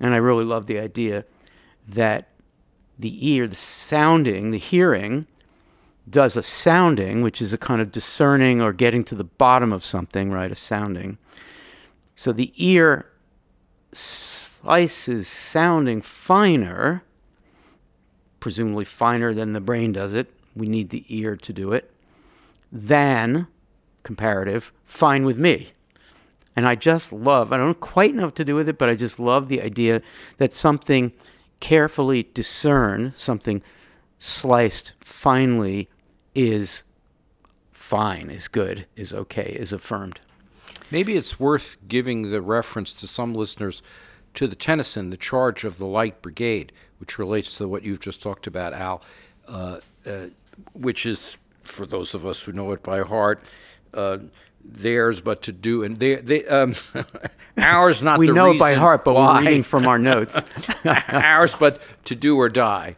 And 0.00 0.14
I 0.14 0.18
really 0.18 0.44
love 0.44 0.66
the 0.66 0.78
idea 0.78 1.24
that 1.88 2.28
the 2.98 3.28
ear, 3.30 3.46
the 3.46 3.56
sounding, 3.56 4.50
the 4.50 4.58
hearing, 4.58 5.26
does 6.08 6.36
a 6.36 6.42
sounding, 6.42 7.22
which 7.22 7.42
is 7.42 7.52
a 7.52 7.58
kind 7.58 7.80
of 7.80 7.90
discerning 7.90 8.60
or 8.60 8.72
getting 8.72 9.04
to 9.04 9.14
the 9.14 9.24
bottom 9.24 9.72
of 9.72 9.84
something, 9.84 10.30
right? 10.30 10.52
A 10.52 10.54
sounding. 10.54 11.18
So 12.14 12.32
the 12.32 12.52
ear 12.56 13.06
slices 13.92 15.28
sounding 15.28 16.00
finer, 16.00 17.02
presumably 18.40 18.84
finer 18.84 19.34
than 19.34 19.52
the 19.52 19.60
brain 19.60 19.92
does 19.92 20.14
it. 20.14 20.32
We 20.54 20.68
need 20.68 20.90
the 20.90 21.04
ear 21.08 21.36
to 21.36 21.52
do 21.52 21.72
it, 21.72 21.90
than 22.70 23.48
comparative, 24.06 24.72
fine 24.84 25.26
with 25.26 25.36
me. 25.36 25.72
And 26.54 26.66
I 26.66 26.74
just 26.74 27.12
love, 27.12 27.52
I 27.52 27.58
don't 27.58 27.80
quite 27.80 28.14
know 28.14 28.26
what 28.26 28.36
to 28.36 28.44
do 28.44 28.54
with 28.54 28.68
it, 28.68 28.78
but 28.78 28.88
I 28.88 28.94
just 28.94 29.20
love 29.20 29.48
the 29.48 29.60
idea 29.60 30.00
that 30.38 30.54
something 30.54 31.12
carefully 31.60 32.28
discerned, 32.32 33.12
something 33.16 33.62
sliced 34.18 34.94
finely, 34.98 35.90
is 36.34 36.84
fine, 37.72 38.30
is 38.30 38.48
good, 38.48 38.86
is 38.96 39.12
okay, 39.12 39.56
is 39.58 39.72
affirmed. 39.72 40.20
Maybe 40.90 41.16
it's 41.16 41.40
worth 41.40 41.76
giving 41.88 42.30
the 42.30 42.40
reference 42.40 42.94
to 42.94 43.06
some 43.06 43.34
listeners 43.34 43.82
to 44.34 44.46
the 44.46 44.56
Tennyson, 44.56 45.10
The 45.10 45.16
Charge 45.16 45.64
of 45.64 45.78
the 45.78 45.86
Light 45.86 46.22
Brigade, 46.22 46.72
which 47.00 47.18
relates 47.18 47.56
to 47.58 47.68
what 47.68 47.82
you've 47.82 48.00
just 48.00 48.22
talked 48.22 48.46
about, 48.46 48.72
Al, 48.72 49.02
uh, 49.48 49.80
uh, 50.06 50.26
which 50.74 51.04
is, 51.04 51.36
for 51.64 51.86
those 51.86 52.14
of 52.14 52.24
us 52.24 52.44
who 52.44 52.52
know 52.52 52.70
it 52.72 52.82
by 52.82 53.00
heart, 53.00 53.42
uh, 53.96 54.18
theirs 54.64 55.20
but 55.20 55.42
to 55.42 55.52
do, 55.52 55.82
and 55.82 55.98
they, 55.98 56.16
they 56.16 56.44
um, 56.46 56.74
ours 57.58 58.02
not 58.02 58.18
we 58.18 58.30
know 58.30 58.50
it 58.52 58.58
by 58.58 58.74
heart, 58.74 59.04
but 59.04 59.14
why. 59.14 59.34
we're 59.40 59.46
reading 59.46 59.62
from 59.62 59.86
our 59.86 59.98
notes. 59.98 60.40
ours 61.08 61.56
but 61.58 61.80
to 62.04 62.14
do 62.14 62.36
or 62.36 62.48
die. 62.48 62.96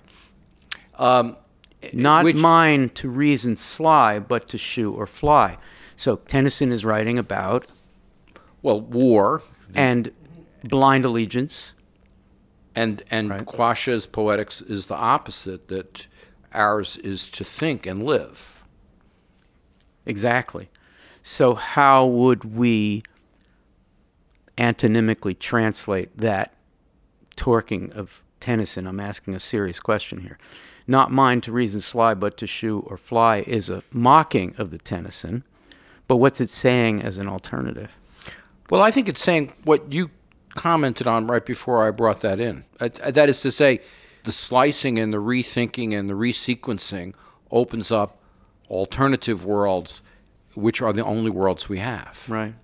Not 1.93 2.25
Which- 2.25 2.37
mine 2.37 2.89
to 2.91 3.09
reason 3.09 3.55
sly, 3.57 4.19
but 4.19 4.49
to 4.49 4.59
shoot 4.59 4.93
or 4.93 5.07
fly. 5.07 5.59
So 5.97 6.17
Tennyson 6.17 6.73
is 6.73 6.85
writing 6.85 7.19
about 7.19 7.67
Well, 8.63 8.81
war, 8.81 9.43
and 9.75 10.11
blind 10.65 11.05
allegiance. 11.05 11.75
and 12.75 13.03
and 13.11 13.31
Right. 13.31 13.45
Quasha's 13.47 14.07
poetics 14.07 14.61
is 14.61 14.87
the 14.87 14.97
opposite. 14.97 15.69
That 15.69 16.07
ours 16.53 16.97
is 16.97 17.27
to 17.29 17.45
think 17.45 17.87
and 17.87 18.03
live. 18.03 18.65
Exactly. 20.07 20.69
So 21.31 21.55
how 21.55 22.07
would 22.07 22.57
we 22.57 23.03
antonymically 24.57 25.39
translate 25.39 26.17
that 26.17 26.55
torquing 27.37 27.95
of 27.95 28.23
Tennyson? 28.41 28.87
I'm 28.87 28.99
asking 28.99 29.35
a 29.35 29.39
serious 29.39 29.79
question 29.79 30.23
here. 30.23 30.39
Not 30.87 31.13
mine 31.13 31.43
to 31.43 31.53
reason 31.53 31.83
sly, 31.83 32.15
but 32.15 32.39
to 32.39 32.47
shoot 32.47 32.81
or 32.87 32.97
fly 32.97 33.45
is 33.47 33.69
a 33.69 33.83
mocking 33.93 34.55
of 34.57 34.71
the 34.71 34.79
Tennyson. 34.79 35.45
But 36.09 36.17
what's 36.17 36.41
it 36.41 36.49
saying 36.49 37.03
as 37.03 37.19
an 37.19 37.29
alternative? 37.29 37.95
Well, 38.71 38.81
I 38.81 38.91
think 38.91 39.07
it's 39.07 39.23
saying 39.23 39.53
what 39.65 39.93
you 39.93 40.11
commented 40.55 41.07
on 41.07 41.27
right 41.27 41.45
before 41.45 41.87
I 41.87 41.91
brought 41.91 42.23
that 42.23 42.41
in. 42.41 42.65
Uh, 42.81 42.89
That 42.89 43.29
is 43.29 43.43
to 43.43 43.53
say, 43.53 43.83
the 44.25 44.33
slicing 44.33 44.99
and 44.99 45.13
the 45.13 45.19
rethinking 45.19 45.95
and 45.97 46.09
the 46.09 46.15
resequencing 46.15 47.13
opens 47.51 47.93
up 47.93 48.19
alternative 48.71 49.45
worlds, 49.45 50.01
which 50.55 50.83
are 50.83 50.93
the 50.93 51.05
only 51.05 51.31
worlds 51.31 51.69
we 51.69 51.79
have. 51.79 52.25
Right. 52.29 52.55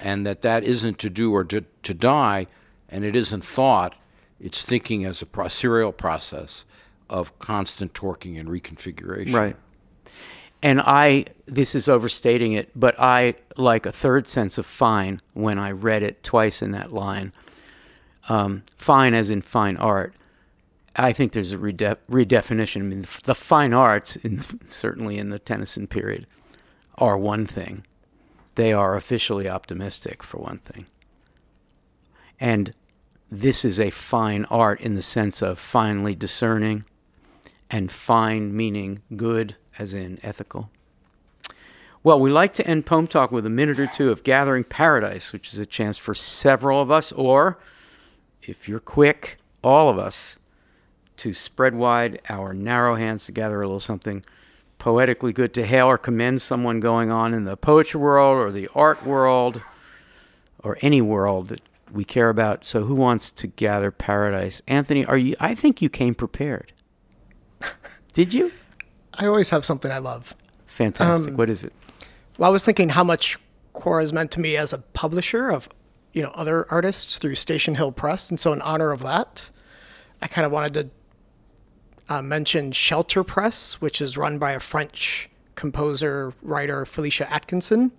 And 0.00 0.26
that 0.26 0.42
that 0.42 0.64
isn't 0.64 0.98
to 0.98 1.10
do 1.10 1.32
or 1.32 1.44
to, 1.44 1.64
to 1.82 1.94
die, 1.94 2.46
and 2.88 3.04
it 3.04 3.14
isn't 3.14 3.44
thought. 3.44 3.94
It's 4.40 4.62
thinking 4.64 5.04
as 5.04 5.22
a 5.22 5.26
pro- 5.26 5.48
serial 5.48 5.92
process 5.92 6.64
of 7.08 7.38
constant 7.38 7.94
torquing 7.94 8.38
and 8.40 8.48
reconfiguration. 8.48 9.32
Right. 9.32 9.56
And 10.62 10.80
I, 10.80 11.26
this 11.46 11.74
is 11.74 11.88
overstating 11.88 12.52
it, 12.52 12.70
but 12.74 12.94
I 12.98 13.34
like 13.56 13.84
a 13.84 13.92
third 13.92 14.26
sense 14.26 14.58
of 14.58 14.66
fine 14.66 15.20
when 15.34 15.58
I 15.58 15.72
read 15.72 16.02
it 16.02 16.22
twice 16.22 16.62
in 16.62 16.70
that 16.72 16.92
line. 16.92 17.32
Um, 18.28 18.62
fine 18.76 19.14
as 19.14 19.30
in 19.30 19.42
fine 19.42 19.76
art. 19.76 20.14
I 20.94 21.12
think 21.12 21.32
there's 21.32 21.52
a 21.52 21.58
rede- 21.58 21.96
redefinition. 22.10 22.80
I 22.80 22.84
mean, 22.84 23.04
the 23.24 23.34
fine 23.34 23.72
arts, 23.74 24.16
in, 24.16 24.42
certainly 24.68 25.18
in 25.18 25.30
the 25.30 25.38
Tennyson 25.38 25.86
period, 25.86 26.26
are 26.96 27.16
one 27.16 27.46
thing. 27.46 27.86
They 28.54 28.72
are 28.72 28.96
officially 28.96 29.48
optimistic, 29.48 30.22
for 30.22 30.38
one 30.38 30.58
thing. 30.58 30.86
And 32.38 32.72
this 33.30 33.64
is 33.64 33.80
a 33.80 33.90
fine 33.90 34.44
art 34.46 34.80
in 34.80 34.94
the 34.94 35.02
sense 35.02 35.40
of 35.40 35.58
finely 35.58 36.14
discerning, 36.14 36.84
and 37.70 37.90
fine 37.90 38.54
meaning 38.54 39.00
good, 39.16 39.56
as 39.78 39.94
in 39.94 40.18
ethical. 40.22 40.70
Well, 42.04 42.18
we 42.18 42.30
like 42.30 42.52
to 42.54 42.66
end 42.66 42.84
Poem 42.84 43.06
Talk 43.06 43.30
with 43.30 43.46
a 43.46 43.50
minute 43.50 43.78
or 43.78 43.86
two 43.86 44.10
of 44.10 44.24
Gathering 44.24 44.64
Paradise, 44.64 45.32
which 45.32 45.52
is 45.52 45.58
a 45.58 45.64
chance 45.64 45.96
for 45.96 46.14
several 46.14 46.82
of 46.82 46.90
us, 46.90 47.12
or 47.12 47.58
if 48.42 48.68
you're 48.68 48.80
quick, 48.80 49.38
all 49.62 49.88
of 49.88 49.98
us, 49.98 50.36
to 51.18 51.32
spread 51.32 51.74
wide 51.76 52.20
our 52.28 52.52
narrow 52.52 52.96
hands 52.96 53.24
to 53.26 53.32
gather 53.32 53.62
a 53.62 53.66
little 53.66 53.78
something 53.78 54.24
poetically 54.82 55.32
good 55.32 55.54
to 55.54 55.64
hail 55.64 55.86
or 55.86 55.96
commend 55.96 56.42
someone 56.42 56.80
going 56.80 57.12
on 57.12 57.32
in 57.32 57.44
the 57.44 57.56
poetry 57.56 58.00
world 58.00 58.36
or 58.36 58.50
the 58.50 58.68
art 58.74 59.06
world 59.06 59.62
or 60.58 60.76
any 60.80 61.00
world 61.00 61.46
that 61.46 61.60
we 61.92 62.04
care 62.04 62.28
about. 62.28 62.64
So, 62.64 62.82
who 62.82 62.96
wants 62.96 63.30
to 63.30 63.46
gather 63.46 63.92
paradise? 63.92 64.60
Anthony, 64.66 65.04
are 65.04 65.16
you? 65.16 65.36
I 65.38 65.54
think 65.54 65.82
you 65.82 65.88
came 65.88 66.16
prepared. 66.16 66.72
Did 68.12 68.34
you? 68.34 68.50
I 69.14 69.26
always 69.26 69.50
have 69.50 69.64
something 69.64 69.92
I 69.92 69.98
love. 69.98 70.34
Fantastic. 70.66 71.30
Um, 71.30 71.36
what 71.36 71.48
is 71.48 71.62
it? 71.62 71.72
Well, 72.36 72.50
I 72.50 72.52
was 72.52 72.64
thinking 72.64 72.88
how 72.88 73.04
much 73.04 73.38
Quasha 73.76 74.00
has 74.00 74.12
meant 74.12 74.32
to 74.32 74.40
me 74.40 74.56
as 74.56 74.72
a 74.72 74.78
publisher 74.78 75.48
of, 75.48 75.68
you 76.12 76.24
know, 76.24 76.32
other 76.34 76.66
artists 76.72 77.18
through 77.18 77.36
Station 77.36 77.76
Hill 77.76 77.92
Press, 77.92 78.30
and 78.30 78.40
so 78.40 78.52
in 78.52 78.60
honor 78.62 78.90
of 78.90 79.00
that, 79.02 79.48
I 80.20 80.26
kind 80.26 80.44
of 80.44 80.50
wanted 80.50 80.74
to 80.74 80.90
uh, 82.12 82.20
mention 82.20 82.72
Shelter 82.72 83.24
Press, 83.24 83.80
which 83.80 84.00
is 84.02 84.18
run 84.18 84.38
by 84.38 84.52
a 84.52 84.60
French 84.60 85.30
composer 85.54 86.34
writer 86.42 86.84
Felicia 86.84 87.32
Atkinson, 87.32 87.90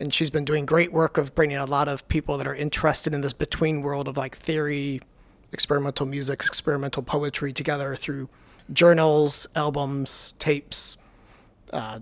and 0.00 0.12
she's 0.12 0.30
been 0.30 0.44
doing 0.44 0.66
great 0.66 0.92
work 0.92 1.16
of 1.16 1.34
bringing 1.36 1.56
a 1.56 1.66
lot 1.66 1.86
of 1.86 2.06
people 2.08 2.36
that 2.38 2.48
are 2.48 2.54
interested 2.54 3.14
in 3.14 3.20
this 3.20 3.32
between 3.32 3.82
world 3.82 4.08
of 4.08 4.16
like 4.16 4.36
theory, 4.36 5.00
experimental 5.52 6.04
music, 6.04 6.40
experimental 6.40 7.02
poetry 7.02 7.52
together 7.52 7.94
through 7.94 8.28
journals, 8.72 9.46
albums, 9.54 10.34
tapes, 10.40 10.96
uh, 11.72 12.00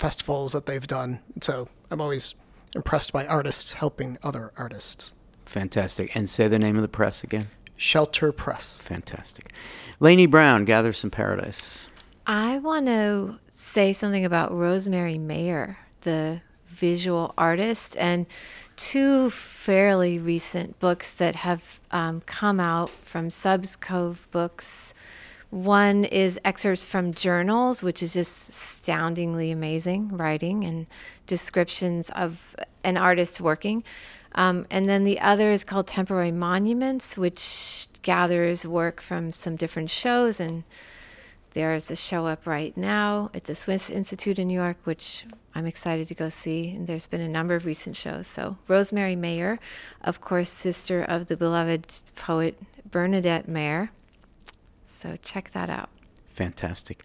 festivals 0.00 0.52
that 0.52 0.66
they've 0.66 0.86
done. 0.86 1.20
So 1.40 1.68
I'm 1.92 2.00
always 2.00 2.34
impressed 2.74 3.12
by 3.12 3.24
artists 3.24 3.74
helping 3.74 4.18
other 4.24 4.52
artists. 4.56 5.14
Fantastic. 5.44 6.16
And 6.16 6.28
say 6.28 6.48
the 6.48 6.58
name 6.58 6.74
of 6.74 6.82
the 6.82 6.88
press 6.88 7.22
again. 7.22 7.46
Shelter 7.78 8.32
Press. 8.32 8.82
Fantastic. 8.82 9.52
Laynie 10.00 10.30
Browne, 10.30 10.66
Gather 10.66 10.92
Some 10.92 11.10
Paradise. 11.10 11.86
I 12.26 12.58
want 12.58 12.86
to 12.86 13.38
say 13.50 13.94
something 13.94 14.24
about 14.24 14.52
Rosemary 14.52 15.16
Mayer, 15.16 15.78
the 16.02 16.42
visual 16.66 17.32
artist, 17.38 17.96
and 17.96 18.26
two 18.76 19.30
fairly 19.30 20.18
recent 20.18 20.78
books 20.80 21.14
that 21.14 21.36
have 21.36 21.80
um, 21.90 22.20
come 22.26 22.60
out 22.60 22.90
from 23.02 23.28
Soberscove 23.28 24.30
Books. 24.30 24.92
One 25.50 26.04
is 26.04 26.38
excerpts 26.44 26.84
from 26.84 27.14
journals, 27.14 27.82
which 27.82 28.02
is 28.02 28.12
just 28.12 28.50
astoundingly 28.50 29.50
amazing 29.50 30.08
writing 30.16 30.64
and 30.64 30.86
descriptions 31.26 32.10
of 32.10 32.54
an 32.84 32.98
artist 32.98 33.40
working. 33.40 33.82
Um, 34.34 34.66
and 34.70 34.86
then 34.86 35.04
the 35.04 35.20
other 35.20 35.50
is 35.50 35.64
called 35.64 35.86
Temporary 35.86 36.32
Monuments, 36.32 37.16
which 37.16 37.88
gathers 38.02 38.66
work 38.66 39.00
from 39.00 39.32
some 39.32 39.56
different 39.56 39.88
shows. 39.88 40.38
And 40.38 40.64
there's 41.52 41.90
a 41.90 41.96
show 41.96 42.26
up 42.26 42.46
right 42.46 42.76
now 42.76 43.30
at 43.32 43.44
the 43.44 43.54
Swiss 43.54 43.88
Institute 43.88 44.38
in 44.38 44.48
New 44.48 44.54
York, 44.54 44.76
which 44.84 45.24
I'm 45.54 45.66
excited 45.66 46.08
to 46.08 46.14
go 46.14 46.28
see. 46.28 46.70
And 46.70 46.86
there's 46.86 47.06
been 47.06 47.22
a 47.22 47.28
number 47.28 47.54
of 47.54 47.64
recent 47.64 47.96
shows. 47.96 48.26
So, 48.26 48.58
Rosemary 48.68 49.16
Mayer, 49.16 49.58
of 50.02 50.20
course, 50.20 50.50
sister 50.50 51.02
of 51.02 51.26
the 51.26 51.38
beloved 51.38 52.00
poet 52.16 52.60
Bernadette 52.90 53.48
Mayer. 53.48 53.90
So, 54.88 55.16
check 55.22 55.52
that 55.52 55.70
out. 55.70 55.90
Fantastic. 56.26 57.04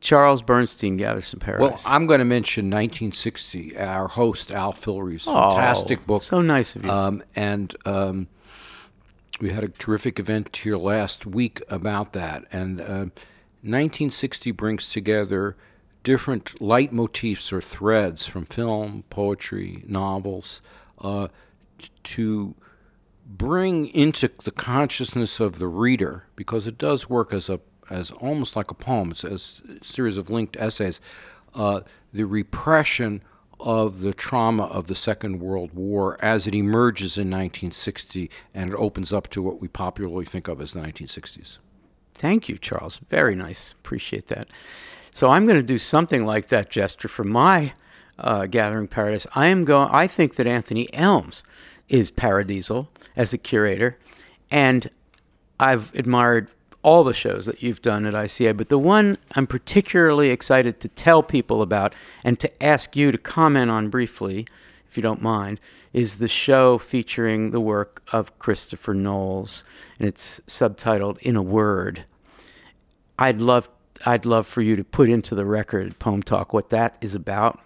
Charles 0.00 0.42
Bernstein, 0.42 0.98
gathers 0.98 1.28
Some 1.28 1.40
Well, 1.58 1.80
I'm 1.86 2.06
going 2.06 2.18
to 2.18 2.26
mention 2.26 2.66
1960, 2.66 3.78
our 3.78 4.06
host 4.08 4.52
Al 4.52 4.72
Filreis's 4.72 5.26
Oh, 5.26 5.54
fantastic 5.54 6.06
book. 6.06 6.22
So 6.22 6.42
nice 6.42 6.76
of 6.76 6.84
you. 6.84 6.90
Um, 6.90 7.22
and 7.34 7.74
um, 7.86 8.28
we 9.40 9.50
had 9.50 9.64
a 9.64 9.68
terrific 9.68 10.18
event 10.18 10.54
here 10.54 10.76
last 10.76 11.24
week 11.24 11.62
about 11.70 12.12
that. 12.12 12.44
And 12.52 12.82
uh, 12.82 13.06
1960 13.62 14.50
brings 14.50 14.90
together 14.90 15.56
different 16.02 16.54
leitmotifs 16.60 17.50
or 17.50 17.62
threads 17.62 18.26
from 18.26 18.44
film, 18.44 19.04
poetry, 19.08 19.84
novels 19.86 20.60
uh, 21.00 21.28
to 22.02 22.54
bring 23.36 23.86
into 23.88 24.30
the 24.44 24.50
consciousness 24.50 25.40
of 25.40 25.58
the 25.58 25.68
reader, 25.68 26.24
because 26.36 26.66
it 26.66 26.78
does 26.78 27.08
work 27.08 27.32
as 27.32 27.48
a 27.48 27.60
as 27.90 28.10
almost 28.12 28.56
like 28.56 28.70
a 28.70 28.74
poem. 28.74 29.10
It's 29.10 29.24
a 29.24 29.84
series 29.84 30.16
of 30.16 30.30
linked 30.30 30.56
essays. 30.56 31.00
Uh, 31.54 31.80
the 32.12 32.24
repression 32.24 33.22
of 33.60 34.00
the 34.00 34.12
trauma 34.12 34.64
of 34.64 34.86
the 34.86 34.94
Second 34.94 35.40
World 35.40 35.72
War 35.74 36.16
as 36.20 36.46
it 36.46 36.54
emerges 36.54 37.16
in 37.16 37.30
1960 37.30 38.30
and 38.52 38.70
it 38.70 38.76
opens 38.76 39.12
up 39.12 39.28
to 39.30 39.42
what 39.42 39.60
we 39.60 39.68
popularly 39.68 40.24
think 40.24 40.48
of 40.48 40.60
as 40.60 40.72
the 40.72 40.80
1960s. 40.80 41.58
Thank 42.14 42.48
you, 42.48 42.58
Charles. 42.58 42.98
Very 43.08 43.34
nice. 43.34 43.72
Appreciate 43.72 44.28
that. 44.28 44.48
So 45.12 45.30
I'm 45.30 45.46
going 45.46 45.58
to 45.58 45.62
do 45.62 45.78
something 45.78 46.26
like 46.26 46.48
that 46.48 46.70
gesture 46.70 47.08
for 47.08 47.24
my 47.24 47.72
uh, 48.18 48.46
Gathering 48.46 48.88
Paradise. 48.88 49.26
I 49.34 49.46
am 49.46 49.64
going. 49.64 49.88
I 49.90 50.06
think 50.06 50.36
that 50.36 50.46
Anthony 50.46 50.92
Elms 50.92 51.42
is 51.88 52.10
Paradiesel 52.10 52.88
as 53.16 53.32
a 53.32 53.38
curator, 53.38 53.98
and 54.50 54.88
I've 55.58 55.94
admired 55.94 56.50
all 56.82 57.02
the 57.02 57.14
shows 57.14 57.46
that 57.46 57.62
you've 57.62 57.80
done 57.80 58.04
at 58.04 58.12
ICA, 58.12 58.56
but 58.56 58.68
the 58.68 58.78
one 58.78 59.16
I'm 59.34 59.46
particularly 59.46 60.30
excited 60.30 60.80
to 60.80 60.88
tell 60.88 61.22
people 61.22 61.62
about 61.62 61.94
and 62.22 62.38
to 62.40 62.62
ask 62.62 62.94
you 62.94 63.10
to 63.10 63.18
comment 63.18 63.70
on 63.70 63.88
briefly, 63.88 64.46
if 64.86 64.96
you 64.96 65.02
don't 65.02 65.22
mind, 65.22 65.60
is 65.92 66.16
the 66.16 66.28
show 66.28 66.76
featuring 66.76 67.52
the 67.52 67.60
work 67.60 68.02
of 68.12 68.38
Christopher 68.38 68.94
Knowles, 68.94 69.64
and 69.98 70.06
it's 70.06 70.40
subtitled 70.46 71.18
"In 71.18 71.36
a 71.36 71.42
Word." 71.42 72.04
I'd 73.18 73.40
love, 73.40 73.70
I'd 74.04 74.26
love 74.26 74.46
for 74.46 74.60
you 74.60 74.76
to 74.76 74.84
put 74.84 75.08
into 75.08 75.34
the 75.34 75.46
record 75.46 75.98
Poem 75.98 76.22
Talk 76.22 76.52
what 76.52 76.68
that 76.68 76.98
is 77.00 77.14
about, 77.14 77.60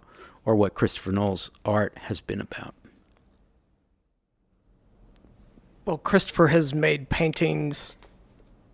or 0.44 0.54
what 0.54 0.74
Christopher 0.74 1.10
Knowles' 1.10 1.50
art 1.64 1.98
has 2.02 2.20
been 2.20 2.40
about. 2.40 2.74
Well, 5.88 5.96
Christopher 5.96 6.48
has 6.48 6.74
made 6.74 7.08
paintings 7.08 7.96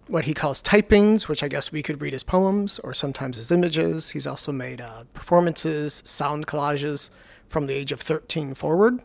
what 0.09 0.25
he 0.25 0.35
calls 0.35 0.61
typings, 0.61 1.29
which 1.29 1.45
I 1.45 1.49
guess 1.49 1.71
we 1.71 1.81
could 1.81 2.01
read 2.01 2.13
as 2.13 2.25
poems 2.25 2.81
or 2.81 2.93
sometimes 2.93 3.39
as 3.39 3.53
images. 3.53 4.11
He's 4.11 4.27
also 4.27 4.51
made 4.51 4.81
uh, 4.81 5.05
performances, 5.13 6.03
sound 6.05 6.49
collages 6.49 7.11
from 7.49 7.69
the 7.69 7.75
age 7.75 7.93
of 7.93 8.01
13 8.01 8.55
forward. 8.55 9.01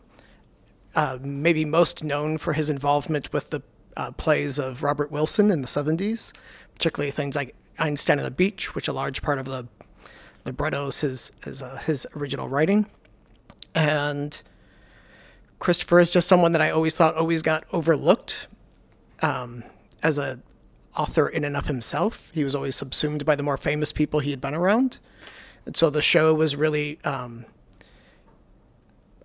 Uh, 0.95 1.19
maybe 1.21 1.63
most 1.65 2.03
known 2.03 2.39
for 2.39 2.53
his 2.53 2.67
involvement 2.67 3.31
with 3.31 3.51
the 3.51 3.61
uh, 3.95 4.09
plays 4.09 4.57
of 4.57 4.81
Robert 4.81 5.11
Wilson 5.11 5.51
in 5.51 5.61
the 5.61 5.67
70s, 5.67 6.33
particularly 6.73 7.11
things 7.11 7.35
like 7.35 7.53
Einstein 7.77 8.17
on 8.17 8.25
the 8.25 8.31
Beach, 8.31 8.73
which 8.73 8.87
a 8.87 8.91
large 8.91 9.21
part 9.21 9.37
of 9.37 9.45
the 9.45 9.67
libretto 10.45 10.87
is 10.87 11.01
his, 11.01 11.31
is, 11.45 11.61
uh, 11.61 11.77
his 11.85 12.07
original 12.15 12.49
writing. 12.49 12.87
And 13.75 14.41
Christopher 15.59 15.99
is 15.99 16.09
just 16.09 16.27
someone 16.27 16.53
that 16.53 16.61
I 16.61 16.69
always 16.69 16.95
thought 16.95 17.15
always 17.15 17.41
got 17.41 17.65
overlooked 17.71 18.47
um, 19.21 19.63
as 20.01 20.17
a 20.17 20.39
author 20.97 21.27
in 21.27 21.43
and 21.43 21.55
of 21.55 21.67
himself. 21.67 22.31
He 22.33 22.43
was 22.43 22.55
always 22.55 22.75
subsumed 22.75 23.25
by 23.25 23.35
the 23.35 23.43
more 23.43 23.57
famous 23.57 23.91
people 23.91 24.19
he 24.19 24.31
had 24.31 24.41
been 24.41 24.55
around. 24.55 24.99
And 25.65 25.75
so 25.75 25.89
the 25.89 26.01
show 26.01 26.33
was 26.33 26.55
really, 26.55 26.99
um, 27.03 27.45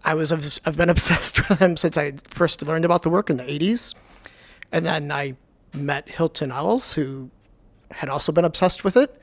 I 0.05 0.15
was, 0.15 0.33
I've 0.65 0.77
been 0.77 0.91
obsessed 0.97 1.49
with 1.49 1.59
him 1.59 1.77
since 1.77 1.97
I 1.97 2.13
first 2.29 2.63
learned 2.63 2.85
about 2.85 3.03
the 3.03 3.11
work 3.11 3.31
in 3.31 3.37
the 3.37 3.45
80s. 3.45 3.95
And 4.73 4.85
then 4.85 5.11
I 5.11 5.37
met 5.73 6.09
Hilton 6.09 6.53
Als, 6.53 6.93
who 6.93 7.31
had 7.93 8.09
also 8.09 8.33
been 8.33 8.45
obsessed 8.45 8.85
with 8.85 8.97
it. 8.97 9.21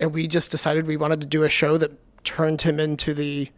And 0.00 0.12
we 0.12 0.28
just 0.28 0.50
decided 0.50 0.86
we 0.86 0.96
wanted 0.96 1.20
to 1.20 1.26
do 1.26 1.42
a 1.44 1.48
show 1.48 1.76
that 1.78 1.92
turned 2.24 2.62
him 2.62 2.78
into 2.78 3.14
the 3.14 3.48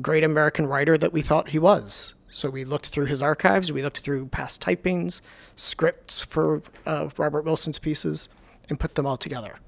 great 0.00 0.24
American 0.24 0.66
writer 0.66 0.96
that 0.98 1.12
we 1.12 1.22
thought 1.22 1.50
he 1.50 1.58
was. 1.58 2.14
So 2.34 2.50
we 2.50 2.64
looked 2.64 2.86
through 2.86 3.04
his 3.04 3.22
archives, 3.22 3.70
we 3.70 3.80
looked 3.80 3.98
through 3.98 4.26
past 4.26 4.60
typings, 4.60 5.20
scripts 5.54 6.20
for 6.20 6.62
uh, 6.84 7.10
Robert 7.16 7.44
Wilson's 7.44 7.78
pieces, 7.78 8.28
and 8.68 8.80
put 8.80 8.96
them 8.96 9.06
all 9.06 9.16
together. 9.16 9.60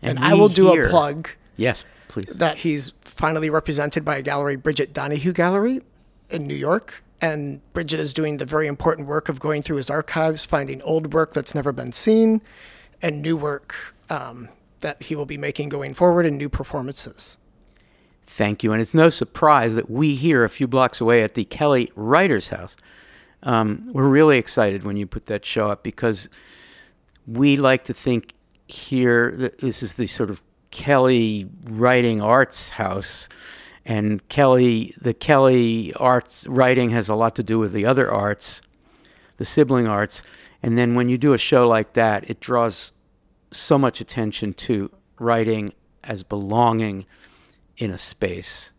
And, 0.00 0.18
And 0.20 0.24
I 0.24 0.34
will 0.34 0.48
do 0.48 0.70
hear- 0.70 0.84
a 0.86 0.88
plug 0.88 1.30
Yes, 1.56 1.84
please. 2.06 2.28
that 2.28 2.58
he's 2.58 2.92
finally 3.00 3.50
represented 3.50 4.04
by 4.04 4.18
a 4.18 4.22
gallery, 4.22 4.54
Bridget 4.54 4.92
Donahue 4.92 5.32
Gallery 5.32 5.82
in 6.30 6.46
New 6.46 6.54
York. 6.54 7.02
And 7.20 7.60
Bridget 7.72 7.98
is 7.98 8.12
doing 8.12 8.36
the 8.36 8.44
very 8.44 8.68
important 8.68 9.08
work 9.08 9.28
of 9.28 9.40
going 9.40 9.62
through 9.62 9.76
his 9.78 9.90
archives, 9.90 10.44
finding 10.44 10.80
old 10.82 11.12
work 11.12 11.32
that's 11.32 11.56
never 11.56 11.72
been 11.72 11.90
seen, 11.90 12.40
and 13.02 13.20
new 13.20 13.36
work 13.36 13.74
um, 14.10 14.48
that 14.78 15.02
he 15.02 15.16
will 15.16 15.26
be 15.26 15.36
making 15.36 15.70
going 15.70 15.92
forward 15.92 16.24
and 16.24 16.38
new 16.38 16.48
performances. 16.48 17.36
Thank 18.24 18.62
you. 18.62 18.72
And 18.72 18.80
it's 18.80 18.94
no 18.94 19.08
surprise 19.10 19.74
that 19.74 19.90
we 19.90 20.14
here, 20.14 20.44
a 20.44 20.50
few 20.50 20.66
blocks 20.66 21.00
away 21.00 21.22
at 21.22 21.34
the 21.34 21.44
Kelly 21.44 21.90
Writers 21.94 22.48
House, 22.48 22.76
um, 23.44 23.88
we're 23.92 24.08
really 24.08 24.38
excited 24.38 24.84
when 24.84 24.96
you 24.96 25.06
put 25.06 25.26
that 25.26 25.44
show 25.44 25.70
up 25.70 25.82
because 25.82 26.28
we 27.26 27.56
like 27.56 27.84
to 27.84 27.94
think 27.94 28.34
here 28.68 29.32
that 29.32 29.58
this 29.58 29.82
is 29.82 29.94
the 29.94 30.06
sort 30.06 30.30
of 30.30 30.42
Kelly 30.70 31.48
Writing 31.64 32.22
Arts 32.22 32.70
House. 32.70 33.28
And 33.84 34.26
Kelly, 34.28 34.94
the 35.00 35.12
Kelly 35.12 35.92
arts 35.94 36.46
writing 36.46 36.90
has 36.90 37.08
a 37.08 37.16
lot 37.16 37.34
to 37.36 37.42
do 37.42 37.58
with 37.58 37.72
the 37.72 37.84
other 37.84 38.10
arts, 38.10 38.62
the 39.38 39.44
sibling 39.44 39.88
arts. 39.88 40.22
And 40.62 40.78
then 40.78 40.94
when 40.94 41.08
you 41.08 41.18
do 41.18 41.32
a 41.32 41.38
show 41.38 41.66
like 41.66 41.94
that, 41.94 42.30
it 42.30 42.38
draws 42.38 42.92
so 43.50 43.76
much 43.76 44.00
attention 44.00 44.54
to 44.54 44.88
writing 45.18 45.72
as 46.04 46.22
belonging 46.22 47.06
in 47.76 47.90
a 47.90 47.98
space 47.98 48.72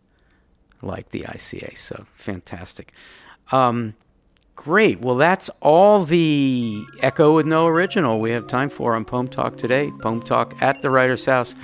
like 0.82 1.10
the 1.10 1.22
ICA. 1.22 1.76
So 1.76 2.06
fantastic. 2.12 2.92
Um, 3.52 3.94
great. 4.56 5.00
Well, 5.00 5.16
that's 5.16 5.50
all 5.60 6.04
the 6.04 6.84
Echo 7.00 7.34
with 7.34 7.46
No 7.46 7.66
Original 7.66 8.20
we 8.20 8.30
have 8.30 8.46
time 8.46 8.68
for 8.68 8.94
on 8.94 9.04
Poem 9.04 9.28
Talk 9.28 9.56
today. 9.56 9.90
Poem 10.00 10.22
Talk 10.22 10.54
at 10.62 10.82
the 10.82 10.90
Writer's 10.90 11.24
House 11.24 11.54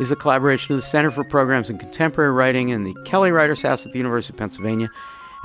is 0.00 0.10
a 0.10 0.16
collaboration 0.16 0.74
of 0.74 0.80
the 0.80 0.86
Center 0.86 1.10
for 1.10 1.24
Programs 1.24 1.68
in 1.68 1.78
Contemporary 1.78 2.32
Writing 2.32 2.72
and 2.72 2.86
the 2.86 2.94
Kelly 3.04 3.30
Writers 3.30 3.62
House 3.62 3.84
at 3.84 3.92
the 3.92 3.98
University 3.98 4.32
of 4.32 4.38
Pennsylvania 4.38 4.88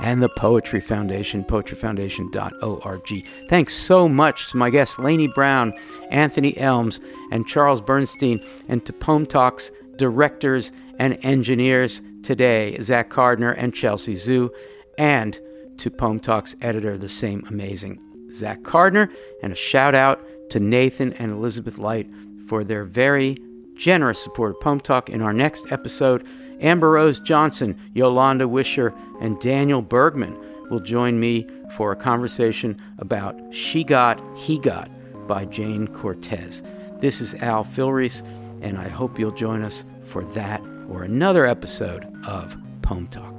and 0.00 0.22
the 0.22 0.28
Poetry 0.28 0.80
Foundation, 0.80 1.44
poetryfoundation.org. 1.44 3.26
Thanks 3.48 3.74
so 3.74 4.08
much 4.08 4.50
to 4.50 4.56
my 4.56 4.70
guests, 4.70 4.96
Laynie 4.96 5.32
Browne, 5.34 5.72
Anthony 6.10 6.56
Elms, 6.58 7.00
and 7.30 7.46
Charles 7.46 7.80
Bernstein, 7.80 8.44
and 8.68 8.84
to 8.84 8.92
Poem 8.92 9.24
Talk's 9.26 9.70
directors 9.96 10.72
and 10.98 11.18
engineers 11.22 12.00
today, 12.22 12.78
Zach 12.80 13.10
Carduner 13.10 13.54
and 13.56 13.74
Chelsea 13.74 14.14
Zhu, 14.14 14.50
and 14.98 15.38
to 15.78 15.90
Poem 15.90 16.20
Talk's 16.20 16.56
editor, 16.62 16.96
the 16.96 17.08
same 17.08 17.44
amazing 17.48 18.00
Zach 18.32 18.62
Carduner, 18.62 19.10
and 19.42 19.52
a 19.52 19.56
shout 19.56 19.94
out 19.94 20.24
to 20.50 20.60
Nathan 20.60 21.12
and 21.14 21.32
Elizabeth 21.32 21.78
Light 21.78 22.08
for 22.48 22.64
their 22.64 22.84
very 22.84 23.36
generous 23.74 24.22
support 24.22 24.52
of 24.52 24.60
Poem 24.60 24.80
Talk. 24.80 25.10
In 25.10 25.22
our 25.22 25.32
next 25.32 25.70
episode, 25.70 26.26
Amber 26.60 26.90
Rose 26.90 27.20
Johnson, 27.20 27.78
Yolanda 27.94 28.48
Wisher, 28.48 28.94
and 29.20 29.38
Daniel 29.40 29.82
Bergman 29.82 30.36
will 30.70 30.80
join 30.80 31.20
me 31.20 31.46
for 31.76 31.92
a 31.92 31.96
conversation 31.96 32.80
about 32.98 33.38
She 33.52 33.84
Got, 33.84 34.20
He 34.36 34.58
Got 34.58 34.90
by 35.26 35.44
Jayne 35.44 35.88
Cortez. 35.88 36.62
This 37.00 37.20
is 37.20 37.34
Al 37.36 37.64
Filreis, 37.64 38.22
and 38.62 38.78
I 38.78 38.88
hope 38.88 39.18
you'll 39.18 39.30
join 39.30 39.62
us 39.62 39.84
for 40.02 40.24
that 40.24 40.62
or 40.88 41.02
another 41.02 41.46
episode 41.46 42.06
of 42.26 42.56
Poem 42.82 43.06
Talk. 43.08 43.35